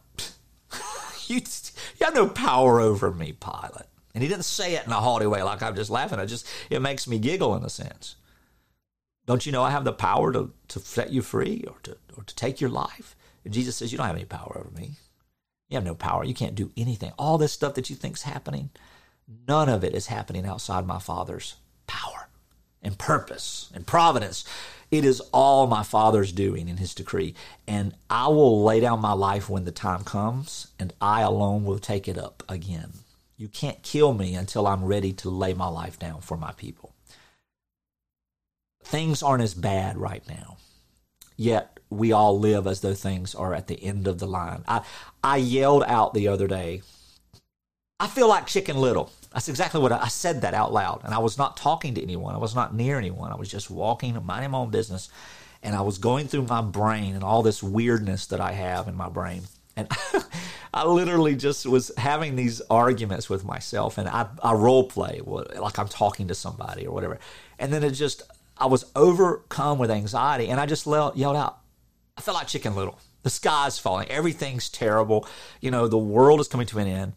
you, 1.27 1.37
you 1.37 2.07
have 2.07 2.15
no 2.15 2.27
power 2.27 2.81
over 2.81 3.13
me, 3.13 3.33
Pilate. 3.33 3.87
And 4.15 4.23
he 4.23 4.29
didn't 4.29 4.45
say 4.45 4.75
it 4.75 4.87
in 4.87 4.93
a 4.93 5.01
haughty 5.01 5.27
way 5.27 5.43
like 5.43 5.63
I'm 5.63 5.77
just 5.77 5.91
laughing. 5.91 6.19
I 6.19 6.25
just 6.25 6.47
it 6.71 6.81
makes 6.81 7.07
me 7.07 7.19
giggle 7.19 7.55
in 7.57 7.63
a 7.63 7.69
sense. 7.69 8.17
Don't 9.27 9.45
you 9.45 9.53
know 9.53 9.63
I 9.63 9.71
have 9.71 9.85
the 9.85 9.93
power 9.93 10.33
to, 10.33 10.53
to 10.69 10.79
set 10.79 11.13
you 11.13 11.21
free 11.21 11.65
or 11.67 11.77
to 11.83 11.97
or 12.17 12.25
to 12.25 12.35
take 12.35 12.61
your 12.61 12.71
life? 12.71 13.17
And 13.45 13.53
Jesus 13.53 13.77
says, 13.77 13.93
You 13.93 13.99
don't 13.99 14.07
have 14.07 14.17
any 14.17 14.25
power 14.25 14.57
over 14.59 14.71
me. 14.71 14.93
You 15.69 15.77
have 15.77 15.85
no 15.85 15.95
power. 15.95 16.25
You 16.25 16.35
can't 16.35 16.55
do 16.55 16.71
anything. 16.77 17.13
All 17.19 17.37
this 17.37 17.53
stuff 17.53 17.75
that 17.75 17.91
you 17.91 17.97
think's 17.97 18.23
happening, 18.23 18.71
none 19.47 19.69
of 19.69 19.85
it 19.85 19.95
is 19.95 20.07
happening 20.07 20.47
outside 20.47 20.87
my 20.87 20.99
Father's 20.99 21.57
power 21.87 22.29
and 22.83 22.99
purpose 22.99 23.71
and 23.75 23.87
providence. 23.87 24.45
It 24.95 25.05
is 25.05 25.19
all 25.33 25.67
my 25.67 25.83
Father's 25.83 26.31
doing 26.31 26.69
in 26.69 26.77
His 26.77 26.95
decree. 26.95 27.35
And 27.67 27.97
I 28.09 28.29
will 28.29 28.63
lay 28.63 28.79
down 28.79 29.01
my 29.01 29.13
life 29.13 29.51
when 29.51 29.65
the 29.65 29.73
time 29.73 30.05
comes, 30.05 30.69
and 30.79 30.93
I 31.01 31.23
alone 31.23 31.65
will 31.65 31.81
take 31.81 32.07
it 32.07 32.17
up 32.17 32.45
again. 32.49 32.93
You 33.37 33.49
can't 33.49 33.83
kill 33.83 34.15
me 34.15 34.37
until 34.37 34.69
I'm 34.69 34.85
ready 34.85 35.13
to 35.15 35.31
lay 35.31 35.53
my 35.53 35.67
life 35.67 35.99
down 35.99 36.21
for 36.21 36.37
my 36.37 36.53
people. 36.53 36.95
Things 38.85 39.21
aren't 39.21 39.43
as 39.43 39.53
bad 39.55 39.97
right 39.97 40.23
now. 40.29 40.59
Yet 41.37 41.81
we 41.91 42.13
all 42.13 42.39
live 42.39 42.69
as 42.69 42.81
though 42.81 42.95
things 42.95 43.35
are 43.35 43.53
at 43.53 43.67
the 43.67 43.83
end 43.83 44.07
of 44.07 44.21
the 44.21 44.29
line. 44.29 44.63
I, 44.69 44.83
I 45.25 45.39
yelled 45.39 45.83
out 45.89 46.15
the 46.15 46.29
other 46.29 46.47
day, 46.47 46.83
I 47.99 48.07
feel 48.07 48.29
like 48.29 48.47
Chicken 48.47 48.77
Little. 48.77 49.11
That's 49.35 49.49
exactly 49.49 49.81
what 49.81 49.91
I, 49.91 50.03
I, 50.03 50.09
said 50.09 50.43
that 50.43 50.55
out 50.55 50.73
loud. 50.73 51.03
And 51.05 51.13
I 51.13 51.19
was 51.19 51.37
not 51.37 51.57
talking 51.57 51.95
to 51.95 52.03
anyone. 52.03 52.37
I 52.37 52.39
was 52.39 52.55
not 52.55 52.73
near 52.73 52.99
anyone. 52.99 53.33
I 53.33 53.35
was 53.35 53.51
just 53.51 53.69
walking, 53.69 54.17
minding 54.25 54.53
my 54.53 54.59
own 54.59 54.71
business. 54.71 55.09
And 55.63 55.75
I 55.75 55.81
was 55.81 55.99
going 55.99 56.29
through 56.29 56.47
my 56.47 56.63
brain 56.63 57.17
and 57.17 57.25
all 57.25 57.43
this 57.43 57.61
weirdness 57.61 58.27
that 58.27 58.41
I 58.41 58.53
have 58.53 58.87
in 58.87 58.95
my 58.95 59.09
brain. 59.09 59.43
And 59.77 59.89
I 60.75 60.87
literally 60.87 61.35
just 61.35 61.67
was 61.67 61.91
having 61.97 62.37
these 62.37 62.61
arguments 62.71 63.29
with 63.29 63.45
myself. 63.45 63.99
And 63.99 64.09
I, 64.09 64.29
I 64.41 64.53
role 64.53 64.85
play 64.85 65.21
like 65.25 65.81
I'm 65.81 65.89
talking 65.89 66.29
to 66.29 66.35
somebody 66.35 66.87
or 66.87 66.95
whatever. 66.95 67.19
And 67.59 67.73
then 67.73 67.83
it 67.83 67.91
just, 67.91 68.23
I 68.57 68.67
was 68.67 68.85
overcome 68.95 69.79
with 69.79 69.91
anxiety. 69.91 70.49
And 70.49 70.61
I 70.61 70.67
just 70.67 70.87
yelled 70.87 71.37
out, 71.37 71.59
I 72.17 72.21
felt 72.21 72.37
like 72.37 72.47
Chicken 72.47 72.77
Little. 72.77 73.01
The 73.25 73.31
sky's 73.31 73.81
falling. 73.81 74.09
Everything's 74.11 74.69
terrible. 74.69 75.27
You 75.61 75.73
know, 75.73 75.89
the 75.89 75.99
world 75.99 76.41
is 76.41 76.47
coming 76.47 76.67
to 76.69 76.79
an 76.79 76.87
end. 76.87 77.13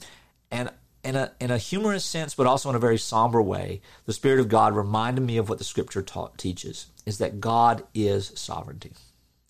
And 0.49 0.71
in 1.03 1.15
a, 1.15 1.31
in 1.39 1.51
a 1.51 1.57
humorous 1.57 2.03
sense, 2.03 2.35
but 2.35 2.47
also 2.47 2.69
in 2.69 2.75
a 2.75 2.79
very 2.79 2.97
somber 2.97 3.41
way, 3.41 3.81
the 4.05 4.13
Spirit 4.13 4.39
of 4.39 4.49
God 4.49 4.75
reminded 4.75 5.21
me 5.21 5.37
of 5.37 5.49
what 5.49 5.57
the 5.57 5.63
Scripture 5.63 6.01
taught, 6.01 6.37
teaches, 6.37 6.87
is 7.05 7.17
that 7.17 7.39
God 7.39 7.83
is 7.93 8.31
sovereignty. 8.35 8.91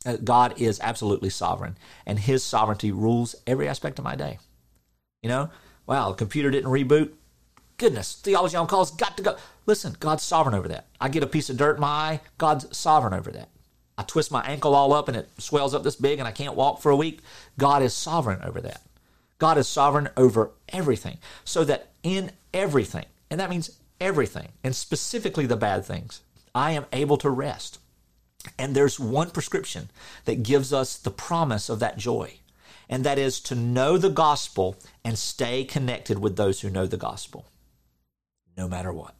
Uh, 0.05 0.17
God 0.17 0.59
is 0.61 0.79
absolutely 0.81 1.29
sovereign, 1.29 1.77
and 2.05 2.19
His 2.19 2.43
sovereignty 2.43 2.91
rules 2.91 3.35
every 3.45 3.67
aspect 3.67 3.97
of 3.99 4.05
my 4.05 4.15
day. 4.15 4.39
You 5.23 5.29
know, 5.29 5.49
wow, 5.85 6.13
computer 6.13 6.51
didn't 6.51 6.71
reboot. 6.71 7.13
Goodness, 7.77 8.15
theology 8.15 8.55
on 8.55 8.67
call's 8.67 8.91
got 8.91 9.17
to 9.17 9.23
go. 9.23 9.37
Listen, 9.65 9.95
God's 9.99 10.23
sovereign 10.23 10.55
over 10.55 10.67
that. 10.67 10.87
I 10.99 11.09
get 11.09 11.23
a 11.23 11.27
piece 11.27 11.49
of 11.49 11.57
dirt 11.57 11.75
in 11.75 11.81
my 11.81 11.87
eye, 11.87 12.21
God's 12.37 12.75
sovereign 12.75 13.13
over 13.13 13.31
that. 13.31 13.49
I 13.97 14.03
twist 14.03 14.31
my 14.31 14.41
ankle 14.41 14.75
all 14.75 14.93
up 14.93 15.07
and 15.07 15.17
it 15.17 15.29
swells 15.39 15.73
up 15.73 15.83
this 15.83 15.95
big 15.95 16.19
and 16.19 16.27
I 16.27 16.31
can't 16.31 16.55
walk 16.55 16.81
for 16.81 16.91
a 16.91 16.95
week. 16.95 17.21
God 17.57 17.81
is 17.81 17.95
sovereign 17.95 18.41
over 18.43 18.61
that. 18.61 18.81
God 19.37 19.57
is 19.57 19.67
sovereign 19.67 20.09
over 20.17 20.51
everything. 20.69 21.17
So 21.43 21.63
that 21.65 21.89
in 22.03 22.31
everything, 22.53 23.05
and 23.29 23.39
that 23.39 23.49
means 23.49 23.77
everything, 23.99 24.49
and 24.63 24.75
specifically 24.75 25.45
the 25.45 25.55
bad 25.55 25.85
things, 25.85 26.21
I 26.53 26.71
am 26.71 26.85
able 26.91 27.17
to 27.17 27.29
rest. 27.29 27.79
And 28.57 28.75
there's 28.75 28.99
one 28.99 29.31
prescription 29.31 29.89
that 30.25 30.43
gives 30.43 30.71
us 30.71 30.97
the 30.97 31.11
promise 31.11 31.69
of 31.69 31.79
that 31.79 31.97
joy, 31.97 32.39
and 32.89 33.03
that 33.03 33.19
is 33.19 33.39
to 33.41 33.55
know 33.55 33.97
the 33.97 34.09
gospel 34.09 34.77
and 35.03 35.17
stay 35.17 35.63
connected 35.63 36.19
with 36.19 36.35
those 36.35 36.61
who 36.61 36.69
know 36.69 36.87
the 36.87 36.97
gospel, 36.97 37.45
no 38.55 38.67
matter 38.67 38.93
what. 38.93 39.15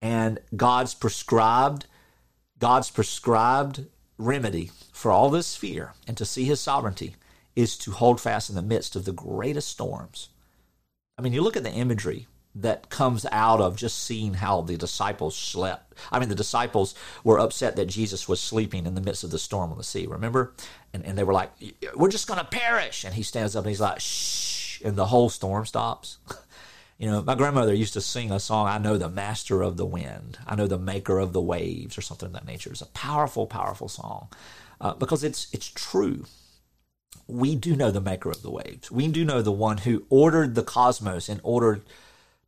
And 0.00 0.38
God's 0.56 0.94
prescribed, 0.94 1.86
God's 2.58 2.90
prescribed 2.90 3.86
remedy 4.16 4.70
for 4.92 5.10
all 5.10 5.30
this 5.30 5.56
fear 5.56 5.94
and 6.06 6.16
to 6.16 6.24
see 6.24 6.44
his 6.44 6.60
sovereignty 6.60 7.16
is 7.60 7.76
to 7.78 7.92
hold 7.92 8.20
fast 8.20 8.48
in 8.48 8.56
the 8.56 8.62
midst 8.62 8.96
of 8.96 9.04
the 9.04 9.12
greatest 9.12 9.68
storms. 9.68 10.30
I 11.18 11.22
mean, 11.22 11.32
you 11.32 11.42
look 11.42 11.56
at 11.56 11.64
the 11.64 11.72
imagery 11.72 12.26
that 12.54 12.90
comes 12.90 13.24
out 13.30 13.60
of 13.60 13.76
just 13.76 14.02
seeing 14.02 14.34
how 14.34 14.62
the 14.62 14.76
disciples 14.76 15.36
slept. 15.36 15.94
I 16.10 16.18
mean, 16.18 16.28
the 16.28 16.34
disciples 16.34 16.94
were 17.22 17.38
upset 17.38 17.76
that 17.76 17.86
Jesus 17.86 18.28
was 18.28 18.40
sleeping 18.40 18.86
in 18.86 18.94
the 18.94 19.00
midst 19.00 19.22
of 19.22 19.30
the 19.30 19.38
storm 19.38 19.70
on 19.70 19.78
the 19.78 19.84
sea, 19.84 20.06
remember? 20.06 20.52
And, 20.92 21.04
and 21.04 21.16
they 21.16 21.22
were 21.22 21.32
like, 21.32 21.52
We're 21.94 22.08
just 22.08 22.26
going 22.26 22.40
to 22.40 22.44
perish. 22.44 23.04
And 23.04 23.14
he 23.14 23.22
stands 23.22 23.54
up 23.54 23.64
and 23.64 23.70
he's 23.70 23.80
like, 23.80 24.00
Shh. 24.00 24.80
And 24.82 24.96
the 24.96 25.06
whole 25.06 25.28
storm 25.28 25.66
stops. 25.66 26.18
you 26.98 27.06
know, 27.06 27.22
my 27.22 27.34
grandmother 27.34 27.74
used 27.74 27.92
to 27.92 28.00
sing 28.00 28.32
a 28.32 28.40
song, 28.40 28.66
I 28.66 28.78
know 28.78 28.96
the 28.96 29.08
master 29.08 29.62
of 29.62 29.76
the 29.76 29.86
wind, 29.86 30.38
I 30.46 30.56
know 30.56 30.66
the 30.66 30.78
maker 30.78 31.18
of 31.18 31.32
the 31.32 31.40
waves, 31.40 31.96
or 31.96 32.00
something 32.00 32.28
of 32.28 32.32
that 32.32 32.46
nature. 32.46 32.70
It's 32.70 32.80
a 32.80 32.86
powerful, 32.86 33.46
powerful 33.46 33.88
song 33.88 34.28
uh, 34.80 34.94
because 34.94 35.22
it's, 35.22 35.52
it's 35.52 35.68
true 35.68 36.24
we 37.30 37.54
do 37.54 37.76
know 37.76 37.90
the 37.90 38.00
maker 38.00 38.30
of 38.30 38.42
the 38.42 38.50
waves. 38.50 38.90
We 38.90 39.08
do 39.08 39.24
know 39.24 39.42
the 39.42 39.52
one 39.52 39.78
who 39.78 40.04
ordered 40.08 40.54
the 40.54 40.62
cosmos 40.62 41.28
in 41.28 41.40
order 41.42 41.82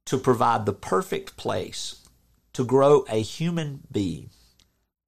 to 0.06 0.18
provide 0.18 0.66
the 0.66 0.72
perfect 0.72 1.36
place 1.36 2.06
to 2.52 2.64
grow 2.64 3.04
a 3.08 3.22
human 3.22 3.80
being 3.90 4.30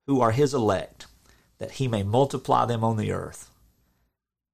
who 0.07 0.21
are 0.21 0.33
his 0.33 0.55
elect, 0.55 1.07
that 1.59 1.73
he 1.73 1.89
may 1.89 2.03
multiply 2.03 2.65
them 2.65 2.85
on 2.85 2.97
the 2.97 3.13
earth. 3.13 3.51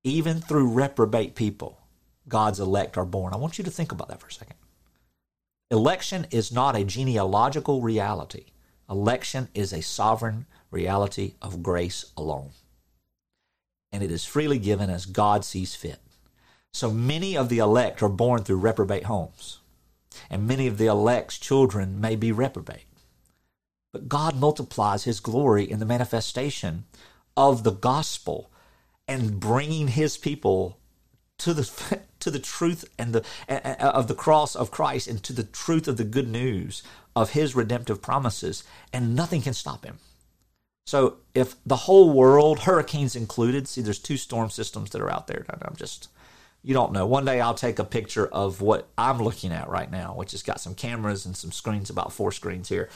Even 0.03 0.41
through 0.41 0.73
reprobate 0.73 1.35
people, 1.35 1.79
God's 2.29 2.61
elect 2.61 2.97
are 2.97 3.05
born. 3.05 3.35
I 3.35 3.37
want 3.37 3.59
you 3.59 3.65
to 3.65 3.71
think 3.71 3.93
about 3.93 4.09
that 4.09 4.21
for 4.21 4.29
a 4.29 4.33
second. 4.33 4.57
Election 5.71 6.27
is 6.31 6.51
not 6.51 6.77
a 6.77 6.85
genealogical 6.85 7.83
reality. 7.83 8.47
Election 8.89 9.49
is 9.55 9.73
a 9.73 9.83
sovereign 9.83 10.47
reality 10.71 11.35
of 11.43 11.63
grace 11.63 12.07
alone 12.17 12.51
and 13.93 14.03
it 14.03 14.11
is 14.11 14.25
freely 14.25 14.59
given 14.59 14.91
as 14.91 15.07
God 15.07 15.45
sees 15.45 15.75
fit. 15.75 15.99
So 16.73 16.91
many 16.91 17.37
of 17.37 17.49
the 17.49 17.59
elect 17.59 18.03
are 18.03 18.09
born 18.09 18.45
through 18.45 18.59
reprobate 18.59 19.05
homes, 19.05 19.59
and 20.29 20.47
many 20.47 20.67
of 20.67 20.79
the 20.79 20.87
elect's 20.87 21.39
children 21.39 22.01
may 22.01 22.17
be 22.17 22.31
reprobate. 22.31 22.87
But 23.93 24.09
God 24.09 24.37
multiplies 24.37 25.05
His 25.05 25.19
glory 25.19 25.69
in 25.69 25.81
the 25.81 25.87
manifestation 25.87 26.85
of 27.37 27.65
the 27.65 27.73
gospel 27.73 28.51
and 29.09 29.41
bringing 29.41 29.89
His 29.89 30.17
people 30.17 30.79
to 31.39 31.55
the 31.55 32.01
to 32.21 32.31
the 32.31 32.39
truth 32.39 32.85
and 32.99 33.13
the 33.13 33.25
of 33.81 34.07
the 34.07 34.15
cross 34.15 34.55
of 34.55 34.71
Christ 34.71 35.09
and 35.09 35.23
to 35.25 35.33
the 35.33 35.43
truth 35.43 35.89
of 35.89 35.97
the 35.97 36.05
good 36.05 36.29
news 36.29 36.83
of 37.17 37.31
His 37.31 37.57
redemptive 37.57 38.01
promises, 38.01 38.63
and 38.93 39.17
nothing 39.17 39.43
can 39.43 39.55
stop 39.55 39.85
Him. 39.85 39.99
So 40.91 41.19
if 41.37 41.55
the 41.65 41.77
whole 41.77 42.11
world, 42.13 42.59
hurricanes 42.59 43.15
included, 43.15 43.69
see, 43.69 43.81
there's 43.81 44.01
two 44.01 44.17
storm 44.17 44.51
systems 44.51 44.91
that 44.91 45.01
are 45.01 45.09
out 45.09 45.29
there. 45.29 45.47
I'm 45.63 45.77
just, 45.77 46.09
you 46.65 46.75
don't 46.75 46.91
know. 46.91 47.07
One 47.07 47.25
day 47.25 47.41
I'll 47.41 47.55
take 47.55 47.79
a 47.79 47.85
picture 47.85 48.27
of 48.27 48.61
what 48.61 48.89
I'm 48.99 49.23
looking 49.23 49.53
at 49.53 49.69
right 49.69 49.89
now, 49.89 50.15
which 50.15 50.33
has 50.33 50.43
got 50.43 50.61
some 50.61 50.75
cameras 50.75 51.27
and 51.27 51.37
some 51.37 51.53
screens, 51.53 51.91
about 51.91 52.13
four 52.13 52.33
screens 52.33 52.69
here. 52.69 52.89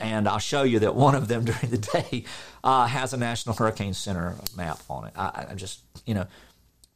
And 0.00 0.26
I'll 0.28 0.40
show 0.40 0.64
you 0.64 0.80
that 0.80 0.96
one 0.96 1.14
of 1.14 1.28
them 1.28 1.44
during 1.44 1.70
the 1.70 1.78
day 1.78 2.24
uh, 2.64 2.88
has 2.88 3.12
a 3.12 3.16
National 3.16 3.54
Hurricane 3.54 3.94
Center 3.94 4.34
map 4.56 4.80
on 4.90 5.06
it. 5.06 5.12
I, 5.14 5.46
I 5.50 5.54
just, 5.54 5.82
you 6.06 6.14
know, 6.14 6.26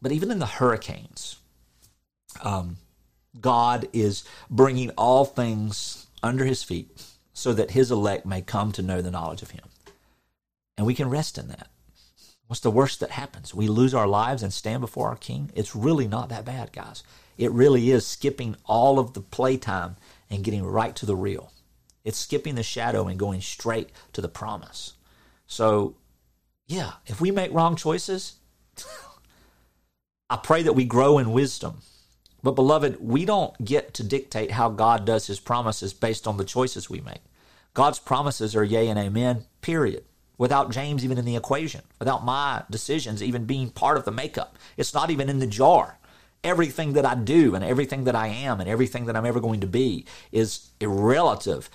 but 0.00 0.10
even 0.10 0.32
in 0.32 0.40
the 0.40 0.46
hurricanes, 0.46 1.36
um, 2.42 2.78
God 3.40 3.86
is 3.92 4.24
bringing 4.50 4.90
all 4.98 5.24
things 5.24 6.08
under 6.20 6.44
his 6.44 6.64
feet 6.64 7.00
so 7.32 7.52
that 7.52 7.70
his 7.70 7.92
elect 7.92 8.26
may 8.26 8.42
come 8.42 8.72
to 8.72 8.82
know 8.82 9.00
the 9.00 9.12
knowledge 9.12 9.42
of 9.42 9.52
him. 9.52 9.62
And 10.76 10.86
we 10.86 10.94
can 10.94 11.10
rest 11.10 11.38
in 11.38 11.48
that. 11.48 11.68
What's 12.46 12.60
the 12.60 12.70
worst 12.70 13.00
that 13.00 13.12
happens? 13.12 13.54
We 13.54 13.68
lose 13.68 13.94
our 13.94 14.06
lives 14.06 14.42
and 14.42 14.52
stand 14.52 14.82
before 14.82 15.08
our 15.08 15.16
King? 15.16 15.50
It's 15.54 15.74
really 15.74 16.06
not 16.06 16.28
that 16.28 16.44
bad, 16.44 16.72
guys. 16.72 17.02
It 17.38 17.50
really 17.50 17.90
is 17.90 18.06
skipping 18.06 18.56
all 18.66 18.98
of 18.98 19.14
the 19.14 19.22
playtime 19.22 19.96
and 20.28 20.44
getting 20.44 20.64
right 20.64 20.94
to 20.96 21.06
the 21.06 21.16
real. 21.16 21.52
It's 22.04 22.18
skipping 22.18 22.56
the 22.56 22.62
shadow 22.62 23.06
and 23.06 23.18
going 23.18 23.40
straight 23.40 23.90
to 24.12 24.20
the 24.20 24.28
promise. 24.28 24.94
So, 25.46 25.96
yeah, 26.66 26.92
if 27.06 27.20
we 27.20 27.30
make 27.30 27.54
wrong 27.54 27.74
choices, 27.74 28.34
I 30.28 30.36
pray 30.36 30.62
that 30.62 30.74
we 30.74 30.84
grow 30.84 31.18
in 31.18 31.32
wisdom. 31.32 31.78
But, 32.42 32.52
beloved, 32.52 32.98
we 33.00 33.24
don't 33.24 33.64
get 33.64 33.94
to 33.94 34.02
dictate 34.02 34.50
how 34.50 34.68
God 34.68 35.06
does 35.06 35.26
his 35.26 35.40
promises 35.40 35.94
based 35.94 36.26
on 36.26 36.36
the 36.36 36.44
choices 36.44 36.90
we 36.90 37.00
make. 37.00 37.22
God's 37.72 37.98
promises 37.98 38.54
are 38.54 38.64
yea 38.64 38.88
and 38.88 38.98
amen, 38.98 39.44
period 39.62 40.04
without 40.42 40.72
James 40.72 41.04
even 41.04 41.18
in 41.18 41.24
the 41.24 41.36
equation, 41.36 41.82
without 42.00 42.24
my 42.24 42.64
decisions 42.68 43.22
even 43.22 43.44
being 43.44 43.70
part 43.70 43.96
of 43.96 44.04
the 44.04 44.10
makeup. 44.10 44.58
It's 44.76 44.92
not 44.92 45.08
even 45.08 45.28
in 45.28 45.38
the 45.38 45.46
jar. 45.46 45.98
Everything 46.42 46.94
that 46.94 47.06
I 47.06 47.14
do 47.14 47.54
and 47.54 47.62
everything 47.62 48.02
that 48.04 48.16
I 48.16 48.26
am 48.26 48.58
and 48.58 48.68
everything 48.68 49.04
that 49.04 49.14
I'm 49.14 49.24
ever 49.24 49.38
going 49.38 49.60
to 49.60 49.68
be 49.68 50.04
is 50.32 50.70
irrelative 50.80 51.68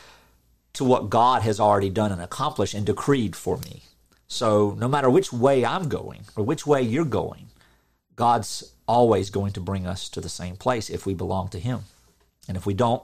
to 0.74 0.84
what 0.84 1.10
God 1.10 1.44
has 1.44 1.62
already 1.62 1.90
done 1.90 2.12
and 2.12 2.22
accomplished 2.22 2.74
and 2.74 2.86
decreed 2.86 3.38
for 3.38 3.58
me. 3.58 3.84
So 4.28 4.76
no 4.78 4.90
matter 4.90 5.10
which 5.10 5.32
way 5.32 5.64
I'm 5.64 5.88
going 5.88 6.26
or 6.36 6.44
which 6.44 6.68
way 6.68 6.82
you're 6.82 7.06
going, 7.06 7.48
God's 8.18 8.74
always 8.86 9.30
going 9.30 9.54
to 9.54 9.62
bring 9.62 9.88
us 9.88 10.10
to 10.10 10.20
the 10.20 10.28
same 10.28 10.58
place 10.58 10.90
if 10.90 11.06
we 11.06 11.14
belong 11.14 11.48
to 11.50 11.60
Him. 11.60 11.84
And 12.50 12.58
if 12.58 12.66
we 12.66 12.74
don't, 12.74 13.04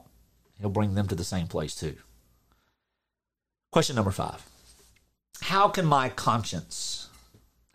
He'll 0.59 0.69
bring 0.69 0.95
them 0.95 1.07
to 1.07 1.15
the 1.15 1.23
same 1.23 1.47
place 1.47 1.73
too. 1.73 1.95
Question 3.71 3.95
number 3.95 4.11
five 4.11 4.45
how 5.41 5.67
can 5.67 5.85
my 5.85 6.09
conscience, 6.09 7.09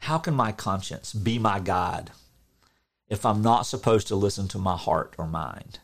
how 0.00 0.18
can 0.18 0.34
my 0.34 0.52
conscience 0.52 1.12
be 1.12 1.38
my 1.38 1.60
guide 1.60 2.10
if 3.08 3.24
I'm 3.26 3.42
not 3.42 3.62
supposed 3.62 4.08
to 4.08 4.16
listen 4.16 4.48
to 4.48 4.58
my 4.58 4.76
heart 4.76 5.14
or 5.18 5.26
mind? 5.26 5.80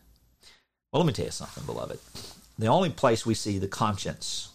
Well, 0.93 1.03
let 1.03 1.07
me 1.07 1.13
tell 1.13 1.25
you 1.27 1.31
something, 1.31 1.65
beloved. 1.65 1.99
The 2.59 2.69
only 2.69 2.91
place 2.91 3.27
we 3.27 3.35
see 3.35 3.59
the 3.59 3.69
conscience 3.69 4.51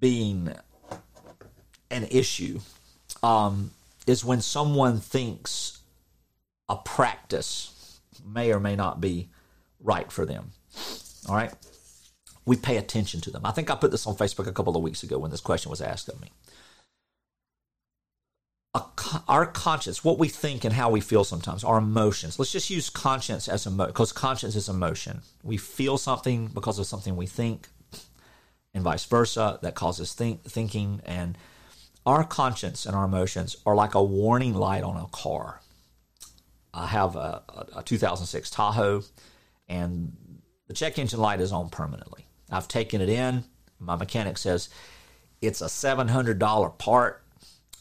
being 0.00 0.54
an 1.90 2.04
issue 2.10 2.60
um, 3.22 3.72
is 4.06 4.24
when 4.24 4.40
someone 4.40 5.00
thinks 5.00 5.78
a 6.68 6.76
practice 6.76 8.00
may 8.24 8.52
or 8.52 8.60
may 8.60 8.76
not 8.76 9.00
be 9.00 9.28
right 9.80 10.10
for 10.10 10.24
them. 10.24 10.52
All 11.28 11.34
right? 11.34 11.52
We 12.48 12.56
pay 12.56 12.78
attention 12.78 13.20
to 13.20 13.30
them. 13.30 13.44
I 13.44 13.50
think 13.50 13.70
I 13.70 13.74
put 13.74 13.90
this 13.90 14.06
on 14.06 14.16
Facebook 14.16 14.46
a 14.46 14.52
couple 14.52 14.74
of 14.74 14.82
weeks 14.82 15.02
ago 15.02 15.18
when 15.18 15.30
this 15.30 15.42
question 15.42 15.70
was 15.70 15.82
asked 15.82 16.08
of 16.08 16.18
me. 16.20 16.32
our 19.28 19.44
conscience, 19.44 20.02
what 20.02 20.18
we 20.18 20.28
think 20.28 20.64
and 20.64 20.72
how 20.72 20.88
we 20.88 21.00
feel 21.00 21.24
sometimes, 21.24 21.62
our 21.62 21.76
emotions. 21.76 22.38
Let's 22.38 22.52
just 22.52 22.70
use 22.70 22.88
conscience 22.88 23.48
as 23.48 23.66
emotion 23.66 23.90
because 23.90 24.12
conscience 24.12 24.56
is 24.56 24.68
emotion. 24.68 25.20
We 25.42 25.58
feel 25.58 25.98
something 25.98 26.46
because 26.48 26.78
of 26.78 26.86
something 26.86 27.16
we 27.16 27.26
think, 27.26 27.68
and 28.72 28.82
vice 28.82 29.04
versa. 29.04 29.58
That 29.60 29.74
causes 29.74 30.14
think, 30.14 30.44
thinking, 30.44 31.02
and 31.04 31.36
our 32.06 32.24
conscience 32.24 32.86
and 32.86 32.96
our 32.96 33.04
emotions 33.04 33.56
are 33.66 33.74
like 33.74 33.94
a 33.94 34.02
warning 34.02 34.54
light 34.54 34.84
on 34.84 34.96
a 34.96 35.06
car. 35.08 35.60
I 36.72 36.86
have 36.86 37.14
a, 37.14 37.42
a 37.76 37.82
2006 37.82 38.48
Tahoe, 38.50 39.02
and 39.68 40.16
the 40.66 40.74
check 40.74 40.98
engine 40.98 41.20
light 41.20 41.40
is 41.42 41.52
on 41.52 41.68
permanently. 41.68 42.27
I've 42.50 42.68
taken 42.68 43.00
it 43.00 43.08
in. 43.08 43.44
My 43.78 43.96
mechanic 43.96 44.38
says 44.38 44.68
it's 45.40 45.60
a 45.60 45.66
$700 45.66 46.78
part 46.78 47.22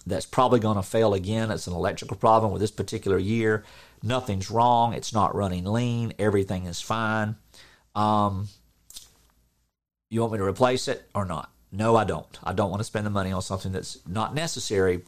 that's 0.05 0.25
probably 0.25 0.59
going 0.59 0.77
to 0.77 0.83
fail 0.83 1.13
again. 1.13 1.51
It's 1.51 1.67
an 1.67 1.73
electrical 1.73 2.17
problem 2.17 2.51
with 2.51 2.61
this 2.61 2.71
particular 2.71 3.17
year. 3.17 3.63
nothing's 4.03 4.51
wrong, 4.51 4.93
it's 4.93 5.11
not 5.11 5.35
running 5.35 5.65
lean, 5.65 6.13
everything 6.19 6.65
is 6.65 6.79
fine. 6.79 7.35
Um, 7.95 8.47
you 10.09 10.21
want 10.21 10.33
me 10.33 10.37
to 10.37 10.45
replace 10.45 10.87
it 10.87 11.09
or 11.15 11.25
not? 11.25 11.51
No, 11.71 11.95
I 11.95 12.03
don't. 12.03 12.39
I 12.43 12.53
don't 12.53 12.69
want 12.69 12.79
to 12.79 12.85
spend 12.85 13.05
the 13.05 13.11
money 13.11 13.31
on 13.31 13.41
something 13.41 13.71
that's 13.71 13.97
not 14.07 14.33
necessary. 14.33 15.01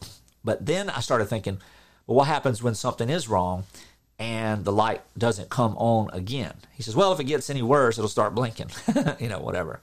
But 0.43 0.65
then 0.65 0.89
I 0.89 0.99
started 0.99 1.25
thinking, 1.25 1.59
well, 2.05 2.17
what 2.17 2.27
happens 2.27 2.61
when 2.61 2.75
something 2.75 3.09
is 3.09 3.29
wrong 3.29 3.63
and 4.19 4.65
the 4.65 4.71
light 4.71 5.01
doesn't 5.17 5.49
come 5.49 5.75
on 5.77 6.09
again? 6.13 6.53
He 6.73 6.83
says, 6.83 6.95
well, 6.95 7.11
if 7.13 7.19
it 7.19 7.23
gets 7.23 7.49
any 7.49 7.61
worse, 7.61 7.97
it'll 7.97 8.09
start 8.09 8.35
blinking, 8.35 8.69
you 9.19 9.29
know, 9.29 9.39
whatever. 9.39 9.81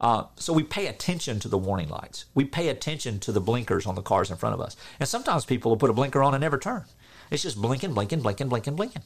Uh, 0.00 0.24
so 0.36 0.52
we 0.52 0.62
pay 0.62 0.86
attention 0.86 1.38
to 1.40 1.48
the 1.48 1.58
warning 1.58 1.88
lights. 1.88 2.24
We 2.34 2.44
pay 2.44 2.68
attention 2.68 3.20
to 3.20 3.32
the 3.32 3.40
blinkers 3.40 3.86
on 3.86 3.94
the 3.94 4.02
cars 4.02 4.30
in 4.30 4.36
front 4.36 4.54
of 4.54 4.60
us. 4.60 4.76
And 4.98 5.08
sometimes 5.08 5.44
people 5.44 5.70
will 5.70 5.76
put 5.76 5.90
a 5.90 5.94
blinker 5.94 6.22
on 6.22 6.34
and 6.34 6.40
never 6.40 6.58
turn. 6.58 6.84
It's 7.30 7.42
just 7.42 7.60
blinking, 7.60 7.94
blinking, 7.94 8.20
blinking, 8.20 8.48
blinking, 8.48 8.74
blinking. 8.74 9.02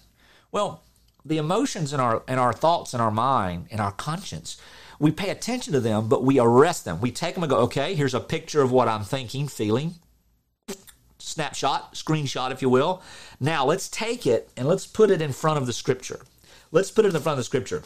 Well, 0.50 0.82
the 1.24 1.38
emotions 1.38 1.92
in 1.92 2.00
our 2.00 2.22
in 2.28 2.38
our 2.38 2.52
thoughts 2.52 2.94
in 2.94 3.00
our 3.00 3.10
mind 3.10 3.66
in 3.70 3.80
our 3.80 3.92
conscience 3.92 4.60
we 4.98 5.10
pay 5.10 5.30
attention 5.30 5.72
to 5.72 5.80
them 5.80 6.08
but 6.08 6.24
we 6.24 6.38
arrest 6.38 6.84
them 6.84 7.00
we 7.00 7.10
take 7.10 7.34
them 7.34 7.42
and 7.42 7.50
go 7.50 7.58
okay 7.58 7.94
here's 7.94 8.14
a 8.14 8.20
picture 8.20 8.62
of 8.62 8.70
what 8.72 8.88
i'm 8.88 9.02
thinking 9.02 9.48
feeling 9.48 9.96
snapshot 11.18 11.94
screenshot 11.94 12.50
if 12.50 12.62
you 12.62 12.68
will 12.68 13.02
now 13.40 13.64
let's 13.64 13.88
take 13.88 14.26
it 14.26 14.50
and 14.56 14.66
let's 14.68 14.86
put 14.86 15.10
it 15.10 15.20
in 15.20 15.32
front 15.32 15.58
of 15.58 15.66
the 15.66 15.72
scripture 15.72 16.20
let's 16.70 16.90
put 16.90 17.04
it 17.04 17.08
in 17.08 17.14
the 17.14 17.20
front 17.20 17.34
of 17.34 17.38
the 17.38 17.44
scripture 17.44 17.82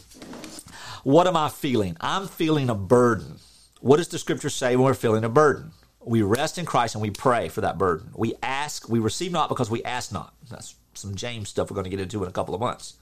what 1.03 1.27
am 1.27 1.37
i 1.37 1.49
feeling 1.49 1.97
i'm 2.01 2.29
feeling 2.29 2.69
a 2.69 2.75
burden 2.75 3.37
what 3.81 3.97
does 3.97 4.09
the 4.09 4.19
scripture 4.19 4.51
say 4.51 4.77
when 4.77 4.85
we're 4.85 4.95
feeling 4.95 5.25
a 5.25 5.29
burden 5.29 5.73
we 6.05 6.21
rest 6.23 6.59
in 6.59 6.67
christ 6.67 6.95
and 6.95 7.03
we 7.03 7.11
pray 7.11 7.49
for 7.49 7.61
that 7.63 7.79
burden 7.79 8.11
we 8.15 8.35
ask 8.43 8.89
we 8.89 8.99
receive 8.99 9.33
not 9.33 9.49
because 9.49 9.71
we 9.71 9.83
ask 9.85 10.13
not 10.13 10.35
that's 10.51 10.75
some 10.95 11.15
james 11.15 11.49
stuff 11.49 11.71
we're 11.71 11.75
going 11.75 11.85
to 11.85 11.91
get 11.91 12.01
into 12.01 12.23
in 12.23 12.29
a 12.29 12.33
couple 12.33 12.55
of 12.55 12.61
months 12.61 12.99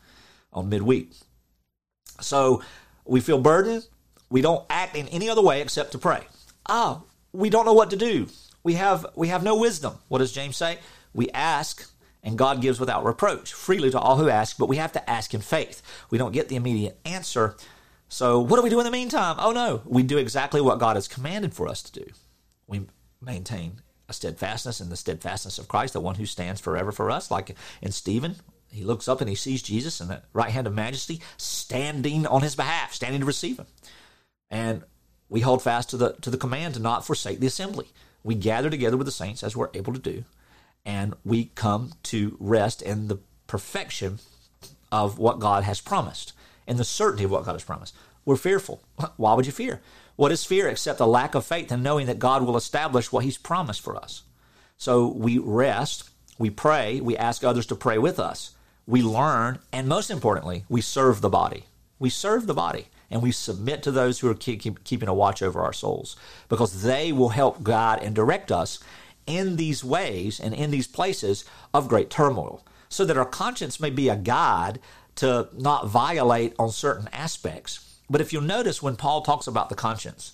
on 0.53 0.68
midweek. 0.68 1.12
So 2.20 2.62
we 3.05 3.20
feel 3.20 3.39
burdened. 3.39 3.87
We 4.28 4.43
don't 4.43 4.64
act 4.70 4.97
in 4.97 5.09
any 5.09 5.28
other 5.28 5.43
way 5.43 5.61
except 5.61 5.93
to 5.93 5.99
pray. 5.99 6.22
Ah, 6.66 7.03
we 7.33 7.51
don't 7.51 7.64
know 7.64 7.72
what 7.72 7.91
to 7.91 7.97
do. 7.97 8.28
We 8.62 8.74
have 8.74 9.06
we 9.14 9.28
have 9.28 9.42
no 9.42 9.56
wisdom. 9.56 9.94
What 10.08 10.18
does 10.18 10.32
James 10.32 10.56
say? 10.56 10.78
We 11.12 11.30
ask 11.30 11.90
and 12.22 12.36
God 12.36 12.61
gives 12.61 12.78
without 12.78 13.04
reproach, 13.04 13.52
freely 13.52 13.90
to 13.90 13.98
all 13.98 14.16
who 14.16 14.28
ask, 14.28 14.58
but 14.58 14.68
we 14.68 14.76
have 14.76 14.92
to 14.92 15.11
ask 15.11 15.32
in 15.32 15.40
faith. 15.40 15.82
We 16.11 16.18
don't 16.18 16.32
get 16.32 16.48
the 16.48 16.56
immediate 16.56 17.00
answer. 17.06 17.56
So 18.08 18.40
what 18.40 18.56
do 18.56 18.62
we 18.62 18.70
do 18.70 18.78
in 18.78 18.84
the 18.84 18.90
meantime? 18.90 19.36
Oh 19.38 19.52
no, 19.52 19.82
we 19.86 20.02
do 20.02 20.18
exactly 20.18 20.61
what 20.61 20.78
God 20.78 20.96
has 20.96 21.08
commanded 21.08 21.54
for 21.54 21.68
us 21.68 21.82
to 21.82 22.00
do. 22.00 22.06
We 22.66 22.86
maintain 23.20 23.80
a 24.08 24.12
steadfastness 24.12 24.80
in 24.80 24.90
the 24.90 24.96
steadfastness 24.96 25.58
of 25.58 25.68
Christ, 25.68 25.92
the 25.92 26.00
one 26.00 26.16
who 26.16 26.26
stands 26.26 26.61
forever 26.61 26.92
for 26.92 27.11
us, 27.11 27.30
like 27.30 27.56
in 27.80 27.92
Stephen, 27.92 28.36
he 28.70 28.84
looks 28.84 29.08
up 29.08 29.20
and 29.20 29.28
he 29.28 29.34
sees 29.34 29.62
Jesus 29.62 30.00
in 30.00 30.08
the 30.08 30.22
right 30.32 30.50
hand 30.50 30.66
of 30.66 30.74
majesty 30.74 31.20
standing 31.36 32.26
on 32.26 32.42
his 32.42 32.54
behalf, 32.54 32.94
standing 32.94 33.20
to 33.20 33.26
receive 33.26 33.58
him. 33.58 33.66
And 34.48 34.84
we 35.28 35.40
hold 35.40 35.62
fast 35.62 35.90
to 35.90 35.96
the 35.96 36.12
to 36.20 36.30
the 36.30 36.36
command 36.36 36.74
to 36.74 36.80
not 36.80 37.06
forsake 37.06 37.40
the 37.40 37.46
assembly. 37.46 37.86
We 38.22 38.34
gather 38.34 38.70
together 38.70 38.96
with 38.96 39.06
the 39.06 39.12
saints 39.12 39.42
as 39.42 39.56
we're 39.56 39.70
able 39.74 39.92
to 39.92 39.98
do, 39.98 40.24
and 40.84 41.14
we 41.24 41.46
come 41.54 41.92
to 42.04 42.36
rest 42.40 42.82
in 42.82 43.08
the 43.08 43.18
perfection 43.46 44.18
of 44.92 45.18
what 45.18 45.38
God 45.38 45.64
has 45.64 45.80
promised 45.80 46.32
and 46.66 46.78
the 46.78 46.84
certainty 46.84 47.24
of 47.24 47.30
what 47.30 47.44
God 47.44 47.52
has 47.52 47.64
promised. 47.64 47.94
We're 48.24 48.36
fearful. 48.36 48.82
Why 49.16 49.34
would 49.34 49.46
you 49.46 49.52
fear? 49.52 49.80
What 50.16 50.32
is 50.32 50.44
fear 50.44 50.68
except 50.68 51.00
a 51.00 51.06
lack 51.06 51.34
of 51.34 51.46
faith 51.46 51.72
in 51.72 51.82
knowing 51.82 52.06
that 52.06 52.18
God 52.18 52.44
will 52.44 52.56
establish 52.56 53.10
what 53.10 53.24
He's 53.24 53.38
promised 53.38 53.80
for 53.80 53.96
us? 53.96 54.22
So 54.76 55.08
we 55.08 55.38
rest, 55.38 56.10
we 56.38 56.50
pray, 56.50 57.00
we 57.00 57.16
ask 57.16 57.42
others 57.42 57.66
to 57.66 57.74
pray 57.74 57.98
with 57.98 58.18
us 58.18 58.52
we 58.90 59.02
learn, 59.02 59.60
and 59.72 59.86
most 59.86 60.10
importantly, 60.10 60.64
we 60.68 60.80
serve 60.80 61.20
the 61.20 61.28
body. 61.28 61.66
We 62.00 62.10
serve 62.10 62.48
the 62.48 62.54
body 62.54 62.88
and 63.11 63.22
we 63.22 63.32
submit 63.32 63.82
to 63.82 63.90
those 63.90 64.20
who 64.20 64.30
are 64.30 64.34
keep, 64.34 64.61
keep, 64.61 64.84
keeping 64.84 65.08
a 65.08 65.14
watch 65.14 65.42
over 65.42 65.61
our 65.61 65.72
souls 65.72 66.16
because 66.48 66.82
they 66.82 67.12
will 67.12 67.30
help 67.30 67.62
guide 67.62 68.02
and 68.02 68.14
direct 68.14 68.52
us 68.52 68.78
in 69.26 69.56
these 69.56 69.84
ways 69.84 70.40
and 70.40 70.54
in 70.54 70.70
these 70.70 70.86
places 70.86 71.44
of 71.74 71.88
great 71.88 72.11
turmoil 72.11 72.64
so 72.88 73.04
that 73.04 73.16
our 73.16 73.24
conscience 73.24 73.80
may 73.80 73.90
be 73.90 74.08
a 74.08 74.16
guide 74.16 74.80
to 75.16 75.48
not 75.56 75.88
violate 75.88 76.54
on 76.58 76.70
certain 76.70 77.08
aspects. 77.12 77.98
But 78.08 78.20
if 78.20 78.32
you'll 78.32 78.42
notice 78.42 78.82
when 78.82 78.96
Paul 78.96 79.22
talks 79.22 79.46
about 79.46 79.68
the 79.68 79.74
conscience, 79.74 80.32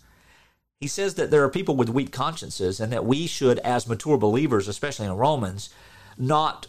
he 0.81 0.89
says 0.89 1.15
that 1.15 1.31
there 1.31 1.43
are 1.43 1.51
people 1.51 1.77
with 1.77 1.89
weak 1.89 2.13
consciences 2.13 2.81
and 2.81 2.93
that 2.93 3.05
we 3.05 3.27
should, 3.27 3.59
as 3.61 3.87
mature 3.89 4.19
believers, 4.19 4.69
especially 4.69 5.07
in 5.07 5.13
Romans, 5.13 5.71
not 6.19 6.69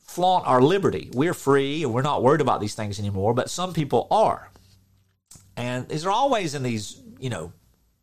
flaunt 0.00 0.46
our 0.46 0.60
liberty. 0.60 1.10
We're 1.12 1.34
free 1.34 1.82
and 1.82 1.92
we're 1.92 2.02
not 2.02 2.22
worried 2.22 2.40
about 2.40 2.60
these 2.60 2.74
things 2.74 2.98
anymore, 2.98 3.34
but 3.34 3.50
some 3.50 3.72
people 3.72 4.06
are. 4.10 4.50
And 5.56 5.88
these 5.88 6.04
are 6.04 6.10
always 6.10 6.54
in 6.54 6.62
these, 6.62 7.00
you 7.18 7.30
know, 7.30 7.52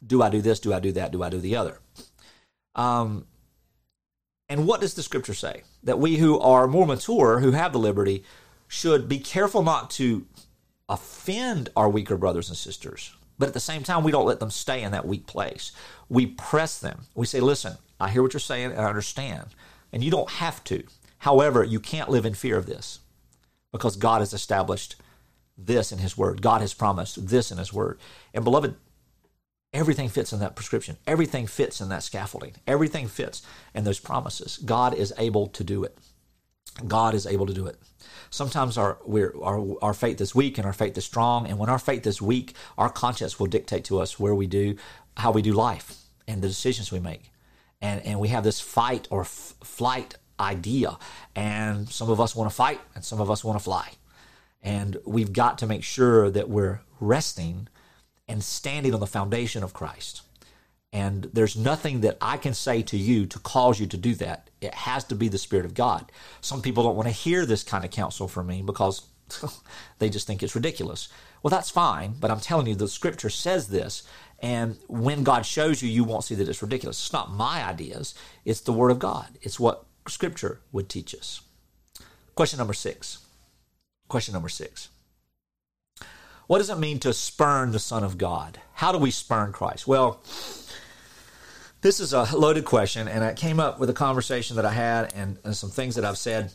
do 0.05 0.21
I 0.21 0.29
do 0.29 0.41
this? 0.41 0.59
Do 0.59 0.73
I 0.73 0.79
do 0.79 0.91
that? 0.93 1.11
Do 1.11 1.23
I 1.23 1.29
do 1.29 1.39
the 1.39 1.55
other? 1.55 1.79
Um, 2.75 3.25
and 4.49 4.67
what 4.67 4.81
does 4.81 4.95
the 4.95 5.03
scripture 5.03 5.33
say? 5.33 5.63
That 5.83 5.99
we 5.99 6.17
who 6.17 6.39
are 6.39 6.67
more 6.67 6.85
mature, 6.85 7.39
who 7.39 7.51
have 7.51 7.73
the 7.73 7.79
liberty, 7.79 8.23
should 8.67 9.07
be 9.07 9.19
careful 9.19 9.63
not 9.63 9.89
to 9.91 10.25
offend 10.89 11.69
our 11.75 11.89
weaker 11.89 12.17
brothers 12.17 12.49
and 12.49 12.57
sisters. 12.57 13.13
But 13.39 13.47
at 13.47 13.53
the 13.53 13.59
same 13.59 13.83
time, 13.83 14.03
we 14.03 14.11
don't 14.11 14.25
let 14.25 14.39
them 14.39 14.51
stay 14.51 14.83
in 14.83 14.91
that 14.91 15.07
weak 15.07 15.25
place. 15.27 15.71
We 16.09 16.27
press 16.27 16.79
them. 16.79 17.01
We 17.15 17.25
say, 17.25 17.39
listen, 17.39 17.77
I 17.99 18.09
hear 18.09 18.21
what 18.21 18.33
you're 18.33 18.39
saying 18.39 18.71
and 18.71 18.81
I 18.81 18.89
understand. 18.89 19.47
And 19.91 20.03
you 20.03 20.11
don't 20.11 20.29
have 20.29 20.63
to. 20.65 20.83
However, 21.19 21.63
you 21.63 21.79
can't 21.79 22.09
live 22.09 22.25
in 22.25 22.33
fear 22.33 22.57
of 22.57 22.65
this 22.65 22.99
because 23.71 23.95
God 23.95 24.19
has 24.19 24.33
established 24.33 24.95
this 25.57 25.91
in 25.91 25.99
His 25.99 26.17
Word. 26.17 26.41
God 26.41 26.61
has 26.61 26.73
promised 26.73 27.27
this 27.27 27.51
in 27.51 27.57
His 27.57 27.73
Word. 27.73 27.99
And 28.33 28.43
beloved, 28.43 28.75
everything 29.73 30.09
fits 30.09 30.33
in 30.33 30.39
that 30.39 30.55
prescription. 30.55 30.97
Everything 31.07 31.47
fits 31.47 31.81
in 31.81 31.89
that 31.89 32.03
scaffolding. 32.03 32.53
Everything 32.67 33.07
fits 33.07 33.41
in 33.73 33.83
those 33.83 33.99
promises. 33.99 34.57
God 34.57 34.93
is 34.93 35.13
able 35.17 35.47
to 35.47 35.63
do 35.63 35.83
it. 35.83 35.97
God 36.87 37.13
is 37.13 37.27
able 37.27 37.45
to 37.45 37.53
do 37.53 37.67
it. 37.67 37.77
Sometimes 38.29 38.77
our, 38.77 38.97
our, 39.43 39.77
our 39.81 39.93
faith 39.93 40.19
is 40.19 40.33
weak 40.33 40.57
and 40.57 40.65
our 40.65 40.73
faith 40.73 40.97
is 40.97 41.05
strong. 41.05 41.47
And 41.47 41.59
when 41.59 41.69
our 41.69 41.79
faith 41.79 42.07
is 42.07 42.21
weak, 42.21 42.55
our 42.77 42.89
conscience 42.89 43.39
will 43.39 43.47
dictate 43.47 43.83
to 43.85 43.99
us 43.99 44.19
where 44.19 44.33
we 44.33 44.47
do, 44.47 44.75
how 45.17 45.31
we 45.31 45.41
do 45.41 45.53
life 45.53 45.95
and 46.27 46.41
the 46.41 46.47
decisions 46.47 46.91
we 46.91 46.99
make. 46.99 47.31
And, 47.81 48.01
and 48.03 48.19
we 48.19 48.29
have 48.29 48.43
this 48.43 48.59
fight 48.59 49.07
or 49.11 49.21
f- 49.21 49.53
flight 49.63 50.15
idea. 50.39 50.97
And 51.35 51.87
some 51.89 52.09
of 52.09 52.19
us 52.19 52.35
want 52.35 52.49
to 52.49 52.55
fight 52.55 52.81
and 52.95 53.03
some 53.03 53.21
of 53.21 53.29
us 53.29 53.43
want 53.43 53.59
to 53.59 53.63
fly. 53.63 53.91
And 54.63 54.97
we've 55.05 55.33
got 55.33 55.57
to 55.59 55.67
make 55.67 55.83
sure 55.83 56.29
that 56.29 56.49
we're 56.49 56.81
resting 56.99 57.67
and 58.27 58.43
standing 58.43 58.93
on 58.93 59.01
the 59.01 59.07
foundation 59.07 59.63
of 59.63 59.73
Christ. 59.73 60.21
And 60.93 61.29
there's 61.33 61.57
nothing 61.57 62.01
that 62.01 62.17
I 62.21 62.37
can 62.37 62.53
say 62.53 62.81
to 62.83 62.97
you 62.97 63.25
to 63.25 63.39
cause 63.39 63.79
you 63.79 63.87
to 63.87 63.97
do 63.97 64.15
that. 64.15 64.49
It 64.61 64.73
has 64.73 65.03
to 65.05 65.15
be 65.15 65.27
the 65.27 65.37
Spirit 65.37 65.65
of 65.65 65.73
God. 65.73 66.11
Some 66.39 66.61
people 66.61 66.83
don't 66.83 66.95
want 66.95 67.07
to 67.07 67.13
hear 67.13 67.45
this 67.45 67.63
kind 67.63 67.83
of 67.83 67.91
counsel 67.91 68.27
from 68.27 68.47
me 68.47 68.61
because 68.61 69.07
they 69.99 70.09
just 70.09 70.27
think 70.27 70.41
it's 70.41 70.55
ridiculous. 70.55 71.09
Well, 71.41 71.49
that's 71.49 71.69
fine, 71.69 72.13
but 72.19 72.31
I'm 72.31 72.39
telling 72.39 72.67
you, 72.67 72.75
the 72.75 72.87
scripture 72.87 73.29
says 73.29 73.67
this. 73.67 74.03
And 74.39 74.77
when 74.87 75.23
God 75.23 75.45
shows 75.45 75.81
you, 75.81 75.89
you 75.89 76.03
won't 76.03 76.25
see 76.25 76.35
that 76.35 76.47
it's 76.47 76.61
ridiculous. 76.61 76.99
It's 76.99 77.13
not 77.13 77.33
my 77.33 77.63
ideas, 77.63 78.13
it's 78.45 78.61
the 78.61 78.73
Word 78.73 78.91
of 78.91 78.99
God. 78.99 79.27
It's 79.41 79.59
what 79.59 79.85
Scripture 80.07 80.59
would 80.71 80.89
teach 80.89 81.15
us. 81.15 81.41
Question 82.35 82.57
number 82.57 82.73
six. 82.73 83.22
Question 84.07 84.33
number 84.33 84.49
six. 84.49 84.89
What 86.47 86.59
does 86.59 86.69
it 86.69 86.77
mean 86.77 86.99
to 86.99 87.13
spurn 87.13 87.71
the 87.71 87.79
Son 87.79 88.03
of 88.03 88.17
God? 88.17 88.59
How 88.73 88.91
do 88.91 88.97
we 88.97 89.11
spurn 89.11 89.51
Christ? 89.53 89.87
Well, 89.87 90.21
this 91.81 91.99
is 91.99 92.13
a 92.13 92.23
loaded 92.35 92.65
question, 92.65 93.07
and 93.07 93.23
it 93.23 93.37
came 93.37 93.59
up 93.59 93.79
with 93.79 93.89
a 93.89 93.93
conversation 93.93 94.57
that 94.57 94.65
I 94.65 94.71
had 94.71 95.13
and, 95.13 95.37
and 95.43 95.55
some 95.55 95.69
things 95.69 95.95
that 95.95 96.05
I've 96.05 96.17
said 96.17 96.53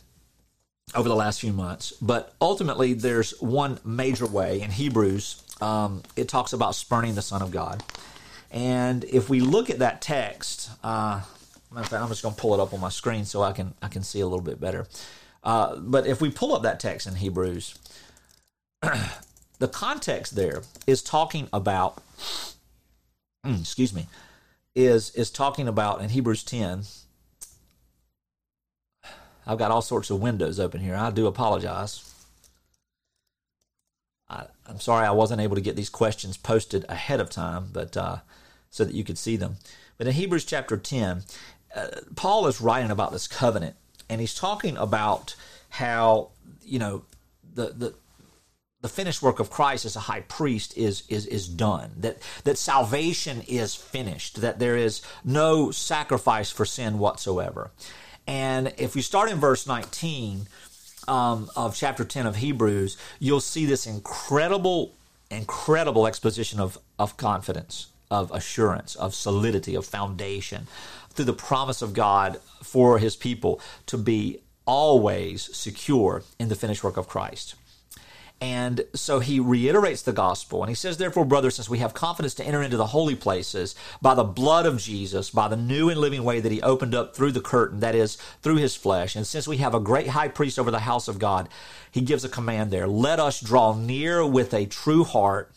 over 0.95 1.09
the 1.09 1.15
last 1.15 1.41
few 1.41 1.53
months. 1.53 1.91
But 2.01 2.33
ultimately, 2.39 2.93
there's 2.93 3.39
one 3.39 3.79
major 3.83 4.27
way 4.27 4.61
in 4.61 4.71
Hebrews. 4.71 5.43
Um, 5.59 6.03
it 6.15 6.29
talks 6.29 6.53
about 6.53 6.75
spurning 6.75 7.15
the 7.15 7.21
Son 7.21 7.41
of 7.41 7.51
God. 7.51 7.83
And 8.51 9.03
if 9.03 9.29
we 9.29 9.41
look 9.41 9.69
at 9.69 9.79
that 9.79 10.01
text, 10.01 10.69
uh, 10.83 11.21
Matter 11.71 11.83
of 11.83 11.89
fact, 11.89 12.01
I'm 12.01 12.09
just 12.09 12.23
going 12.23 12.33
to 12.33 12.41
pull 12.41 12.55
it 12.55 12.59
up 12.59 12.73
on 12.73 12.79
my 12.79 12.89
screen 12.89 13.25
so 13.25 13.43
I 13.43 13.51
can 13.51 13.75
I 13.81 13.89
can 13.89 14.01
see 14.03 14.21
a 14.21 14.25
little 14.25 14.43
bit 14.43 14.59
better. 14.59 14.87
Uh, 15.43 15.77
but 15.77 16.05
if 16.05 16.21
we 16.21 16.29
pull 16.29 16.53
up 16.53 16.63
that 16.63 16.79
text 16.79 17.07
in 17.07 17.15
Hebrews, 17.15 17.77
the 19.59 19.67
context 19.67 20.35
there 20.35 20.63
is 20.85 21.01
talking 21.01 21.47
about. 21.53 22.01
Mm, 23.45 23.61
excuse 23.61 23.93
me, 23.93 24.07
is 24.75 25.11
is 25.15 25.31
talking 25.31 25.67
about 25.67 26.01
in 26.01 26.09
Hebrews 26.09 26.43
10. 26.43 26.83
I've 29.47 29.57
got 29.57 29.71
all 29.71 29.81
sorts 29.81 30.09
of 30.09 30.21
windows 30.21 30.59
open 30.59 30.81
here. 30.81 30.95
I 30.95 31.09
do 31.09 31.25
apologize. 31.25 32.13
I, 34.29 34.45
am 34.67 34.79
sorry 34.79 35.07
I 35.07 35.11
wasn't 35.11 35.41
able 35.41 35.55
to 35.55 35.61
get 35.61 35.75
these 35.75 35.89
questions 35.89 36.37
posted 36.37 36.85
ahead 36.87 37.19
of 37.19 37.29
time, 37.29 37.69
but 37.73 37.97
uh, 37.97 38.17
so 38.69 38.85
that 38.85 38.93
you 38.93 39.03
could 39.03 39.17
see 39.17 39.35
them. 39.35 39.55
But 39.97 40.07
in 40.07 40.13
Hebrews 40.13 40.45
chapter 40.45 40.77
10, 40.77 41.23
uh, 41.75 41.87
Paul 42.15 42.45
is 42.47 42.61
writing 42.61 42.91
about 42.91 43.11
this 43.11 43.27
covenant, 43.27 43.75
and 44.09 44.19
he's 44.19 44.35
talking 44.35 44.75
about 44.77 45.35
how 45.69 46.29
you 46.63 46.79
know 46.79 47.03
the 47.53 47.67
the 47.67 47.93
the 48.81 48.89
finished 48.89 49.21
work 49.21 49.39
of 49.39 49.49
Christ 49.49 49.85
as 49.85 49.95
a 49.95 50.01
high 50.01 50.21
priest 50.21 50.77
is 50.77 51.03
is 51.09 51.25
is 51.25 51.47
done. 51.47 51.91
That 51.97 52.17
that 52.43 52.57
salvation 52.57 53.43
is 53.47 53.75
finished. 53.75 54.41
That 54.41 54.59
there 54.59 54.77
is 54.77 55.01
no 55.23 55.71
sacrifice 55.71 56.51
for 56.51 56.65
sin 56.65 56.97
whatsoever. 56.99 57.71
And 58.25 58.73
if 58.77 58.95
we 58.95 59.01
start 59.01 59.31
in 59.31 59.37
verse 59.39 59.65
19 59.65 60.47
um, 61.07 61.49
of 61.55 61.75
chapter 61.75 62.05
10 62.05 62.27
of 62.27 62.35
Hebrews, 62.35 62.95
you'll 63.17 63.39
see 63.39 63.65
this 63.65 63.87
incredible, 63.87 64.93
incredible 65.29 66.07
exposition 66.07 66.59
of 66.59 66.77
of 66.97 67.17
confidence, 67.17 67.87
of 68.09 68.31
assurance, 68.31 68.95
of 68.95 69.13
solidity, 69.13 69.75
of 69.75 69.85
foundation 69.85 70.67
through 71.19 71.25
the 71.25 71.33
promise 71.33 71.81
of 71.81 71.93
God 71.93 72.39
for 72.63 72.97
His 72.97 73.17
people 73.17 73.59
to 73.87 73.97
be 73.97 74.39
always 74.65 75.53
secure 75.53 76.23
in 76.39 76.47
the 76.47 76.55
finished 76.55 76.81
work 76.81 76.95
of 76.95 77.09
Christ. 77.09 77.55
And 78.39 78.85
so 78.95 79.19
he 79.19 79.41
reiterates 79.41 80.01
the 80.01 80.13
gospel 80.13 80.63
and 80.63 80.69
he 80.69 80.75
says, 80.75 80.95
Therefore, 80.95 81.25
brothers, 81.25 81.55
since 81.55 81.67
we 81.67 81.79
have 81.79 81.93
confidence 81.93 82.35
to 82.35 82.45
enter 82.45 82.61
into 82.61 82.77
the 82.77 82.85
holy 82.85 83.15
places 83.15 83.75
by 84.01 84.15
the 84.15 84.23
blood 84.23 84.65
of 84.65 84.79
Jesus, 84.79 85.29
by 85.29 85.49
the 85.49 85.57
new 85.57 85.89
and 85.89 85.99
living 85.99 86.23
way 86.23 86.39
that 86.39 86.53
he 86.53 86.61
opened 86.61 86.95
up 86.95 87.13
through 87.13 87.33
the 87.33 87.41
curtain, 87.41 87.81
that 87.81 87.95
is, 87.95 88.15
through 88.41 88.55
his 88.55 88.77
flesh, 88.77 89.17
and 89.17 89.27
since 89.27 89.45
we 89.45 89.57
have 89.57 89.75
a 89.75 89.81
great 89.81 90.07
high 90.07 90.29
priest 90.29 90.57
over 90.57 90.71
the 90.71 90.79
house 90.79 91.09
of 91.09 91.19
God, 91.19 91.49
he 91.91 91.99
gives 91.99 92.23
a 92.23 92.29
command 92.29 92.71
there 92.71 92.87
let 92.87 93.19
us 93.19 93.41
draw 93.41 93.75
near 93.75 94.25
with 94.25 94.53
a 94.53 94.67
true 94.67 95.03
heart 95.03 95.51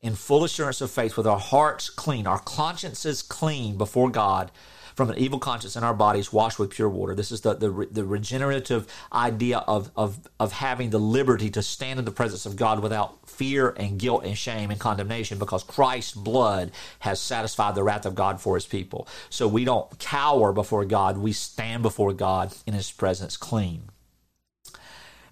in 0.00 0.14
full 0.14 0.42
assurance 0.42 0.80
of 0.80 0.90
faith, 0.90 1.16
with 1.18 1.26
our 1.26 1.38
hearts 1.38 1.90
clean, 1.90 2.26
our 2.26 2.40
consciences 2.40 3.22
clean 3.22 3.76
before 3.76 4.10
God 4.10 4.50
from 4.94 5.10
an 5.10 5.18
evil 5.18 5.38
conscience 5.38 5.76
in 5.76 5.84
our 5.84 5.94
bodies 5.94 6.32
washed 6.32 6.58
with 6.58 6.70
pure 6.70 6.88
water. 6.88 7.14
This 7.14 7.32
is 7.32 7.40
the, 7.42 7.54
the, 7.54 7.88
the 7.90 8.04
regenerative 8.04 8.86
idea 9.12 9.58
of, 9.58 9.90
of, 9.96 10.28
of 10.38 10.52
having 10.52 10.90
the 10.90 10.98
liberty 10.98 11.50
to 11.50 11.62
stand 11.62 11.98
in 11.98 12.04
the 12.04 12.10
presence 12.10 12.46
of 12.46 12.56
God 12.56 12.80
without 12.80 13.28
fear 13.28 13.70
and 13.76 13.98
guilt 13.98 14.24
and 14.24 14.36
shame 14.36 14.70
and 14.70 14.80
condemnation 14.80 15.38
because 15.38 15.62
Christ's 15.64 16.14
blood 16.14 16.70
has 17.00 17.20
satisfied 17.20 17.74
the 17.74 17.82
wrath 17.82 18.06
of 18.06 18.14
God 18.14 18.40
for 18.40 18.54
his 18.54 18.66
people. 18.66 19.08
So 19.30 19.48
we 19.48 19.64
don't 19.64 19.98
cower 19.98 20.52
before 20.52 20.84
God, 20.84 21.18
we 21.18 21.32
stand 21.32 21.82
before 21.82 22.12
God 22.12 22.54
in 22.66 22.74
his 22.74 22.90
presence 22.90 23.36
clean. 23.36 23.90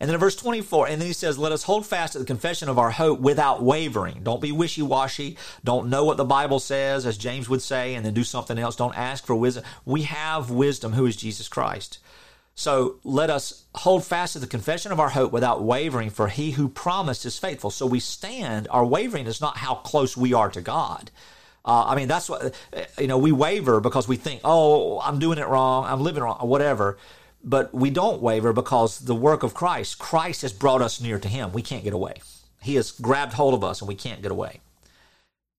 And 0.01 0.09
then 0.09 0.14
in 0.14 0.20
verse 0.20 0.36
24, 0.36 0.88
and 0.88 1.01
then 1.01 1.07
he 1.07 1.12
says, 1.12 1.38
Let 1.38 1.53
us 1.53 1.64
hold 1.64 1.84
fast 1.86 2.14
to 2.14 2.18
the 2.18 2.24
confession 2.24 2.70
of 2.70 2.78
our 2.78 2.90
hope 2.90 3.20
without 3.20 3.62
wavering. 3.62 4.22
Don't 4.22 4.40
be 4.40 4.51
wishy 4.51 4.80
washy. 4.80 5.36
Don't 5.62 5.90
know 5.90 6.05
what 6.05 6.16
the 6.16 6.24
Bible 6.24 6.59
says, 6.59 7.05
as 7.05 7.18
James 7.18 7.51
would 7.51 7.61
say, 7.61 7.94
and 7.94 8.05
then 8.05 8.14
do 8.14 8.24
something 8.24 8.59
else. 8.59 8.76
Don't 8.76 8.96
ask 8.96 9.26
for 9.26 9.34
wisdom. 9.34 9.64
We 9.84 10.03
have 10.03 10.51
wisdom, 10.51 10.94
who 10.94 11.05
is 11.05 11.16
Jesus 11.16 11.48
Christ. 11.48 11.98
So 12.55 12.98
let 13.05 13.30
us 13.30 13.64
hold 13.74 14.05
fast 14.05 14.34
to 14.34 14.38
the 14.38 14.46
confession 14.46 14.90
of 14.90 15.01
our 15.01 15.11
hope 15.11 15.32
without 15.32 15.62
wavering, 15.62 16.11
for 16.11 16.28
he 16.28 16.53
who 16.53 16.68
promised 16.68 17.24
is 17.26 17.38
faithful. 17.38 17.70
So 17.70 17.86
we 17.86 18.01
stand, 18.01 18.68
our 18.70 18.84
wavering 18.84 19.26
is 19.26 19.40
not 19.40 19.59
how 19.59 19.76
close 19.76 20.16
we 20.16 20.32
are 20.32 20.51
to 20.51 20.61
God. 20.61 21.11
Uh, 21.64 21.84
I 21.88 21.94
mean, 21.94 22.09
that's 22.09 22.28
what, 22.28 22.55
you 22.98 23.07
know, 23.07 23.18
we 23.18 23.32
waver 23.32 23.80
because 23.80 24.09
we 24.09 24.16
think, 24.16 24.40
oh, 24.44 24.98
I'm 25.01 25.18
doing 25.18 25.38
it 25.38 25.46
wrong, 25.46 25.84
I'm 25.84 26.01
living 26.01 26.22
wrong, 26.22 26.38
whatever. 26.46 26.98
But 27.43 27.72
we 27.72 27.91
don't 27.91 28.20
waver 28.20 28.53
because 28.53 29.01
the 29.01 29.14
work 29.14 29.43
of 29.43 29.55
Christ, 29.55 29.99
Christ 29.99 30.43
has 30.43 30.53
brought 30.53 30.82
us 30.82 31.01
near 31.01 31.18
to 31.18 31.28
Him. 31.28 31.53
We 31.53 31.62
can't 31.62 31.84
get 31.84 31.95
away. 31.95 32.20
He 32.62 32.74
has 32.74 32.91
grabbed 32.91 33.34
hold 33.34 33.55
of 33.55 33.64
us 33.64 33.80
and 33.80 33.88
we 33.88 33.95
can't 33.95 34.22
get 34.22 34.30
away 34.30 34.61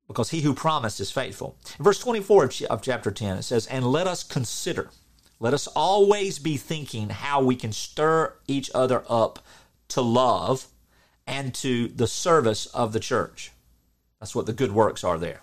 because 0.08 0.30
He 0.30 0.42
who 0.42 0.54
promised 0.54 1.00
is 1.00 1.10
faithful. 1.10 1.56
In 1.80 1.86
verse 1.86 2.00
24 2.00 2.50
of 2.70 2.82
chapter 2.82 3.12
10, 3.12 3.38
it 3.38 3.44
says, 3.44 3.66
And 3.68 3.92
let 3.92 4.08
us 4.08 4.24
consider, 4.24 4.90
let 5.40 5.54
us 5.54 5.68
always 5.68 6.38
be 6.38 6.58
thinking 6.58 7.10
how 7.10 7.42
we 7.42 7.56
can 7.56 7.72
stir 7.72 8.34
each 8.48 8.70
other 8.76 9.04
up 9.10 9.40
to 9.88 10.02
love 10.02 10.68
and 11.26 11.54
to 11.56 11.88
the 11.88 12.08
service 12.08 12.66
of 12.68 12.94
the 12.94 13.00
church. 13.00 13.52
That's 14.20 14.36
what 14.36 14.46
the 14.46 14.54
good 14.54 14.72
works 14.72 15.04
are 15.04 15.18
there. 15.18 15.42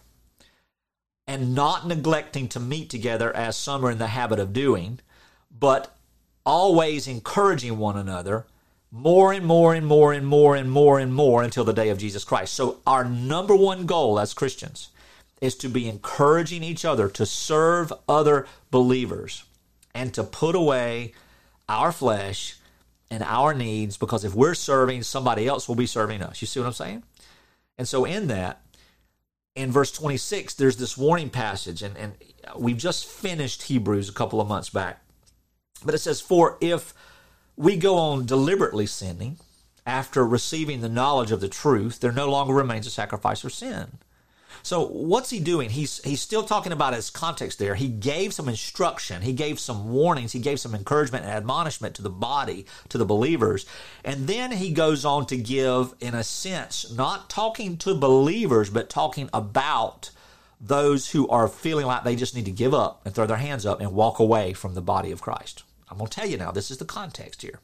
And 1.27 1.55
not 1.55 1.87
neglecting 1.87 2.49
to 2.49 2.61
meet 2.61 2.91
together 2.91 3.35
as 3.35 3.57
some 3.57 3.85
are 3.85 3.91
in 3.91 3.99
the 3.99 4.09
habit 4.09 4.39
of 4.39 4.53
doing, 4.53 5.01
but 5.51 5.98
always 6.49 7.07
encouraging 7.07 7.77
one 7.77 7.99
another 7.99 8.47
more 8.91 9.35
and 9.35 9.45
more 9.45 9.75
and 9.75 9.87
more 9.87 10.15
and 10.15 10.27
more 10.27 10.57
and 10.57 10.73
more 10.73 10.99
and 10.99 11.13
more 11.13 11.43
until 11.43 11.63
the 11.63 11.75
day 11.75 11.91
of 11.91 11.99
Jesus 11.99 12.25
Christ. 12.25 12.55
So, 12.55 12.81
our 12.87 13.05
number 13.05 13.55
one 13.55 13.85
goal 13.85 14.19
as 14.19 14.33
Christians 14.33 14.89
is 15.43 15.55
to 15.57 15.69
be 15.69 15.87
encouraging 15.87 16.65
each 16.65 16.87
other 16.87 17.11
to 17.11 17.27
serve 17.27 17.93
other 18.09 18.47
believers 18.71 19.45
and 19.95 20.15
to 20.15 20.25
put 20.25 20.57
away 20.57 21.13
our 21.69 21.93
flesh 21.93 22.57
and 23.11 23.23
our 23.25 23.53
needs 23.53 23.99
because 23.99 24.25
if 24.25 24.35
we're 24.35 24.55
serving, 24.55 25.03
somebody 25.03 25.47
else 25.47 25.69
will 25.69 25.75
be 25.75 25.85
serving 25.85 26.23
us. 26.23 26.41
You 26.41 26.47
see 26.47 26.61
what 26.61 26.67
I'm 26.67 26.73
saying? 26.73 27.03
And 27.77 27.87
so, 27.87 28.07
in 28.07 28.29
that, 28.29 28.63
in 29.55 29.71
verse 29.71 29.93
26, 29.93 30.55
there's 30.55 30.79
this 30.79 30.97
warning 30.97 31.29
passage, 31.29 31.83
and, 31.83 31.95
and 31.99 32.15
we've 32.57 32.79
just 32.79 33.05
finished 33.05 33.65
Hebrews 33.65 34.09
a 34.09 34.15
couple 34.15 34.41
of 34.41 34.49
months 34.49 34.71
back. 34.71 35.03
But 35.85 35.95
it 35.95 35.99
says, 35.99 36.21
For 36.21 36.57
if 36.61 36.95
we 37.57 37.77
go 37.77 37.97
on 37.97 38.27
deliberately 38.27 38.87
sinning 38.87 39.39
after 39.87 40.27
receiving 40.27 40.81
the 40.81 40.89
knowledge 40.89 41.33
of 41.33 41.41
the 41.41 41.49
truth, 41.49 42.01
there 42.01 42.13
no 42.13 42.31
longer 42.31 42.55
remains 42.55 42.87
a 42.87 42.91
sacrifice 42.91 43.41
for 43.41 43.51
sin. 43.51 43.99
So 44.63 44.87
what's 44.87 45.31
he 45.31 45.41
doing? 45.41 45.71
He's 45.71 46.03
he's 46.05 46.21
still 46.21 46.43
talking 46.43 46.73
about 46.73 46.95
his 46.95 47.11
context 47.11 47.59
there. 47.59 47.75
He 47.75 47.89
gave 47.89 48.33
some 48.33 48.49
instruction, 48.49 49.23
he 49.23 49.33
gave 49.33 49.59
some 49.61 49.91
warnings, 49.93 50.33
he 50.33 50.41
gave 50.41 50.61
some 50.61 50.75
encouragement 50.75 51.25
and 51.25 51.33
admonishment 51.33 51.95
to 51.97 52.03
the 52.03 52.11
body, 52.11 52.67
to 52.89 52.99
the 52.99 53.05
believers. 53.05 53.67
And 54.05 54.27
then 54.27 54.53
he 54.53 54.73
goes 54.73 55.05
on 55.05 55.27
to 55.27 55.37
give, 55.37 55.95
in 56.01 56.15
a 56.15 56.25
sense, 56.25 56.93
not 56.93 57.31
talking 57.31 57.77
to 57.79 57.95
believers, 57.95 58.71
but 58.71 58.91
talking 58.91 59.31
about 59.33 60.11
those 60.61 61.11
who 61.11 61.29
are 61.29 61.47
feeling 61.49 61.87
like 61.87 62.05
they 62.05 62.17
just 62.17 62.35
need 62.35 62.45
to 62.47 62.51
give 62.51 62.75
up 62.75 63.01
and 63.05 63.15
throw 63.15 63.27
their 63.27 63.37
hands 63.37 63.65
up 63.65 63.81
and 63.81 63.93
walk 63.93 64.19
away 64.19 64.53
from 64.53 64.75
the 64.75 64.83
body 64.83 65.13
of 65.13 65.23
Christ. 65.23 65.63
I'm 65.91 65.99
going 65.99 66.09
to 66.09 66.15
tell 66.15 66.29
you 66.29 66.37
now, 66.37 66.51
this 66.51 66.71
is 66.71 66.79
the 66.79 66.85
context 66.85 67.43
here. 67.43 67.61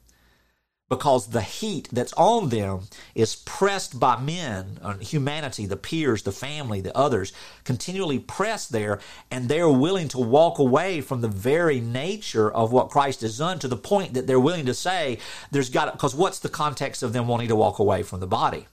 Because 0.90 1.28
the 1.28 1.40
heat 1.40 1.88
that's 1.90 2.12
on 2.12 2.50
them 2.50 2.80
is 3.14 3.36
pressed 3.36 3.98
by 3.98 4.20
men, 4.20 4.78
uh, 4.82 4.98
humanity, 4.98 5.64
the 5.64 5.78
peers, 5.78 6.22
the 6.22 6.30
family, 6.30 6.82
the 6.82 6.96
others, 6.96 7.32
continually 7.64 8.18
pressed 8.18 8.70
there, 8.70 9.00
and 9.30 9.48
they're 9.48 9.70
willing 9.70 10.08
to 10.08 10.18
walk 10.18 10.58
away 10.58 11.00
from 11.00 11.22
the 11.22 11.28
very 11.28 11.80
nature 11.80 12.52
of 12.52 12.70
what 12.70 12.90
Christ 12.90 13.22
has 13.22 13.38
done 13.38 13.58
to 13.60 13.68
the 13.68 13.78
point 13.78 14.12
that 14.12 14.26
they're 14.26 14.38
willing 14.38 14.66
to 14.66 14.74
say, 14.74 15.18
there's 15.50 15.70
got 15.70 15.90
because 15.92 16.14
what's 16.14 16.38
the 16.38 16.50
context 16.50 17.02
of 17.02 17.14
them 17.14 17.28
wanting 17.28 17.48
to 17.48 17.56
walk 17.56 17.78
away 17.78 18.02
from 18.02 18.20
the 18.20 18.26
body? 18.26 18.66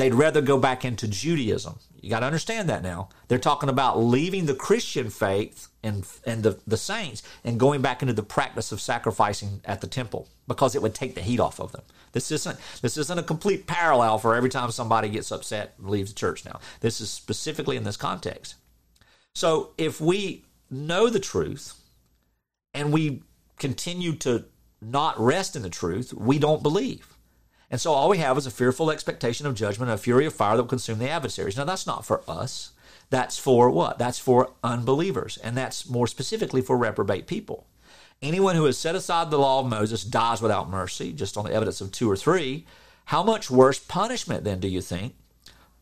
They'd 0.00 0.14
rather 0.14 0.40
go 0.40 0.56
back 0.56 0.82
into 0.86 1.06
Judaism. 1.06 1.78
You 2.00 2.08
got 2.08 2.20
to 2.20 2.26
understand 2.26 2.70
that 2.70 2.82
now. 2.82 3.10
They're 3.28 3.38
talking 3.38 3.68
about 3.68 3.98
leaving 3.98 4.46
the 4.46 4.54
Christian 4.54 5.10
faith 5.10 5.68
and 5.82 6.06
and 6.24 6.42
the, 6.42 6.58
the 6.66 6.78
saints 6.78 7.22
and 7.44 7.60
going 7.60 7.82
back 7.82 8.00
into 8.00 8.14
the 8.14 8.22
practice 8.22 8.72
of 8.72 8.80
sacrificing 8.80 9.60
at 9.66 9.82
the 9.82 9.86
temple 9.86 10.26
because 10.48 10.74
it 10.74 10.80
would 10.80 10.94
take 10.94 11.16
the 11.16 11.20
heat 11.20 11.38
off 11.38 11.60
of 11.60 11.72
them. 11.72 11.82
This 12.12 12.30
isn't 12.30 12.58
this 12.80 12.96
isn't 12.96 13.18
a 13.18 13.22
complete 13.22 13.66
parallel 13.66 14.16
for 14.16 14.34
every 14.34 14.48
time 14.48 14.70
somebody 14.70 15.10
gets 15.10 15.30
upset 15.30 15.74
and 15.76 15.90
leaves 15.90 16.14
the 16.14 16.18
church 16.18 16.46
now. 16.46 16.60
This 16.80 17.02
is 17.02 17.10
specifically 17.10 17.76
in 17.76 17.84
this 17.84 17.98
context. 17.98 18.54
So 19.34 19.72
if 19.76 20.00
we 20.00 20.46
know 20.70 21.10
the 21.10 21.20
truth 21.20 21.78
and 22.72 22.90
we 22.90 23.22
continue 23.58 24.14
to 24.14 24.46
not 24.80 25.20
rest 25.20 25.56
in 25.56 25.60
the 25.60 25.68
truth, 25.68 26.14
we 26.14 26.38
don't 26.38 26.62
believe. 26.62 27.09
And 27.70 27.80
so 27.80 27.92
all 27.92 28.08
we 28.08 28.18
have 28.18 28.36
is 28.36 28.46
a 28.46 28.50
fearful 28.50 28.90
expectation 28.90 29.46
of 29.46 29.54
judgment, 29.54 29.92
a 29.92 29.96
fury 29.96 30.26
of 30.26 30.34
fire 30.34 30.56
that 30.56 30.64
will 30.64 30.68
consume 30.68 30.98
the 30.98 31.08
adversaries. 31.08 31.56
Now, 31.56 31.64
that's 31.64 31.86
not 31.86 32.04
for 32.04 32.22
us. 32.28 32.72
That's 33.10 33.38
for 33.38 33.70
what? 33.70 33.98
That's 33.98 34.18
for 34.18 34.52
unbelievers. 34.64 35.38
And 35.38 35.56
that's 35.56 35.88
more 35.88 36.06
specifically 36.06 36.62
for 36.62 36.76
reprobate 36.76 37.26
people. 37.26 37.66
Anyone 38.22 38.56
who 38.56 38.64
has 38.64 38.76
set 38.76 38.94
aside 38.94 39.30
the 39.30 39.38
law 39.38 39.60
of 39.60 39.66
Moses 39.66 40.04
dies 40.04 40.42
without 40.42 40.68
mercy, 40.68 41.12
just 41.12 41.36
on 41.36 41.44
the 41.44 41.52
evidence 41.52 41.80
of 41.80 41.92
two 41.92 42.10
or 42.10 42.16
three. 42.16 42.66
How 43.06 43.22
much 43.22 43.50
worse 43.50 43.78
punishment, 43.78 44.44
then, 44.44 44.60
do 44.60 44.68
you 44.68 44.80
think, 44.80 45.14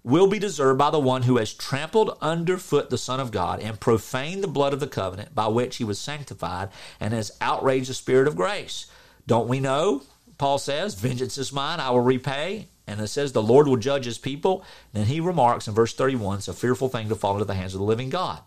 will 0.04 0.28
be 0.28 0.38
deserved 0.38 0.78
by 0.78 0.90
the 0.90 1.00
one 1.00 1.22
who 1.22 1.36
has 1.36 1.52
trampled 1.52 2.16
underfoot 2.20 2.90
the 2.90 2.96
Son 2.96 3.18
of 3.18 3.32
God 3.32 3.60
and 3.60 3.80
profaned 3.80 4.42
the 4.42 4.48
blood 4.48 4.72
of 4.72 4.80
the 4.80 4.86
covenant 4.86 5.34
by 5.34 5.48
which 5.48 5.76
he 5.76 5.84
was 5.84 5.98
sanctified 5.98 6.68
and 7.00 7.12
has 7.12 7.36
outraged 7.40 7.90
the 7.90 7.94
Spirit 7.94 8.28
of 8.28 8.36
grace? 8.36 8.86
Don't 9.26 9.48
we 9.48 9.60
know 9.60 10.02
Paul 10.38 10.58
says, 10.58 10.94
Vengeance 10.94 11.36
is 11.36 11.52
mine, 11.52 11.80
I 11.80 11.90
will 11.90 12.00
repay. 12.00 12.68
And 12.86 13.00
it 13.00 13.08
says, 13.08 13.32
The 13.32 13.42
Lord 13.42 13.68
will 13.68 13.76
judge 13.76 14.06
his 14.06 14.18
people. 14.18 14.64
Then 14.92 15.06
he 15.06 15.20
remarks 15.20 15.68
in 15.68 15.74
verse 15.74 15.92
31, 15.92 16.38
it's 16.38 16.48
a 16.48 16.54
fearful 16.54 16.88
thing 16.88 17.08
to 17.08 17.14
fall 17.14 17.34
into 17.34 17.44
the 17.44 17.54
hands 17.54 17.74
of 17.74 17.80
the 17.80 17.86
living 17.86 18.08
God. 18.08 18.40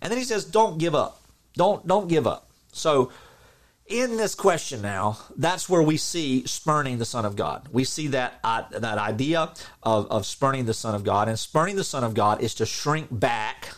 And 0.00 0.10
then 0.10 0.18
he 0.18 0.24
says, 0.24 0.44
Don't 0.44 0.78
give 0.78 0.94
up. 0.94 1.22
Don't, 1.54 1.86
don't 1.86 2.08
give 2.08 2.26
up. 2.26 2.50
So, 2.72 3.12
in 3.86 4.16
this 4.16 4.34
question 4.34 4.82
now, 4.82 5.18
that's 5.36 5.68
where 5.68 5.82
we 5.82 5.96
see 5.96 6.44
spurning 6.44 6.98
the 6.98 7.04
Son 7.04 7.24
of 7.24 7.36
God. 7.36 7.68
We 7.70 7.84
see 7.84 8.08
that, 8.08 8.40
uh, 8.42 8.64
that 8.70 8.98
idea 8.98 9.52
of, 9.82 10.10
of 10.10 10.26
spurning 10.26 10.66
the 10.66 10.74
Son 10.74 10.96
of 10.96 11.04
God. 11.04 11.28
And 11.28 11.38
spurning 11.38 11.76
the 11.76 11.84
Son 11.84 12.02
of 12.02 12.12
God 12.12 12.40
is 12.42 12.54
to 12.56 12.66
shrink 12.66 13.06
back 13.12 13.68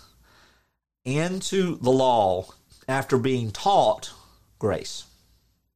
into 1.04 1.76
the 1.76 1.90
law 1.90 2.46
after 2.88 3.18
being 3.18 3.50
taught 3.50 4.12
grace. 4.58 5.04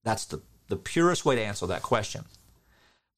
That's 0.03 0.25
the 0.25 0.41
the 0.73 0.77
purest 0.77 1.27
way 1.27 1.37
to 1.37 1.43
answer 1.43 1.67
that 1.67 1.83
question. 1.83 2.25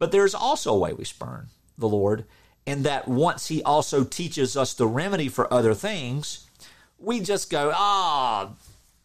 But 0.00 0.10
there's 0.10 0.34
also 0.34 0.74
a 0.74 0.78
way 0.78 0.92
we 0.92 1.04
spurn 1.04 1.46
the 1.78 1.88
Lord, 1.88 2.24
and 2.66 2.84
that 2.84 3.06
once 3.06 3.46
He 3.46 3.62
also 3.62 4.02
teaches 4.02 4.56
us 4.56 4.74
the 4.74 4.88
remedy 4.88 5.28
for 5.28 5.52
other 5.54 5.72
things, 5.72 6.48
we 6.98 7.20
just 7.20 7.50
go, 7.50 7.70
ah, 7.72 8.48
oh, 8.50 8.56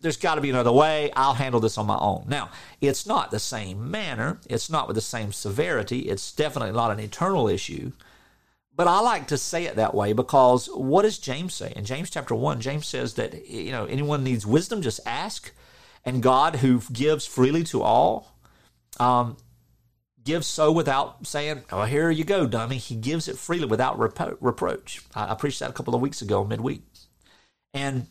there's 0.01 0.17
got 0.17 0.35
to 0.35 0.41
be 0.41 0.49
another 0.49 0.71
way. 0.71 1.11
I'll 1.15 1.35
handle 1.35 1.59
this 1.59 1.77
on 1.77 1.85
my 1.85 1.97
own. 1.99 2.25
Now, 2.27 2.49
it's 2.81 3.05
not 3.05 3.29
the 3.29 3.39
same 3.39 3.91
manner, 3.91 4.39
it's 4.49 4.67
not 4.67 4.87
with 4.87 4.95
the 4.95 5.01
same 5.01 5.31
severity, 5.31 6.09
it's 6.09 6.31
definitely 6.31 6.73
not 6.73 6.89
an 6.89 6.99
eternal 6.99 7.47
issue. 7.47 7.91
But 8.75 8.87
I 8.87 8.99
like 9.01 9.27
to 9.27 9.37
say 9.37 9.65
it 9.65 9.75
that 9.75 9.93
way 9.93 10.13
because 10.13 10.67
what 10.73 11.03
does 11.03 11.19
James 11.19 11.53
say? 11.53 11.71
In 11.75 11.85
James 11.85 12.09
chapter 12.09 12.33
1, 12.33 12.61
James 12.61 12.87
says 12.87 13.13
that, 13.13 13.47
you 13.47 13.71
know, 13.71 13.85
anyone 13.85 14.23
needs 14.23 14.47
wisdom, 14.47 14.81
just 14.81 15.01
ask. 15.05 15.51
And 16.05 16.23
God, 16.23 16.55
who 16.55 16.81
gives 16.91 17.25
freely 17.25 17.63
to 17.65 17.81
all, 17.81 18.33
um, 18.99 19.37
gives 20.23 20.47
so 20.47 20.71
without 20.71 21.25
saying, 21.25 21.63
oh, 21.71 21.83
here 21.83 22.11
you 22.11 22.23
go, 22.23 22.45
dummy. 22.45 22.77
He 22.77 22.95
gives 22.95 23.27
it 23.27 23.37
freely 23.37 23.65
without 23.65 23.97
repro- 23.97 24.37
reproach. 24.39 25.01
I, 25.15 25.31
I 25.31 25.35
preached 25.35 25.59
that 25.59 25.69
a 25.69 25.73
couple 25.73 25.95
of 25.95 26.01
weeks 26.01 26.21
ago, 26.21 26.43
midweek. 26.43 26.83
And 27.73 28.07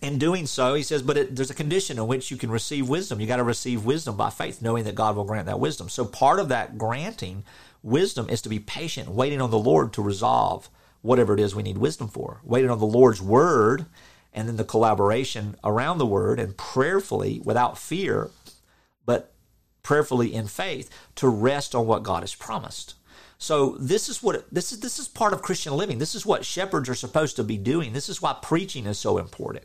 in 0.00 0.18
doing 0.18 0.46
so, 0.46 0.74
he 0.74 0.82
says, 0.82 1.02
but 1.02 1.16
it, 1.16 1.36
there's 1.36 1.50
a 1.50 1.54
condition 1.54 1.98
in 1.98 2.06
which 2.06 2.30
you 2.30 2.36
can 2.36 2.50
receive 2.50 2.88
wisdom. 2.88 3.20
You 3.20 3.26
got 3.26 3.36
to 3.36 3.44
receive 3.44 3.84
wisdom 3.84 4.16
by 4.16 4.30
faith, 4.30 4.60
knowing 4.60 4.84
that 4.84 4.94
God 4.94 5.16
will 5.16 5.24
grant 5.24 5.46
that 5.46 5.60
wisdom. 5.60 5.88
So 5.88 6.04
part 6.04 6.38
of 6.38 6.48
that 6.48 6.78
granting 6.78 7.44
wisdom 7.82 8.28
is 8.28 8.42
to 8.42 8.48
be 8.48 8.58
patient, 8.58 9.08
waiting 9.10 9.40
on 9.40 9.50
the 9.50 9.58
Lord 9.58 9.92
to 9.94 10.02
resolve 10.02 10.68
whatever 11.02 11.34
it 11.34 11.40
is 11.40 11.54
we 11.54 11.62
need 11.62 11.78
wisdom 11.78 12.08
for, 12.08 12.40
waiting 12.42 12.70
on 12.70 12.80
the 12.80 12.86
Lord's 12.86 13.22
word, 13.22 13.86
and 14.32 14.48
then 14.48 14.56
the 14.56 14.64
collaboration 14.64 15.54
around 15.62 15.98
the 15.98 16.06
word, 16.06 16.40
and 16.40 16.56
prayerfully, 16.56 17.40
without 17.44 17.78
fear, 17.78 18.30
but 19.04 19.32
prayerfully 19.86 20.34
in 20.34 20.48
faith, 20.48 20.90
to 21.14 21.28
rest 21.28 21.74
on 21.74 21.86
what 21.86 22.02
God 22.02 22.24
has 22.24 22.34
promised. 22.34 22.94
So 23.38 23.76
this 23.78 24.08
is 24.08 24.20
what 24.22 24.44
this 24.52 24.72
is. 24.72 24.80
This 24.80 24.98
is 24.98 25.06
part 25.06 25.32
of 25.32 25.42
Christian 25.42 25.76
living. 25.76 25.98
This 25.98 26.14
is 26.14 26.26
what 26.26 26.44
shepherds 26.44 26.88
are 26.88 26.94
supposed 26.94 27.36
to 27.36 27.44
be 27.44 27.56
doing. 27.56 27.92
This 27.92 28.08
is 28.08 28.20
why 28.20 28.34
preaching 28.42 28.86
is 28.86 28.98
so 28.98 29.18
important. 29.18 29.64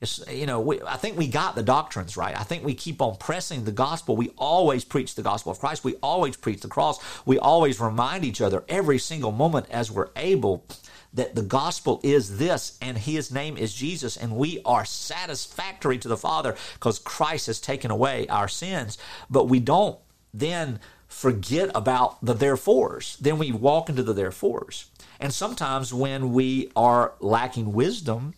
It's, 0.00 0.24
you 0.28 0.46
know, 0.46 0.60
we, 0.60 0.80
I 0.82 0.96
think 0.96 1.18
we 1.18 1.28
got 1.28 1.54
the 1.54 1.62
doctrines 1.62 2.16
right. 2.16 2.34
I 2.38 2.42
think 2.42 2.64
we 2.64 2.74
keep 2.74 3.02
on 3.02 3.16
pressing 3.16 3.64
the 3.64 3.72
gospel. 3.72 4.16
We 4.16 4.30
always 4.38 4.82
preach 4.82 5.14
the 5.14 5.22
gospel 5.22 5.52
of 5.52 5.60
Christ. 5.60 5.84
We 5.84 5.96
always 6.02 6.36
preach 6.36 6.62
the 6.62 6.68
cross. 6.68 6.98
We 7.26 7.38
always 7.38 7.78
remind 7.78 8.24
each 8.24 8.40
other 8.40 8.64
every 8.68 8.98
single 8.98 9.30
moment 9.30 9.66
as 9.70 9.90
we're 9.90 10.08
able 10.16 10.64
that 11.12 11.34
the 11.34 11.42
gospel 11.42 12.00
is 12.02 12.38
this 12.38 12.78
and 12.80 12.96
his 12.96 13.32
name 13.32 13.56
is 13.56 13.74
Jesus 13.74 14.16
and 14.16 14.36
we 14.36 14.60
are 14.64 14.84
satisfactory 14.84 15.98
to 15.98 16.08
the 16.08 16.16
Father 16.16 16.56
because 16.74 16.98
Christ 16.98 17.46
has 17.46 17.60
taken 17.60 17.90
away 17.90 18.26
our 18.28 18.48
sins. 18.48 18.98
But 19.28 19.48
we 19.48 19.60
don't 19.60 19.98
then 20.32 20.80
forget 21.08 21.70
about 21.74 22.24
the 22.24 22.34
therefores. 22.34 23.16
Then 23.20 23.38
we 23.38 23.50
walk 23.50 23.88
into 23.88 24.02
the 24.02 24.14
therefores. 24.14 24.86
And 25.18 25.34
sometimes 25.34 25.92
when 25.92 26.32
we 26.32 26.70
are 26.76 27.14
lacking 27.20 27.72
wisdom, 27.72 28.34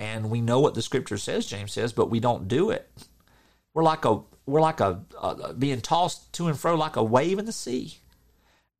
and 0.00 0.30
we 0.30 0.40
know 0.40 0.60
what 0.60 0.74
the 0.74 0.82
scripture 0.82 1.18
says, 1.18 1.46
James 1.46 1.72
says, 1.72 1.92
but 1.92 2.10
we 2.10 2.20
don't 2.20 2.48
do 2.48 2.70
it. 2.70 2.90
We're 3.72 3.82
like 3.82 4.04
a 4.04 4.20
we're 4.46 4.60
like 4.60 4.80
a, 4.80 5.00
a 5.20 5.54
being 5.54 5.80
tossed 5.80 6.32
to 6.34 6.48
and 6.48 6.58
fro 6.58 6.74
like 6.74 6.96
a 6.96 7.02
wave 7.02 7.38
in 7.38 7.46
the 7.46 7.52
sea. 7.52 7.98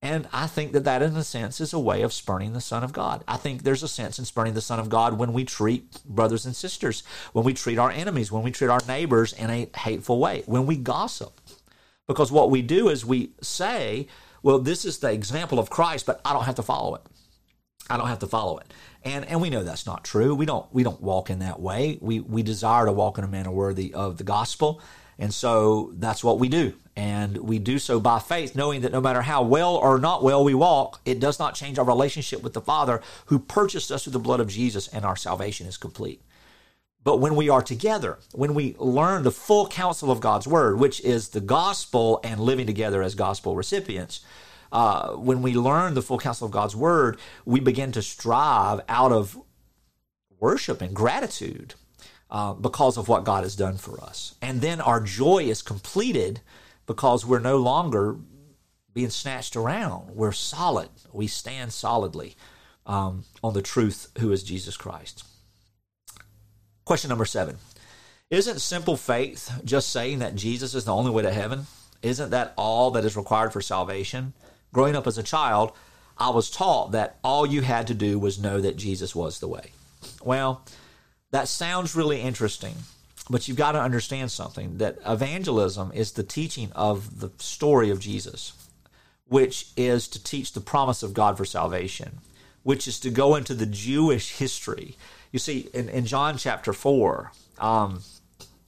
And 0.04 0.28
I 0.34 0.46
think 0.48 0.72
that 0.72 0.84
that, 0.84 1.00
in 1.00 1.16
a 1.16 1.24
sense, 1.24 1.62
is 1.62 1.72
a 1.72 1.78
way 1.78 2.02
of 2.02 2.12
spurning 2.12 2.52
the 2.52 2.60
Son 2.60 2.84
of 2.84 2.92
God. 2.92 3.24
I 3.26 3.38
think 3.38 3.62
there's 3.62 3.82
a 3.82 3.88
sense 3.88 4.18
in 4.18 4.26
spurning 4.26 4.52
the 4.52 4.60
Son 4.60 4.78
of 4.78 4.90
God 4.90 5.16
when 5.16 5.32
we 5.32 5.46
treat 5.46 6.04
brothers 6.04 6.44
and 6.44 6.54
sisters, 6.54 7.02
when 7.32 7.42
we 7.42 7.54
treat 7.54 7.78
our 7.78 7.90
enemies, 7.90 8.30
when 8.30 8.42
we 8.42 8.50
treat 8.50 8.68
our 8.68 8.82
neighbors 8.86 9.32
in 9.32 9.48
a 9.48 9.70
hateful 9.74 10.20
way, 10.20 10.42
when 10.44 10.66
we 10.66 10.76
gossip. 10.76 11.40
Because 12.06 12.30
what 12.30 12.50
we 12.50 12.60
do 12.60 12.90
is 12.90 13.06
we 13.06 13.30
say, 13.40 14.06
well, 14.42 14.58
this 14.58 14.84
is 14.84 14.98
the 14.98 15.10
example 15.10 15.58
of 15.58 15.70
Christ, 15.70 16.04
but 16.04 16.20
I 16.22 16.34
don't 16.34 16.44
have 16.44 16.56
to 16.56 16.62
follow 16.62 16.96
it. 16.96 17.02
I 17.88 17.96
don't 17.96 18.08
have 18.08 18.18
to 18.18 18.26
follow 18.26 18.58
it. 18.58 18.66
And 19.04 19.24
and 19.24 19.40
we 19.40 19.48
know 19.48 19.62
that's 19.62 19.86
not 19.86 20.04
true. 20.04 20.34
We 20.34 20.44
don't 20.44 20.66
we 20.70 20.82
don't 20.82 21.00
walk 21.00 21.30
in 21.30 21.38
that 21.38 21.60
way. 21.60 21.98
We 22.02 22.20
we 22.20 22.42
desire 22.42 22.84
to 22.84 22.92
walk 22.92 23.16
in 23.16 23.24
a 23.24 23.28
manner 23.28 23.50
worthy 23.50 23.94
of 23.94 24.18
the 24.18 24.24
gospel. 24.24 24.82
And 25.18 25.32
so 25.32 25.92
that's 25.94 26.24
what 26.24 26.38
we 26.38 26.48
do. 26.48 26.74
And 26.96 27.38
we 27.38 27.58
do 27.58 27.78
so 27.78 27.98
by 27.98 28.18
faith, 28.18 28.54
knowing 28.54 28.82
that 28.82 28.92
no 28.92 29.00
matter 29.00 29.22
how 29.22 29.42
well 29.42 29.76
or 29.76 29.98
not 29.98 30.22
well 30.22 30.44
we 30.44 30.54
walk, 30.54 31.00
it 31.04 31.18
does 31.18 31.38
not 31.38 31.54
change 31.54 31.78
our 31.78 31.84
relationship 31.84 32.42
with 32.42 32.52
the 32.52 32.60
Father 32.60 33.00
who 33.26 33.38
purchased 33.38 33.90
us 33.90 34.04
through 34.04 34.12
the 34.12 34.18
blood 34.18 34.40
of 34.40 34.48
Jesus 34.48 34.86
and 34.88 35.04
our 35.04 35.16
salvation 35.16 35.66
is 35.66 35.76
complete. 35.76 36.22
But 37.02 37.18
when 37.18 37.36
we 37.36 37.48
are 37.50 37.62
together, 37.62 38.18
when 38.32 38.54
we 38.54 38.76
learn 38.78 39.24
the 39.24 39.30
full 39.30 39.68
counsel 39.68 40.10
of 40.10 40.20
God's 40.20 40.46
word, 40.46 40.78
which 40.78 41.00
is 41.02 41.28
the 41.28 41.40
gospel 41.40 42.20
and 42.24 42.40
living 42.40 42.66
together 42.66 43.02
as 43.02 43.14
gospel 43.14 43.56
recipients, 43.56 44.20
uh, 44.72 45.10
when 45.10 45.42
we 45.42 45.54
learn 45.54 45.94
the 45.94 46.02
full 46.02 46.18
counsel 46.18 46.46
of 46.46 46.52
God's 46.52 46.74
word, 46.74 47.18
we 47.44 47.60
begin 47.60 47.92
to 47.92 48.02
strive 48.02 48.80
out 48.88 49.12
of 49.12 49.38
worship 50.40 50.80
and 50.80 50.94
gratitude 50.94 51.74
uh, 52.30 52.52
because 52.54 52.96
of 52.96 53.08
what 53.08 53.24
God 53.24 53.44
has 53.44 53.56
done 53.56 53.76
for 53.76 54.00
us. 54.02 54.34
And 54.42 54.60
then 54.60 54.80
our 54.80 55.00
joy 55.00 55.44
is 55.44 55.62
completed 55.62 56.40
because 56.86 57.24
we're 57.24 57.38
no 57.38 57.56
longer 57.56 58.16
being 58.92 59.10
snatched 59.10 59.56
around. 59.56 60.10
We're 60.14 60.32
solid. 60.32 60.88
We 61.12 61.26
stand 61.26 61.72
solidly 61.72 62.36
um, 62.86 63.24
on 63.42 63.54
the 63.54 63.62
truth 63.62 64.08
who 64.18 64.32
is 64.32 64.42
Jesus 64.42 64.76
Christ. 64.76 65.24
Question 66.84 67.08
number 67.08 67.24
seven 67.24 67.56
Isn't 68.30 68.60
simple 68.60 68.96
faith 68.96 69.50
just 69.64 69.90
saying 69.90 70.18
that 70.18 70.34
Jesus 70.34 70.74
is 70.74 70.84
the 70.84 70.94
only 70.94 71.10
way 71.10 71.22
to 71.22 71.32
heaven? 71.32 71.66
Isn't 72.02 72.30
that 72.30 72.52
all 72.56 72.90
that 72.92 73.04
is 73.04 73.16
required 73.16 73.52
for 73.52 73.62
salvation? 73.62 74.34
growing 74.74 74.96
up 74.96 75.06
as 75.06 75.16
a 75.16 75.22
child, 75.22 75.72
I 76.18 76.28
was 76.28 76.50
taught 76.50 76.92
that 76.92 77.16
all 77.24 77.46
you 77.46 77.62
had 77.62 77.86
to 77.86 77.94
do 77.94 78.18
was 78.18 78.38
know 78.38 78.60
that 78.60 78.76
Jesus 78.76 79.14
was 79.14 79.38
the 79.38 79.48
way. 79.48 79.72
Well, 80.22 80.62
that 81.34 81.48
sounds 81.48 81.96
really 81.96 82.20
interesting, 82.20 82.74
but 83.28 83.48
you've 83.48 83.56
got 83.56 83.72
to 83.72 83.80
understand 83.80 84.30
something 84.30 84.78
that 84.78 84.98
evangelism 85.06 85.90
is 85.92 86.12
the 86.12 86.22
teaching 86.22 86.70
of 86.72 87.20
the 87.20 87.30
story 87.38 87.90
of 87.90 87.98
Jesus, 87.98 88.52
which 89.26 89.68
is 89.76 90.06
to 90.08 90.22
teach 90.22 90.52
the 90.52 90.60
promise 90.60 91.02
of 91.02 91.12
God 91.12 91.36
for 91.36 91.44
salvation, 91.44 92.18
which 92.62 92.86
is 92.86 93.00
to 93.00 93.10
go 93.10 93.34
into 93.34 93.54
the 93.54 93.66
Jewish 93.66 94.36
history. 94.38 94.96
You 95.32 95.38
see, 95.38 95.68
in, 95.74 95.88
in 95.88 96.06
John 96.06 96.38
chapter 96.38 96.72
4, 96.72 97.32
um, 97.58 98.02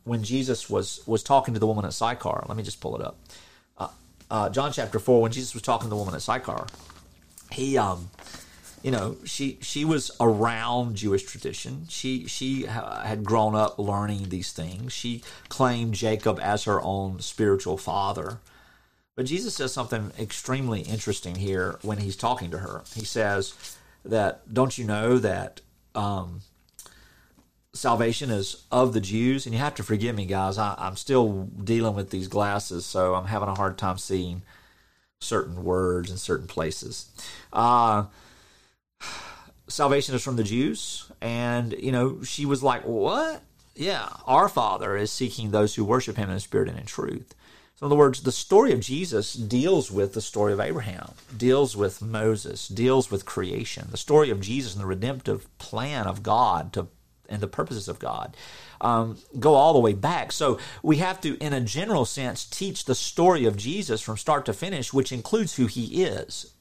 when 0.04 0.24
Jesus 0.24 0.68
was, 0.68 1.02
was 1.06 1.22
talking 1.22 1.54
to 1.54 1.60
the 1.60 1.66
woman 1.66 1.84
at 1.84 1.92
Sychar, 1.92 2.44
let 2.48 2.56
me 2.56 2.62
just 2.62 2.80
pull 2.80 2.96
it 2.96 3.02
up 3.02 3.16
uh, 4.30 4.50
John 4.50 4.72
chapter 4.72 4.98
four, 4.98 5.22
when 5.22 5.32
Jesus 5.32 5.54
was 5.54 5.62
talking 5.62 5.86
to 5.86 5.90
the 5.90 5.96
woman 5.96 6.14
at 6.14 6.22
Sychar, 6.22 6.66
he, 7.52 7.78
um, 7.78 8.08
you 8.82 8.90
know, 8.90 9.16
she 9.24 9.58
she 9.60 9.84
was 9.84 10.10
around 10.20 10.96
Jewish 10.96 11.24
tradition. 11.24 11.86
She 11.88 12.26
she 12.26 12.62
had 12.62 13.24
grown 13.24 13.54
up 13.54 13.78
learning 13.78 14.28
these 14.28 14.52
things. 14.52 14.92
She 14.92 15.22
claimed 15.48 15.94
Jacob 15.94 16.38
as 16.40 16.64
her 16.64 16.80
own 16.80 17.20
spiritual 17.20 17.78
father. 17.78 18.38
But 19.16 19.26
Jesus 19.26 19.54
says 19.54 19.72
something 19.72 20.12
extremely 20.18 20.82
interesting 20.82 21.36
here 21.36 21.78
when 21.82 21.98
he's 21.98 22.16
talking 22.16 22.50
to 22.50 22.58
her. 22.58 22.84
He 22.94 23.04
says 23.04 23.76
that, 24.04 24.52
"Don't 24.52 24.76
you 24.76 24.84
know 24.84 25.18
that?" 25.18 25.62
Um, 25.94 26.42
salvation 27.76 28.30
is 28.30 28.64
of 28.72 28.92
the 28.92 29.00
Jews. 29.00 29.46
And 29.46 29.54
you 29.54 29.60
have 29.60 29.74
to 29.76 29.82
forgive 29.82 30.16
me, 30.16 30.26
guys. 30.26 30.58
I, 30.58 30.74
am 30.78 30.96
still 30.96 31.44
dealing 31.62 31.94
with 31.94 32.10
these 32.10 32.28
glasses, 32.28 32.84
so 32.86 33.14
I'm 33.14 33.26
having 33.26 33.48
a 33.48 33.54
hard 33.54 33.78
time 33.78 33.98
seeing 33.98 34.42
certain 35.20 35.64
words 35.64 36.10
in 36.10 36.16
certain 36.16 36.46
places. 36.46 37.10
Uh, 37.52 38.04
salvation 39.68 40.14
is 40.14 40.22
from 40.22 40.36
the 40.36 40.44
Jews. 40.44 41.10
And, 41.20 41.72
you 41.72 41.92
know, 41.92 42.22
she 42.22 42.46
was 42.46 42.62
like, 42.62 42.82
What? 42.82 43.42
Yeah, 43.74 44.08
our 44.26 44.48
Father 44.48 44.96
is 44.96 45.12
seeking 45.12 45.50
those 45.50 45.74
who 45.74 45.84
worship 45.84 46.16
Him 46.16 46.30
in 46.30 46.40
spirit 46.40 46.68
and 46.68 46.78
in 46.78 46.86
truth. 46.86 47.34
So, 47.76 47.84
in 47.84 47.92
other 47.92 47.98
words, 47.98 48.22
the 48.22 48.32
story 48.32 48.72
of 48.72 48.80
Jesus 48.80 49.34
deals 49.34 49.90
with 49.90 50.14
the 50.14 50.22
story 50.22 50.54
of 50.54 50.60
Abraham, 50.60 51.12
deals 51.36 51.76
with 51.76 52.00
Moses, 52.00 52.68
deals 52.68 53.10
with 53.10 53.26
creation. 53.26 53.88
The 53.90 53.98
story 53.98 54.30
of 54.30 54.40
Jesus 54.40 54.72
and 54.72 54.82
the 54.82 54.86
redemptive 54.86 55.46
plan 55.58 56.06
of 56.06 56.22
God 56.22 56.72
to 56.72 56.88
and 57.28 57.40
the 57.40 57.48
purposes 57.48 57.88
of 57.88 57.98
God 57.98 58.36
um, 58.80 59.18
go 59.38 59.54
all 59.54 59.72
the 59.72 59.80
way 59.80 59.92
back. 59.92 60.32
So 60.32 60.58
we 60.82 60.98
have 60.98 61.20
to, 61.22 61.36
in 61.38 61.52
a 61.52 61.60
general 61.60 62.04
sense, 62.04 62.44
teach 62.44 62.84
the 62.84 62.94
story 62.94 63.44
of 63.46 63.56
Jesus 63.56 64.00
from 64.00 64.16
start 64.16 64.46
to 64.46 64.52
finish, 64.52 64.92
which 64.92 65.12
includes 65.12 65.56
who 65.56 65.66
he 65.66 66.04
is. 66.04 66.52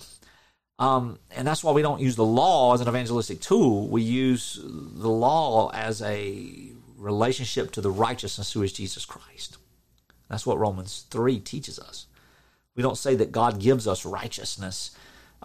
Um, 0.77 1.19
and 1.31 1.47
that's 1.47 1.63
why 1.63 1.71
we 1.71 1.81
don't 1.81 2.01
use 2.01 2.15
the 2.15 2.25
law 2.25 2.73
as 2.73 2.81
an 2.81 2.87
evangelistic 2.87 3.39
tool. 3.39 3.87
We 3.87 4.01
use 4.01 4.59
the 4.61 5.09
law 5.09 5.71
as 5.73 6.01
a 6.01 6.71
relationship 6.97 7.71
to 7.71 7.81
the 7.81 7.91
righteousness 7.91 8.51
who 8.51 8.61
is 8.63 8.73
Jesus 8.73 9.05
Christ. 9.05 9.57
That's 10.29 10.45
what 10.45 10.57
Romans 10.57 11.05
3 11.11 11.39
teaches 11.39 11.79
us. 11.79 12.07
We 12.75 12.83
don't 12.83 12.97
say 12.97 13.15
that 13.15 13.31
God 13.31 13.59
gives 13.59 13.87
us 13.87 14.05
righteousness 14.05 14.91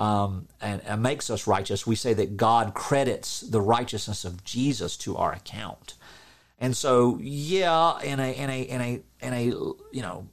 um, 0.01 0.49
and, 0.61 0.81
and 0.87 1.03
makes 1.03 1.29
us 1.29 1.47
righteous, 1.47 1.87
we 1.87 1.95
say 1.95 2.15
that 2.15 2.37
God 2.37 2.73
credits 2.73 3.41
the 3.41 3.61
righteousness 3.61 4.25
of 4.25 4.43
Jesus 4.45 4.97
to 4.99 5.17
our 5.17 5.33
account. 5.33 5.95
And 6.59 6.75
so, 6.77 7.19
yeah, 7.21 8.01
in 8.01 8.19
a 8.19 8.33
in 8.33 8.51
a 8.51 8.63
in 8.63 8.81
a 8.81 9.03
in 9.21 9.33
a 9.33 9.45
you 9.45 10.03
know 10.03 10.29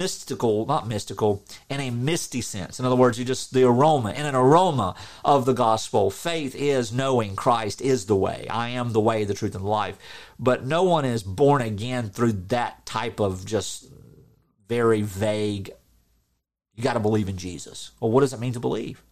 mystical, 0.00 0.64
not 0.64 0.88
mystical, 0.88 1.44
in 1.68 1.78
a 1.78 1.90
misty 1.90 2.40
sense. 2.40 2.80
In 2.80 2.86
other 2.86 2.96
words, 2.96 3.18
you 3.18 3.24
just 3.24 3.52
the 3.52 3.64
aroma, 3.64 4.12
in 4.12 4.24
an 4.24 4.34
aroma 4.34 4.96
of 5.24 5.44
the 5.44 5.52
gospel. 5.52 6.10
Faith 6.10 6.54
is 6.54 6.90
knowing 6.90 7.36
Christ 7.36 7.82
is 7.82 8.06
the 8.06 8.16
way. 8.16 8.46
I 8.48 8.70
am 8.70 8.92
the 8.92 9.00
way, 9.00 9.24
the 9.24 9.34
truth, 9.34 9.54
and 9.54 9.62
the 9.62 9.68
life. 9.68 9.98
But 10.38 10.64
no 10.64 10.82
one 10.84 11.04
is 11.04 11.22
born 11.22 11.60
again 11.60 12.08
through 12.08 12.32
that 12.48 12.86
type 12.86 13.20
of 13.20 13.44
just 13.44 13.90
very 14.66 15.02
vague. 15.02 15.70
You 16.74 16.82
got 16.82 16.94
to 16.94 17.00
believe 17.00 17.28
in 17.28 17.36
Jesus. 17.36 17.90
Well, 18.00 18.10
what 18.10 18.22
does 18.22 18.32
it 18.32 18.40
mean 18.40 18.54
to 18.54 18.60
believe? 18.60 19.04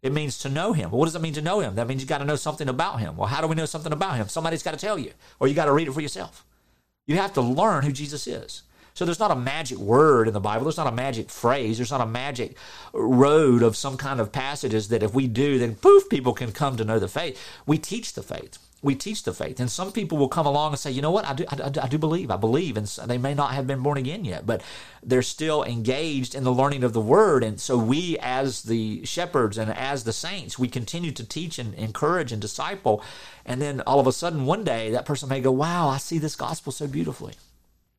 It 0.00 0.12
means 0.12 0.38
to 0.38 0.48
know 0.48 0.72
him. 0.72 0.90
Well, 0.90 0.98
what 0.98 1.04
does 1.04 1.14
it 1.14 1.22
mean 1.22 1.34
to 1.34 1.42
know 1.42 1.60
him? 1.60 1.74
That 1.74 1.86
means 1.86 2.00
you 2.00 2.08
got 2.08 2.18
to 2.18 2.24
know 2.24 2.36
something 2.36 2.68
about 2.68 3.00
him. 3.00 3.16
Well, 3.16 3.28
how 3.28 3.42
do 3.42 3.46
we 3.46 3.54
know 3.54 3.66
something 3.66 3.92
about 3.92 4.16
him? 4.16 4.28
Somebody's 4.28 4.62
got 4.62 4.72
to 4.72 4.78
tell 4.78 4.98
you, 4.98 5.12
or 5.38 5.46
you 5.46 5.54
got 5.54 5.66
to 5.66 5.72
read 5.72 5.88
it 5.88 5.92
for 5.92 6.00
yourself. 6.00 6.44
You 7.06 7.16
have 7.16 7.34
to 7.34 7.42
learn 7.42 7.84
who 7.84 7.92
Jesus 7.92 8.26
is. 8.26 8.62
So 8.94 9.04
there's 9.04 9.20
not 9.20 9.30
a 9.30 9.36
magic 9.36 9.78
word 9.78 10.28
in 10.28 10.34
the 10.34 10.40
Bible. 10.40 10.64
There's 10.64 10.76
not 10.76 10.86
a 10.86 10.92
magic 10.92 11.30
phrase. 11.30 11.78
There's 11.78 11.90
not 11.90 12.00
a 12.00 12.06
magic 12.06 12.56
road 12.92 13.62
of 13.62 13.76
some 13.76 13.96
kind 13.96 14.20
of 14.20 14.32
passages 14.32 14.88
that 14.88 15.02
if 15.02 15.14
we 15.14 15.26
do, 15.26 15.58
then 15.58 15.76
poof, 15.76 16.08
people 16.08 16.34
can 16.34 16.52
come 16.52 16.76
to 16.76 16.84
know 16.84 16.98
the 16.98 17.08
faith. 17.08 17.40
We 17.66 17.78
teach 17.78 18.12
the 18.12 18.22
faith. 18.22 18.58
We 18.82 18.96
teach 18.96 19.22
the 19.22 19.32
faith. 19.32 19.60
And 19.60 19.70
some 19.70 19.92
people 19.92 20.18
will 20.18 20.28
come 20.28 20.44
along 20.44 20.72
and 20.72 20.78
say, 20.78 20.90
you 20.90 21.02
know 21.02 21.12
what, 21.12 21.24
I 21.24 21.34
do, 21.34 21.44
I, 21.48 21.70
I 21.80 21.88
do 21.88 21.98
believe. 21.98 22.32
I 22.32 22.36
believe. 22.36 22.76
And 22.76 22.86
they 23.06 23.16
may 23.16 23.32
not 23.32 23.54
have 23.54 23.66
been 23.66 23.80
born 23.80 23.96
again 23.96 24.24
yet, 24.24 24.44
but 24.44 24.60
they're 25.04 25.22
still 25.22 25.62
engaged 25.62 26.34
in 26.34 26.42
the 26.42 26.52
learning 26.52 26.82
of 26.82 26.92
the 26.92 27.00
word. 27.00 27.44
And 27.44 27.60
so 27.60 27.78
we, 27.78 28.18
as 28.18 28.64
the 28.64 29.06
shepherds 29.06 29.56
and 29.56 29.70
as 29.70 30.02
the 30.02 30.12
saints, 30.12 30.58
we 30.58 30.66
continue 30.66 31.12
to 31.12 31.24
teach 31.24 31.60
and 31.60 31.74
encourage 31.74 32.32
and 32.32 32.42
disciple. 32.42 33.04
And 33.46 33.62
then 33.62 33.82
all 33.82 34.00
of 34.00 34.08
a 34.08 34.12
sudden, 34.12 34.46
one 34.46 34.64
day, 34.64 34.90
that 34.90 35.06
person 35.06 35.28
may 35.28 35.40
go, 35.40 35.52
wow, 35.52 35.88
I 35.88 35.98
see 35.98 36.18
this 36.18 36.34
gospel 36.34 36.72
so 36.72 36.88
beautifully. 36.88 37.34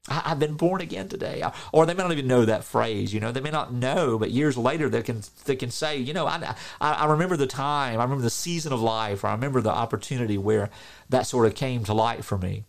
I, 0.10 0.30
have 0.30 0.40
been 0.40 0.56
born 0.56 0.82
again 0.82 1.08
today. 1.08 1.44
Or 1.72 1.86
they 1.86 1.94
may 1.94 2.04
not 2.04 2.12
even 2.12 2.28
know 2.28 2.46
that 2.46 2.64
phrase, 2.64 3.14
you 3.14 3.20
know, 3.20 3.32
they 3.32 3.40
may 3.40 3.52
not 3.52 3.74
know, 3.74 4.18
but 4.18 4.32
years 4.32 4.58
later 4.58 4.90
they 4.90 5.02
can, 5.02 5.22
they 5.46 5.56
can 5.56 5.72
say, 5.72 5.98
you 5.98 6.14
know, 6.14 6.28
I, 6.28 6.56
I, 6.82 7.06
remember 7.06 7.38
the 7.38 7.48
time, 7.48 8.00
I 8.00 8.04
remember 8.04 8.24
the 8.24 8.30
season 8.30 8.74
of 8.74 8.82
life, 8.82 9.24
or 9.24 9.28
I 9.28 9.32
remember 9.32 9.62
the 9.62 9.72
opportunity 9.72 10.38
where 10.38 10.70
that 11.10 11.26
sort 11.26 11.46
of 11.46 11.56
came 11.56 11.86
to 11.86 11.94
light 11.94 12.26
for 12.26 12.38
me, 12.38 12.66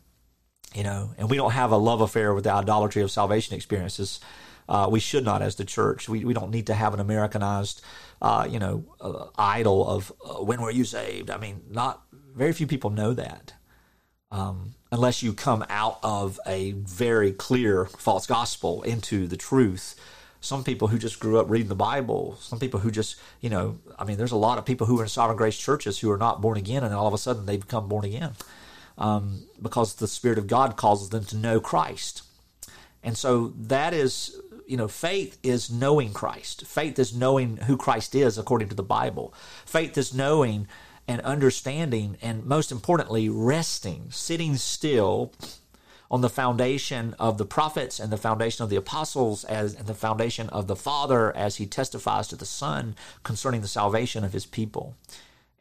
you 0.75 0.85
know, 0.85 1.11
and 1.19 1.29
we 1.29 1.37
don't 1.37 1.53
have 1.53 1.73
a 1.73 1.77
love 1.77 2.01
affair 2.01 2.35
with 2.35 2.45
the 2.45 2.53
idolatry 2.53 3.03
of 3.03 3.11
salvation 3.11 3.57
experiences. 3.57 4.21
Uh, 4.69 4.89
we 4.91 5.01
should 5.01 5.25
not 5.25 5.43
as 5.43 5.57
the 5.57 5.65
church. 5.65 6.09
We, 6.09 6.25
we 6.25 6.35
don't 6.35 6.51
need 6.51 6.69
to 6.69 6.75
have 6.75 6.95
an 6.95 7.01
Americanized, 7.01 7.83
uh, 8.23 8.47
you 8.49 8.61
know, 8.61 8.85
uh, 9.01 9.27
idol 9.37 9.89
of 9.89 10.13
uh, 10.25 10.35
when 10.43 10.63
were 10.63 10.71
you 10.71 10.85
saved? 10.85 11.31
I 11.31 11.37
mean, 11.37 11.63
not 11.69 12.03
very 12.13 12.53
few 12.53 12.67
people 12.67 12.91
know 12.91 13.13
that. 13.13 13.55
Um, 14.31 14.75
unless 14.95 15.25
you 15.25 15.33
come 15.33 15.65
out 15.69 15.99
of 16.05 16.39
a 16.47 16.71
very 16.71 17.33
clear 17.33 17.87
false 17.87 18.29
gospel 18.29 18.81
into 18.85 19.27
the 19.27 19.37
truth. 19.37 20.01
Some 20.41 20.63
people 20.63 20.87
who 20.87 20.99
just 20.99 21.19
grew 21.19 21.41
up 21.41 21.51
reading 21.51 21.69
the 21.69 21.75
Bible, 21.75 22.37
some 22.41 22.61
people 22.61 22.79
who 22.79 22.93
just, 22.93 23.17
you 23.41 23.51
know, 23.51 23.77
I 23.99 24.05
mean, 24.05 24.19
there's 24.19 24.31
a 24.31 24.37
lot 24.37 24.57
of 24.57 24.65
people 24.65 24.87
who 24.87 25.01
are 25.01 25.03
in 25.03 25.09
sovereign 25.09 25.37
grace 25.37 25.59
churches 25.59 25.99
who 25.99 26.13
are 26.13 26.17
not 26.17 26.41
born 26.41 26.57
again, 26.57 26.85
and 26.85 26.95
all 26.95 27.09
of 27.09 27.13
a 27.13 27.19
sudden 27.19 27.45
they 27.45 27.57
become 27.57 27.89
born 27.89 28.05
again 28.05 28.35
um, 28.97 29.43
because 29.61 29.97
the 29.97 30.07
Spirit 30.07 30.39
of 30.39 30.47
God 30.47 30.77
causes 30.77 31.09
them 31.09 31.25
to 31.25 31.37
know 31.37 31.59
Christ. 31.59 32.23
And 33.03 33.19
so 33.19 33.53
that 33.59 33.93
is, 33.93 34.41
you 34.65 34.77
know, 34.77 34.87
faith 34.87 35.39
is 35.43 35.73
knowing 35.73 36.13
Christ. 36.13 36.67
Faith 36.67 37.01
is 37.01 37.13
knowing 37.13 37.57
who 37.57 37.77
Christ 37.77 38.15
is 38.15 38.39
according 38.39 38.69
to 38.69 38.77
the 38.77 38.85
Bible. 38.85 39.35
Faith 39.67 39.99
is 39.99 40.15
knowing 40.15 40.69
and 41.07 41.21
understanding, 41.23 42.17
and 42.23 42.45
most 42.45 42.73
importantly, 42.73 43.29
resting, 43.29 44.07
sitting 44.11 44.57
still 44.57 45.33
on 46.11 46.21
the 46.21 46.31
foundation 46.31 47.15
of 47.19 47.39
the 47.39 47.45
prophets 47.45 47.99
and 47.99 48.13
the 48.13 48.17
foundation 48.17 48.63
of 48.63 48.71
the 48.71 48.77
apostles 48.77 49.45
as 49.45 49.75
and 49.75 49.87
the 49.87 49.95
foundation 49.95 50.49
of 50.51 50.67
the 50.67 50.77
Father 50.77 51.35
as 51.37 51.57
he 51.57 51.67
testifies 51.67 52.29
to 52.29 52.37
the 52.37 52.47
Son 52.47 52.95
concerning 53.23 53.61
the 53.61 53.69
salvation 53.69 54.25
of 54.25 54.33
his 54.33 54.47
people. 54.47 54.95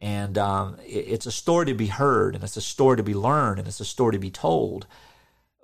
And 0.02 0.38
um, 0.38 0.78
it, 0.86 1.06
it's 1.08 1.26
a 1.26 1.32
story 1.32 1.66
to 1.68 1.74
be 1.74 1.88
heard, 1.88 2.36
and 2.36 2.44
it's 2.44 2.58
a 2.58 2.62
story 2.62 2.98
to 2.98 3.04
be 3.04 3.14
learned, 3.14 3.60
and 3.60 3.68
it's 3.68 3.80
a 3.80 3.86
story 3.86 4.12
to 4.14 4.20
be 4.20 4.30
told. 4.30 4.86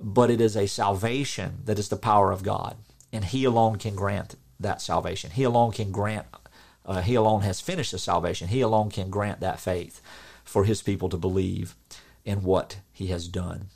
But 0.02 0.32
it 0.32 0.40
is 0.40 0.56
a 0.56 0.68
salvation 0.68 1.60
that 1.66 1.78
is 1.78 1.90
the 1.90 1.98
power 1.98 2.32
of 2.32 2.42
God, 2.42 2.78
and 3.12 3.26
He 3.26 3.44
alone 3.44 3.78
can 3.78 3.96
grant 3.96 4.36
that 4.60 4.82
salvation. 4.82 5.32
He 5.32 5.44
alone 5.44 5.72
can 5.72 5.92
grant 5.92 6.26
uh, 6.86 7.02
he 7.02 7.16
alone 7.16 7.42
has 7.42 7.62
finished 7.62 7.92
the 7.92 8.00
salvation. 8.00 8.48
He 8.48 8.62
alone 8.62 8.90
can 8.90 9.10
grant 9.10 9.40
that 9.42 9.60
faith 9.60 10.02
for 10.44 10.66
his 10.66 10.82
people 10.82 11.10
to 11.10 11.18
believe 11.18 11.76
in 12.26 12.44
what 12.44 12.78
he 12.92 13.08
has 13.08 13.28
done. 13.28 13.68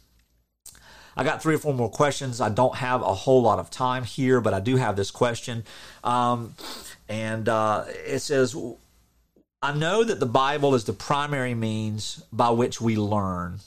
I 1.15 1.23
got 1.23 1.41
three 1.41 1.55
or 1.55 1.59
four 1.59 1.73
more 1.73 1.91
questions. 1.91 2.41
I 2.41 2.49
don't 2.49 2.75
have 2.75 3.01
a 3.01 3.13
whole 3.13 3.43
lot 3.43 3.59
of 3.59 3.69
time 3.69 4.03
here, 4.03 4.41
but 4.41 4.53
I 4.53 4.59
do 4.59 4.77
have 4.77 4.95
this 4.95 5.11
question. 5.11 5.63
Um, 6.03 6.55
and 7.07 7.47
uh, 7.47 7.85
it 7.87 8.19
says, 8.19 8.55
I 9.61 9.73
know 9.73 10.03
that 10.03 10.19
the 10.19 10.25
Bible 10.25 10.73
is 10.73 10.85
the 10.85 10.93
primary 10.93 11.53
means 11.53 12.23
by 12.31 12.49
which 12.49 12.81
we 12.81 12.95
learn 12.95 13.59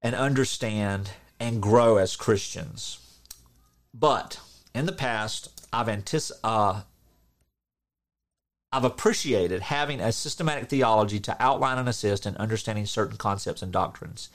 and 0.00 0.14
understand 0.14 1.10
and 1.38 1.60
grow 1.60 1.98
as 1.98 2.16
Christians. 2.16 2.98
But 3.92 4.40
in 4.74 4.86
the 4.86 4.92
past, 4.92 5.68
I've 5.72 5.88
anticipated. 5.88 6.40
Uh, 6.44 6.82
I've 8.72 8.84
appreciated 8.84 9.62
having 9.62 10.00
a 10.00 10.12
systematic 10.12 10.68
theology 10.68 11.20
to 11.20 11.36
outline 11.40 11.78
and 11.78 11.88
assist 11.88 12.26
in 12.26 12.36
understanding 12.36 12.84
certain 12.84 13.16
concepts 13.16 13.62
and 13.62 13.72
doctrines. 13.72 14.28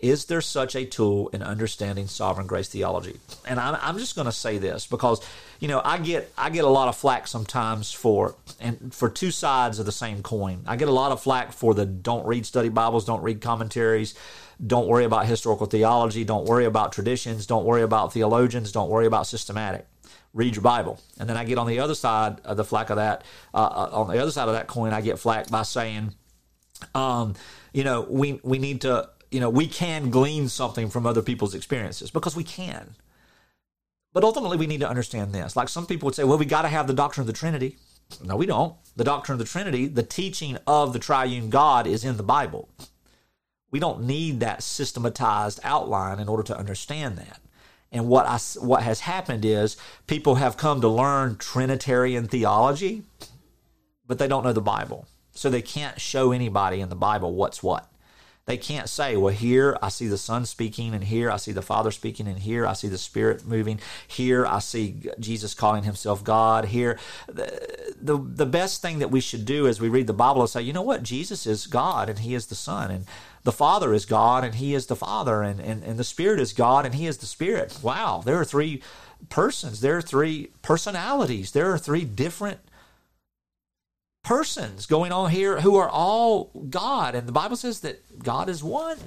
Is 0.00 0.24
there 0.24 0.40
such 0.40 0.74
a 0.74 0.84
tool 0.84 1.28
in 1.28 1.42
understanding 1.42 2.06
sovereign 2.06 2.46
grace 2.46 2.68
theology? 2.68 3.20
And 3.46 3.60
I'm, 3.60 3.78
I'm 3.80 3.98
just 3.98 4.16
going 4.16 4.26
to 4.26 4.32
say 4.32 4.58
this 4.58 4.86
because 4.86 5.24
you 5.60 5.68
know 5.68 5.80
I 5.84 5.98
get 5.98 6.32
I 6.36 6.50
get 6.50 6.64
a 6.64 6.68
lot 6.68 6.88
of 6.88 6.96
flack 6.96 7.28
sometimes 7.28 7.92
for 7.92 8.34
and 8.58 8.92
for 8.92 9.08
two 9.08 9.30
sides 9.30 9.78
of 9.78 9.86
the 9.86 9.92
same 9.92 10.22
coin. 10.22 10.64
I 10.66 10.76
get 10.76 10.88
a 10.88 10.92
lot 10.92 11.12
of 11.12 11.22
flack 11.22 11.52
for 11.52 11.72
the 11.72 11.86
don't 11.86 12.26
read 12.26 12.44
study 12.44 12.68
Bibles, 12.68 13.04
don't 13.04 13.22
read 13.22 13.40
commentaries, 13.40 14.14
don't 14.66 14.88
worry 14.88 15.04
about 15.04 15.26
historical 15.26 15.66
theology, 15.66 16.24
don't 16.24 16.46
worry 16.46 16.64
about 16.64 16.92
traditions, 16.92 17.46
don't 17.46 17.64
worry 17.64 17.82
about 17.82 18.12
theologians, 18.12 18.72
don't 18.72 18.90
worry 18.90 19.06
about 19.06 19.26
systematic 19.26 19.86
read 20.36 20.54
your 20.54 20.62
Bible. 20.62 21.00
And 21.18 21.28
then 21.28 21.36
I 21.36 21.44
get 21.44 21.58
on 21.58 21.66
the 21.66 21.80
other 21.80 21.94
side 21.94 22.40
of 22.44 22.56
the 22.56 22.64
flack 22.64 22.90
of 22.90 22.96
that, 22.96 23.24
uh, 23.54 23.56
uh, 23.56 23.90
on 23.92 24.08
the 24.08 24.20
other 24.20 24.30
side 24.30 24.48
of 24.48 24.54
that 24.54 24.66
coin, 24.66 24.92
I 24.92 25.00
get 25.00 25.18
flack 25.18 25.48
by 25.48 25.62
saying, 25.62 26.14
um, 26.94 27.34
you 27.72 27.82
know, 27.82 28.06
we, 28.08 28.38
we 28.44 28.58
need 28.58 28.82
to, 28.82 29.08
you 29.30 29.40
know, 29.40 29.48
we 29.48 29.66
can 29.66 30.10
glean 30.10 30.48
something 30.48 30.90
from 30.90 31.06
other 31.06 31.22
people's 31.22 31.54
experiences 31.54 32.10
because 32.10 32.36
we 32.36 32.44
can. 32.44 32.94
But 34.12 34.24
ultimately, 34.24 34.58
we 34.58 34.66
need 34.66 34.80
to 34.80 34.88
understand 34.88 35.32
this. 35.34 35.56
Like 35.56 35.68
some 35.68 35.86
people 35.86 36.06
would 36.06 36.14
say, 36.14 36.24
well, 36.24 36.38
we 36.38 36.44
got 36.44 36.62
to 36.62 36.68
have 36.68 36.86
the 36.86 36.94
doctrine 36.94 37.22
of 37.22 37.26
the 37.26 37.32
Trinity. 37.32 37.78
No, 38.22 38.36
we 38.36 38.46
don't. 38.46 38.74
The 38.94 39.04
doctrine 39.04 39.34
of 39.34 39.38
the 39.38 39.50
Trinity, 39.50 39.86
the 39.86 40.02
teaching 40.02 40.58
of 40.66 40.92
the 40.92 40.98
triune 40.98 41.50
God, 41.50 41.86
is 41.86 42.04
in 42.04 42.16
the 42.16 42.22
Bible. 42.22 42.68
We 43.70 43.80
don't 43.80 44.04
need 44.04 44.40
that 44.40 44.62
systematized 44.62 45.60
outline 45.64 46.18
in 46.18 46.28
order 46.28 46.42
to 46.44 46.56
understand 46.56 47.16
that. 47.18 47.40
And 47.96 48.08
what 48.08 48.26
I, 48.26 48.38
what 48.60 48.82
has 48.82 49.00
happened 49.00 49.44
is 49.44 49.76
people 50.06 50.36
have 50.36 50.56
come 50.56 50.80
to 50.80 50.88
learn 50.88 51.36
Trinitarian 51.36 52.26
theology, 52.28 53.04
but 54.06 54.18
they 54.18 54.28
don't 54.28 54.44
know 54.44 54.52
the 54.52 54.60
Bible. 54.60 55.06
So 55.32 55.50
they 55.50 55.62
can't 55.62 56.00
show 56.00 56.32
anybody 56.32 56.80
in 56.80 56.88
the 56.88 56.96
Bible 56.96 57.34
what's 57.34 57.62
what. 57.62 57.90
They 58.46 58.56
can't 58.56 58.88
say, 58.88 59.16
well, 59.16 59.34
here 59.34 59.76
I 59.82 59.88
see 59.88 60.06
the 60.06 60.16
Son 60.16 60.46
speaking, 60.46 60.94
and 60.94 61.02
here 61.02 61.30
I 61.32 61.36
see 61.36 61.50
the 61.50 61.62
Father 61.62 61.90
speaking, 61.90 62.28
and 62.28 62.38
here 62.38 62.64
I 62.64 62.74
see 62.74 62.86
the 62.86 62.96
Spirit 62.96 63.44
moving. 63.44 63.80
Here 64.06 64.46
I 64.46 64.60
see 64.60 65.00
Jesus 65.18 65.52
calling 65.52 65.82
himself 65.82 66.22
God. 66.22 66.66
Here, 66.66 66.96
the, 67.26 67.94
the, 68.00 68.16
the 68.16 68.46
best 68.46 68.82
thing 68.82 69.00
that 69.00 69.10
we 69.10 69.20
should 69.20 69.44
do 69.44 69.66
as 69.66 69.80
we 69.80 69.88
read 69.88 70.06
the 70.06 70.12
Bible 70.12 70.44
is 70.44 70.52
say, 70.52 70.62
you 70.62 70.72
know 70.72 70.82
what? 70.82 71.02
Jesus 71.02 71.44
is 71.44 71.66
God, 71.66 72.08
and 72.08 72.20
he 72.20 72.36
is 72.36 72.46
the 72.46 72.54
Son. 72.54 72.92
And 72.92 73.06
the 73.46 73.52
Father 73.52 73.94
is 73.94 74.04
God 74.04 74.42
and 74.42 74.56
He 74.56 74.74
is 74.74 74.86
the 74.86 74.96
Father, 74.96 75.42
and, 75.42 75.60
and, 75.60 75.84
and 75.84 75.98
the 75.98 76.04
Spirit 76.04 76.40
is 76.40 76.52
God 76.52 76.84
and 76.84 76.96
He 76.96 77.06
is 77.06 77.18
the 77.18 77.26
Spirit. 77.26 77.78
Wow, 77.80 78.20
there 78.24 78.40
are 78.40 78.44
three 78.44 78.82
persons, 79.28 79.80
there 79.80 79.96
are 79.96 80.02
three 80.02 80.50
personalities, 80.62 81.52
there 81.52 81.72
are 81.72 81.78
three 81.78 82.04
different 82.04 82.58
persons 84.26 84.86
going 84.86 85.12
on 85.12 85.30
here 85.30 85.60
who 85.60 85.76
are 85.76 85.88
all 85.88 86.50
God. 86.68 87.14
And 87.14 87.28
the 87.28 87.32
Bible 87.32 87.54
says 87.54 87.80
that 87.80 88.22
God 88.22 88.48
is 88.48 88.62
one, 88.62 88.98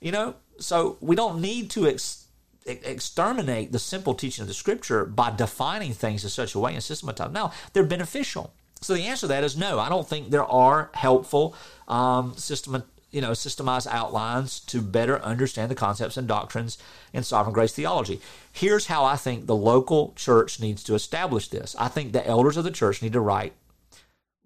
you 0.00 0.12
know, 0.12 0.36
so 0.60 0.96
we 1.00 1.16
don't 1.16 1.40
need 1.40 1.70
to 1.70 1.88
ex- 1.88 2.28
exterminate 2.64 3.72
the 3.72 3.80
simple 3.80 4.14
teaching 4.14 4.42
of 4.42 4.48
the 4.48 4.54
Scripture 4.54 5.04
by 5.04 5.32
defining 5.32 5.92
things 5.92 6.22
in 6.22 6.30
such 6.30 6.54
a 6.54 6.60
way 6.60 6.72
and 6.72 6.84
systematizing. 6.84 7.32
Now, 7.32 7.52
they're 7.72 7.82
beneficial. 7.82 8.54
So 8.80 8.94
the 8.94 9.06
answer 9.06 9.22
to 9.22 9.26
that 9.28 9.42
is 9.42 9.56
no. 9.56 9.80
I 9.80 9.88
don't 9.88 10.08
think 10.08 10.30
there 10.30 10.44
are 10.44 10.90
helpful 10.94 11.56
um, 11.88 12.36
system, 12.36 12.84
you 13.10 13.20
know, 13.20 13.32
systemized 13.32 13.88
outlines 13.88 14.60
to 14.60 14.80
better 14.80 15.20
understand 15.20 15.72
the 15.72 15.74
concepts 15.74 16.16
and 16.16 16.28
doctrines 16.28 16.78
in 17.12 17.24
sovereign 17.24 17.54
grace 17.54 17.72
theology. 17.72 18.20
Here's 18.52 18.86
how 18.86 19.04
I 19.04 19.16
think 19.16 19.46
the 19.46 19.56
local 19.56 20.12
church 20.14 20.60
needs 20.60 20.84
to 20.84 20.94
establish 20.94 21.48
this. 21.48 21.74
I 21.76 21.88
think 21.88 22.12
the 22.12 22.24
elders 22.24 22.56
of 22.56 22.62
the 22.62 22.70
church 22.70 23.02
need 23.02 23.14
to 23.14 23.20
write 23.20 23.52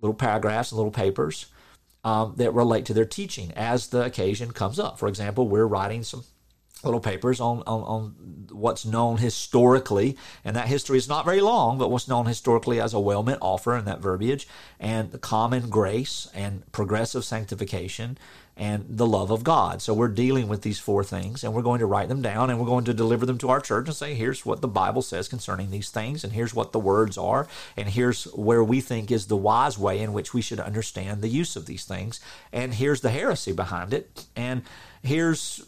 little 0.04 0.14
paragraphs 0.14 0.70
and 0.70 0.76
little 0.76 0.92
papers 0.92 1.46
um, 2.04 2.34
that 2.36 2.52
relate 2.52 2.84
to 2.84 2.94
their 2.94 3.06
teaching 3.06 3.50
as 3.52 3.88
the 3.88 4.02
occasion 4.02 4.52
comes 4.52 4.78
up. 4.78 4.98
For 4.98 5.08
example, 5.08 5.48
we're 5.48 5.66
writing 5.66 6.02
some 6.02 6.24
little 6.84 7.00
papers 7.00 7.40
on, 7.40 7.62
on, 7.66 7.82
on 7.82 8.48
what's 8.52 8.84
known 8.84 9.16
historically, 9.16 10.18
and 10.44 10.54
that 10.54 10.68
history 10.68 10.98
is 10.98 11.08
not 11.08 11.24
very 11.24 11.40
long, 11.40 11.78
but 11.78 11.90
what's 11.90 12.06
known 12.06 12.26
historically 12.26 12.78
as 12.78 12.92
a 12.92 13.00
well 13.00 13.22
meant 13.22 13.38
offer 13.40 13.74
and 13.74 13.86
that 13.86 14.02
verbiage, 14.02 14.46
and 14.78 15.10
the 15.10 15.18
common 15.18 15.70
grace 15.70 16.28
and 16.34 16.70
progressive 16.72 17.24
sanctification 17.24 18.18
and 18.56 18.84
the 18.88 19.06
love 19.06 19.30
of 19.30 19.42
God. 19.42 19.82
So 19.82 19.92
we're 19.92 20.08
dealing 20.08 20.46
with 20.46 20.62
these 20.62 20.78
four 20.78 21.02
things 21.02 21.42
and 21.42 21.52
we're 21.52 21.62
going 21.62 21.80
to 21.80 21.86
write 21.86 22.08
them 22.08 22.22
down 22.22 22.50
and 22.50 22.60
we're 22.60 22.66
going 22.66 22.84
to 22.84 22.94
deliver 22.94 23.26
them 23.26 23.38
to 23.38 23.48
our 23.48 23.60
church 23.60 23.86
and 23.86 23.96
say, 23.96 24.14
here's 24.14 24.46
what 24.46 24.60
the 24.60 24.68
Bible 24.68 25.02
says 25.02 25.28
concerning 25.28 25.70
these 25.70 25.90
things 25.90 26.22
and 26.22 26.32
here's 26.32 26.54
what 26.54 26.72
the 26.72 26.78
words 26.78 27.18
are 27.18 27.48
and 27.76 27.88
here's 27.88 28.24
where 28.34 28.62
we 28.62 28.80
think 28.80 29.10
is 29.10 29.26
the 29.26 29.36
wise 29.36 29.76
way 29.76 30.00
in 30.00 30.12
which 30.12 30.32
we 30.32 30.40
should 30.40 30.60
understand 30.60 31.20
the 31.20 31.28
use 31.28 31.56
of 31.56 31.66
these 31.66 31.84
things 31.84 32.20
and 32.52 32.74
here's 32.74 33.00
the 33.00 33.10
heresy 33.10 33.52
behind 33.52 33.92
it 33.92 34.24
and 34.36 34.62
here's 35.02 35.66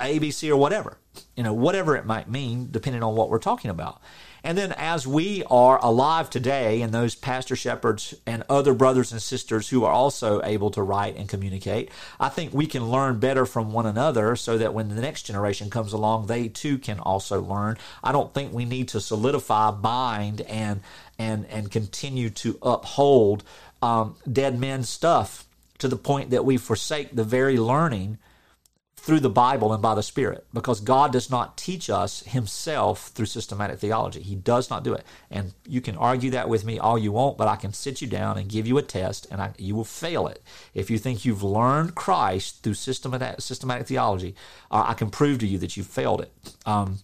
ABC 0.00 0.50
or 0.50 0.56
whatever, 0.56 0.98
you 1.36 1.42
know, 1.42 1.52
whatever 1.52 1.96
it 1.96 2.04
might 2.04 2.28
mean, 2.28 2.68
depending 2.70 3.02
on 3.02 3.14
what 3.14 3.30
we're 3.30 3.38
talking 3.38 3.70
about. 3.70 4.00
And 4.44 4.58
then 4.58 4.72
as 4.72 5.06
we 5.06 5.42
are 5.44 5.82
alive 5.82 6.28
today, 6.28 6.82
and 6.82 6.92
those 6.92 7.14
pastor 7.14 7.56
shepherds 7.56 8.14
and 8.26 8.44
other 8.50 8.74
brothers 8.74 9.10
and 9.10 9.22
sisters 9.22 9.70
who 9.70 9.84
are 9.84 9.92
also 9.92 10.42
able 10.42 10.70
to 10.72 10.82
write 10.82 11.16
and 11.16 11.26
communicate, 11.26 11.90
I 12.20 12.28
think 12.28 12.52
we 12.52 12.66
can 12.66 12.90
learn 12.90 13.18
better 13.18 13.46
from 13.46 13.72
one 13.72 13.86
another 13.86 14.36
so 14.36 14.58
that 14.58 14.74
when 14.74 14.90
the 14.90 15.00
next 15.00 15.22
generation 15.22 15.70
comes 15.70 15.94
along, 15.94 16.26
they 16.26 16.48
too 16.48 16.76
can 16.76 17.00
also 17.00 17.40
learn. 17.40 17.78
I 18.02 18.12
don't 18.12 18.34
think 18.34 18.52
we 18.52 18.66
need 18.66 18.88
to 18.88 19.00
solidify, 19.00 19.70
bind, 19.70 20.42
and 20.42 20.82
and 21.18 21.46
and 21.46 21.70
continue 21.70 22.28
to 22.28 22.58
uphold 22.62 23.44
um, 23.80 24.16
dead 24.30 24.60
men's 24.60 24.90
stuff 24.90 25.46
to 25.78 25.88
the 25.88 25.96
point 25.96 26.30
that 26.30 26.44
we 26.44 26.58
forsake 26.58 27.16
the 27.16 27.24
very 27.24 27.56
learning 27.56 28.18
through 29.04 29.20
the 29.20 29.28
Bible 29.28 29.74
and 29.74 29.82
by 29.82 29.94
the 29.94 30.02
Spirit 30.02 30.46
because 30.54 30.80
God 30.80 31.12
does 31.12 31.28
not 31.28 31.58
teach 31.58 31.90
us 31.90 32.20
Himself 32.20 33.08
through 33.08 33.26
systematic 33.26 33.78
theology. 33.78 34.22
He 34.22 34.34
does 34.34 34.70
not 34.70 34.82
do 34.82 34.94
it. 34.94 35.04
And 35.30 35.52
you 35.68 35.82
can 35.82 35.94
argue 35.96 36.30
that 36.30 36.48
with 36.48 36.64
me 36.64 36.78
all 36.78 36.96
you 36.96 37.12
want, 37.12 37.36
but 37.36 37.46
I 37.46 37.56
can 37.56 37.74
sit 37.74 38.00
you 38.00 38.08
down 38.08 38.38
and 38.38 38.48
give 38.48 38.66
you 38.66 38.78
a 38.78 38.82
test 38.82 39.26
and 39.30 39.42
I, 39.42 39.52
you 39.58 39.74
will 39.74 39.84
fail 39.84 40.26
it. 40.26 40.42
If 40.72 40.90
you 40.90 40.96
think 40.96 41.26
you've 41.26 41.42
learned 41.42 41.94
Christ 41.94 42.62
through 42.62 42.74
systematic, 42.74 43.42
systematic 43.42 43.88
theology, 43.88 44.34
uh, 44.70 44.84
I 44.86 44.94
can 44.94 45.10
prove 45.10 45.38
to 45.40 45.46
you 45.46 45.58
that 45.58 45.76
you 45.76 45.82
failed 45.82 46.22
it. 46.22 46.32
Um, 46.64 47.00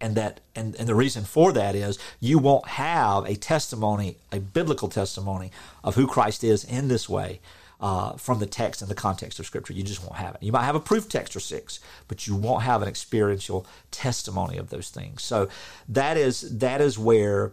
and 0.00 0.14
that 0.14 0.40
and, 0.54 0.76
and 0.76 0.88
the 0.88 0.94
reason 0.94 1.24
for 1.24 1.52
that 1.52 1.74
is 1.74 1.98
you 2.20 2.38
won't 2.38 2.68
have 2.68 3.24
a 3.26 3.34
testimony 3.34 4.16
a 4.30 4.40
biblical 4.40 4.88
testimony 4.88 5.50
of 5.82 5.94
who 5.94 6.06
christ 6.06 6.44
is 6.44 6.64
in 6.64 6.88
this 6.88 7.08
way 7.08 7.40
uh, 7.80 8.12
from 8.16 8.38
the 8.38 8.46
text 8.46 8.82
and 8.82 8.90
the 8.90 8.94
context 8.94 9.38
of 9.38 9.46
Scripture. 9.46 9.72
You 9.72 9.82
just 9.82 10.02
won't 10.02 10.16
have 10.16 10.34
it. 10.34 10.42
You 10.42 10.52
might 10.52 10.64
have 10.64 10.74
a 10.74 10.80
proof 10.80 11.08
text 11.08 11.36
or 11.36 11.40
six, 11.40 11.80
but 12.08 12.26
you 12.26 12.34
won't 12.34 12.62
have 12.62 12.82
an 12.82 12.88
experiential 12.88 13.66
testimony 13.90 14.56
of 14.56 14.70
those 14.70 14.90
things. 14.90 15.22
So 15.22 15.48
that 15.88 16.16
is 16.16 16.58
that 16.58 16.80
is 16.80 16.98
where 16.98 17.52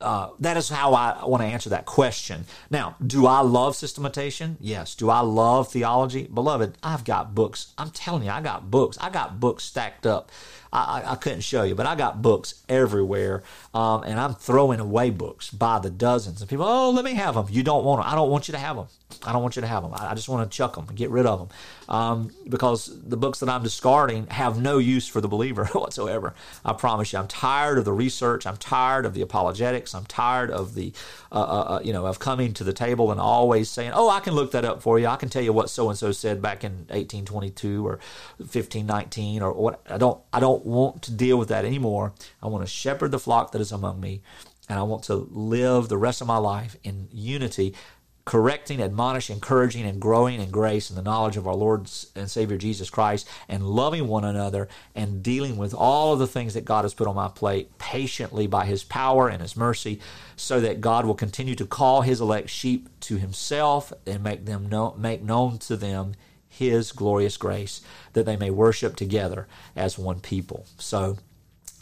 uh, 0.00 0.28
that 0.38 0.56
is 0.56 0.68
how 0.68 0.92
I 0.92 1.24
want 1.24 1.42
to 1.42 1.46
answer 1.46 1.70
that 1.70 1.86
question. 1.86 2.44
Now, 2.70 2.96
do 3.04 3.26
I 3.26 3.40
love 3.40 3.74
systematization? 3.76 4.58
Yes. 4.60 4.94
Do 4.94 5.08
I 5.08 5.20
love 5.20 5.68
theology? 5.68 6.24
Beloved, 6.24 6.76
I've 6.82 7.04
got 7.04 7.34
books. 7.34 7.72
I'm 7.78 7.90
telling 7.90 8.24
you, 8.24 8.30
I 8.30 8.42
got 8.42 8.70
books. 8.70 8.98
I 9.00 9.08
got 9.08 9.40
books 9.40 9.64
stacked 9.64 10.06
up 10.06 10.30
I, 10.72 11.02
I, 11.12 11.14
couldn't 11.14 11.40
show 11.40 11.62
you, 11.62 11.74
but 11.74 11.86
I 11.86 11.94
got 11.94 12.20
books 12.22 12.62
everywhere, 12.68 13.42
um, 13.72 14.02
and 14.02 14.18
I'm 14.18 14.34
throwing 14.34 14.80
away 14.80 15.10
books 15.10 15.50
by 15.50 15.78
the 15.78 15.90
dozens. 15.90 16.40
And 16.40 16.50
people, 16.50 16.66
oh, 16.66 16.90
let 16.90 17.04
me 17.04 17.14
have 17.14 17.34
them. 17.34 17.46
You 17.50 17.62
don't 17.62 17.84
want 17.84 18.02
them. 18.02 18.10
I 18.10 18.14
don't 18.14 18.30
want 18.30 18.48
you 18.48 18.52
to 18.52 18.58
have 18.58 18.76
them. 18.76 18.86
I 19.24 19.32
don't 19.32 19.42
want 19.42 19.56
you 19.56 19.62
to 19.62 19.68
have 19.68 19.82
them. 19.82 19.92
I, 19.94 20.10
I 20.10 20.14
just 20.14 20.28
want 20.28 20.50
to 20.50 20.56
chuck 20.56 20.74
them 20.74 20.86
and 20.88 20.96
get 20.96 21.10
rid 21.10 21.26
of 21.26 21.38
them 21.38 21.48
um, 21.88 22.30
because 22.48 22.90
the 23.02 23.16
books 23.16 23.40
that 23.40 23.48
I'm 23.48 23.62
discarding 23.62 24.26
have 24.28 24.60
no 24.60 24.78
use 24.78 25.06
for 25.06 25.20
the 25.20 25.28
believer 25.28 25.64
whatsoever. 25.72 26.34
I 26.64 26.72
promise 26.72 27.12
you. 27.12 27.18
I'm 27.18 27.28
tired 27.28 27.78
of 27.78 27.84
the 27.84 27.92
research. 27.92 28.46
I'm 28.46 28.56
tired 28.56 29.06
of 29.06 29.14
the 29.14 29.22
apologetics. 29.22 29.94
I'm 29.94 30.06
tired 30.06 30.50
of 30.50 30.74
the, 30.74 30.92
uh, 31.30 31.40
uh, 31.40 31.76
uh 31.76 31.80
you 31.82 31.92
know, 31.92 32.06
of 32.06 32.18
coming 32.18 32.52
to 32.54 32.64
the 32.64 32.72
table 32.72 33.10
and 33.12 33.20
always 33.20 33.70
saying, 33.70 33.92
oh, 33.94 34.10
I 34.10 34.20
can 34.20 34.34
look 34.34 34.50
that 34.52 34.64
up 34.64 34.82
for 34.82 34.98
you. 34.98 35.06
I 35.06 35.16
can 35.16 35.28
tell 35.28 35.42
you 35.42 35.52
what 35.52 35.70
so 35.70 35.88
and 35.88 35.98
so 35.98 36.12
said 36.12 36.42
back 36.42 36.64
in 36.64 36.72
1822 36.88 37.86
or 37.86 37.98
1519 38.38 39.42
or 39.42 39.52
what. 39.52 39.80
I 39.88 39.98
don't. 39.98 40.20
I 40.32 40.40
don't 40.56 40.66
want 40.66 41.02
to 41.02 41.12
deal 41.12 41.36
with 41.36 41.48
that 41.48 41.64
anymore. 41.64 42.14
I 42.42 42.46
want 42.46 42.64
to 42.64 42.70
shepherd 42.70 43.10
the 43.10 43.18
flock 43.18 43.52
that 43.52 43.60
is 43.60 43.72
among 43.72 44.00
me, 44.00 44.22
and 44.68 44.78
I 44.78 44.82
want 44.82 45.04
to 45.04 45.14
live 45.14 45.88
the 45.88 45.98
rest 45.98 46.20
of 46.20 46.26
my 46.26 46.38
life 46.38 46.76
in 46.82 47.08
unity, 47.12 47.74
correcting, 48.24 48.80
admonishing, 48.80 49.34
encouraging, 49.34 49.84
and 49.84 50.00
growing 50.00 50.40
in 50.40 50.50
grace 50.50 50.88
and 50.88 50.98
the 50.98 51.02
knowledge 51.02 51.36
of 51.36 51.46
our 51.46 51.54
Lord 51.54 51.90
and 52.16 52.30
Savior 52.30 52.56
Jesus 52.56 52.88
Christ, 52.88 53.28
and 53.48 53.68
loving 53.68 54.08
one 54.08 54.24
another 54.24 54.68
and 54.94 55.22
dealing 55.22 55.58
with 55.58 55.74
all 55.74 56.14
of 56.14 56.18
the 56.18 56.26
things 56.26 56.54
that 56.54 56.64
God 56.64 56.84
has 56.84 56.94
put 56.94 57.06
on 57.06 57.14
my 57.14 57.28
plate 57.28 57.76
patiently 57.78 58.46
by 58.46 58.64
His 58.64 58.82
power 58.82 59.28
and 59.28 59.42
His 59.42 59.56
mercy, 59.56 60.00
so 60.36 60.58
that 60.60 60.80
God 60.80 61.04
will 61.04 61.14
continue 61.14 61.54
to 61.54 61.66
call 61.66 62.00
His 62.00 62.20
elect 62.20 62.48
sheep 62.48 62.88
to 63.00 63.18
Himself 63.18 63.92
and 64.06 64.24
make 64.24 64.46
them 64.46 64.68
know, 64.68 64.94
make 64.96 65.22
known 65.22 65.58
to 65.58 65.76
them 65.76 66.14
his 66.58 66.92
glorious 66.92 67.36
grace 67.36 67.80
that 68.12 68.26
they 68.26 68.36
may 68.36 68.50
worship 68.50 68.96
together 68.96 69.46
as 69.74 69.98
one 69.98 70.20
people. 70.20 70.66
So 70.78 71.18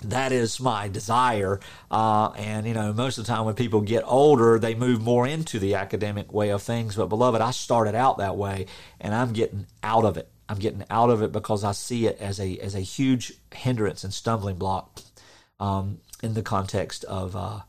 that 0.02 0.32
is 0.32 0.60
my 0.60 0.88
desire. 0.88 1.60
Uh, 1.90 2.30
and, 2.32 2.66
you 2.66 2.74
know, 2.74 2.92
most 2.92 3.18
of 3.18 3.26
the 3.26 3.32
time 3.32 3.44
when 3.44 3.54
people 3.54 3.80
get 3.80 4.02
older, 4.06 4.58
they 4.58 4.74
move 4.74 5.00
more 5.00 5.26
into 5.26 5.58
the 5.58 5.74
academic 5.74 6.32
way 6.32 6.50
of 6.50 6.62
things. 6.62 6.96
But, 6.96 7.06
beloved, 7.06 7.40
I 7.40 7.52
started 7.52 7.94
out 7.94 8.18
that 8.18 8.36
way 8.36 8.66
and 9.00 9.14
I'm 9.14 9.32
getting 9.32 9.66
out 9.82 10.04
of 10.04 10.16
it. 10.16 10.28
I'm 10.48 10.58
getting 10.58 10.84
out 10.90 11.10
of 11.10 11.22
it 11.22 11.32
because 11.32 11.64
I 11.64 11.72
see 11.72 12.06
it 12.06 12.18
as 12.20 12.38
a, 12.38 12.58
as 12.58 12.74
a 12.74 12.80
huge 12.80 13.32
hindrance 13.54 14.04
and 14.04 14.12
stumbling 14.12 14.56
block 14.56 15.00
um, 15.60 16.00
in 16.22 16.34
the 16.34 16.42
context 16.42 17.04
of. 17.04 17.36
Uh, 17.36 17.60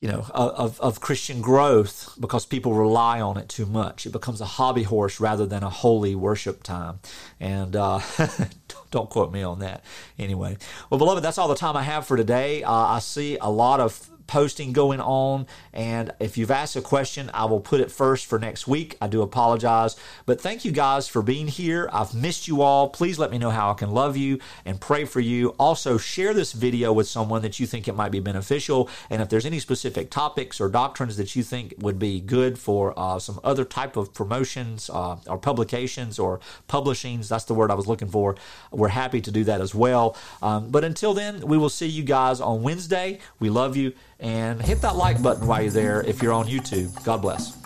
you 0.00 0.08
know, 0.08 0.24
of, 0.32 0.80
of 0.80 1.00
Christian 1.00 1.40
growth 1.40 2.16
because 2.20 2.46
people 2.46 2.72
rely 2.72 3.20
on 3.20 3.36
it 3.36 3.48
too 3.48 3.66
much. 3.66 4.06
It 4.06 4.12
becomes 4.12 4.40
a 4.40 4.44
hobby 4.44 4.84
horse 4.84 5.18
rather 5.18 5.44
than 5.44 5.64
a 5.64 5.70
holy 5.70 6.14
worship 6.14 6.62
time. 6.62 7.00
And 7.40 7.74
uh, 7.74 8.00
don't 8.92 9.10
quote 9.10 9.32
me 9.32 9.42
on 9.42 9.58
that. 9.58 9.84
Anyway, 10.16 10.56
well, 10.88 10.98
beloved, 10.98 11.24
that's 11.24 11.36
all 11.36 11.48
the 11.48 11.56
time 11.56 11.76
I 11.76 11.82
have 11.82 12.06
for 12.06 12.16
today. 12.16 12.62
Uh, 12.62 12.72
I 12.72 13.00
see 13.00 13.38
a 13.40 13.50
lot 13.50 13.80
of 13.80 14.08
posting 14.28 14.72
going 14.72 15.00
on. 15.00 15.46
And 15.72 16.12
if 16.20 16.38
you've 16.38 16.52
asked 16.52 16.76
a 16.76 16.80
question, 16.80 17.30
I 17.34 17.46
will 17.46 17.60
put 17.60 17.80
it 17.80 17.90
first 17.90 18.26
for 18.26 18.38
next 18.38 18.68
week. 18.68 18.96
I 19.00 19.08
do 19.08 19.22
apologize. 19.22 19.96
But 20.26 20.40
thank 20.40 20.64
you 20.64 20.70
guys 20.70 21.08
for 21.08 21.22
being 21.22 21.48
here. 21.48 21.88
I've 21.92 22.14
missed 22.14 22.46
you 22.46 22.62
all. 22.62 22.90
Please 22.90 23.18
let 23.18 23.32
me 23.32 23.38
know 23.38 23.50
how 23.50 23.70
I 23.72 23.74
can 23.74 23.90
love 23.90 24.16
you 24.16 24.38
and 24.64 24.80
pray 24.80 25.04
for 25.04 25.18
you. 25.18 25.48
Also, 25.58 25.98
share 25.98 26.32
this 26.32 26.52
video 26.52 26.92
with 26.92 27.08
someone 27.08 27.42
that 27.42 27.58
you 27.58 27.66
think 27.66 27.88
it 27.88 27.94
might 27.94 28.12
be 28.12 28.20
beneficial. 28.20 28.88
And 29.10 29.20
if 29.20 29.28
there's 29.28 29.46
any 29.46 29.58
specific 29.58 30.10
topics 30.10 30.60
or 30.60 30.68
doctrines 30.68 31.16
that 31.16 31.34
you 31.34 31.42
think 31.42 31.74
would 31.78 31.98
be 31.98 32.20
good 32.20 32.58
for 32.58 32.96
uh, 32.96 33.18
some 33.18 33.40
other 33.42 33.64
type 33.64 33.96
of 33.96 34.12
promotions 34.12 34.90
uh, 34.90 35.16
or 35.26 35.38
publications 35.38 36.18
or 36.18 36.38
publishings, 36.68 37.28
that's 37.28 37.44
the 37.44 37.54
word 37.54 37.70
I 37.70 37.74
was 37.74 37.86
looking 37.86 38.08
for. 38.08 38.36
We're 38.70 38.88
happy 38.88 39.22
to 39.22 39.30
do 39.30 39.44
that 39.44 39.62
as 39.62 39.74
well. 39.74 40.16
Um, 40.42 40.68
but 40.68 40.84
until 40.84 41.14
then, 41.14 41.40
we 41.46 41.56
will 41.56 41.70
see 41.70 41.86
you 41.86 42.02
guys 42.02 42.42
on 42.42 42.62
Wednesday. 42.62 43.20
We 43.40 43.48
love 43.48 43.74
you 43.74 43.94
and 44.20 44.60
hit 44.60 44.80
that 44.82 44.96
like 44.96 45.22
button 45.22 45.46
while 45.46 45.62
you're 45.62 45.70
there 45.70 46.02
if 46.02 46.22
you're 46.22 46.32
on 46.32 46.46
YouTube. 46.46 47.04
God 47.04 47.22
bless. 47.22 47.56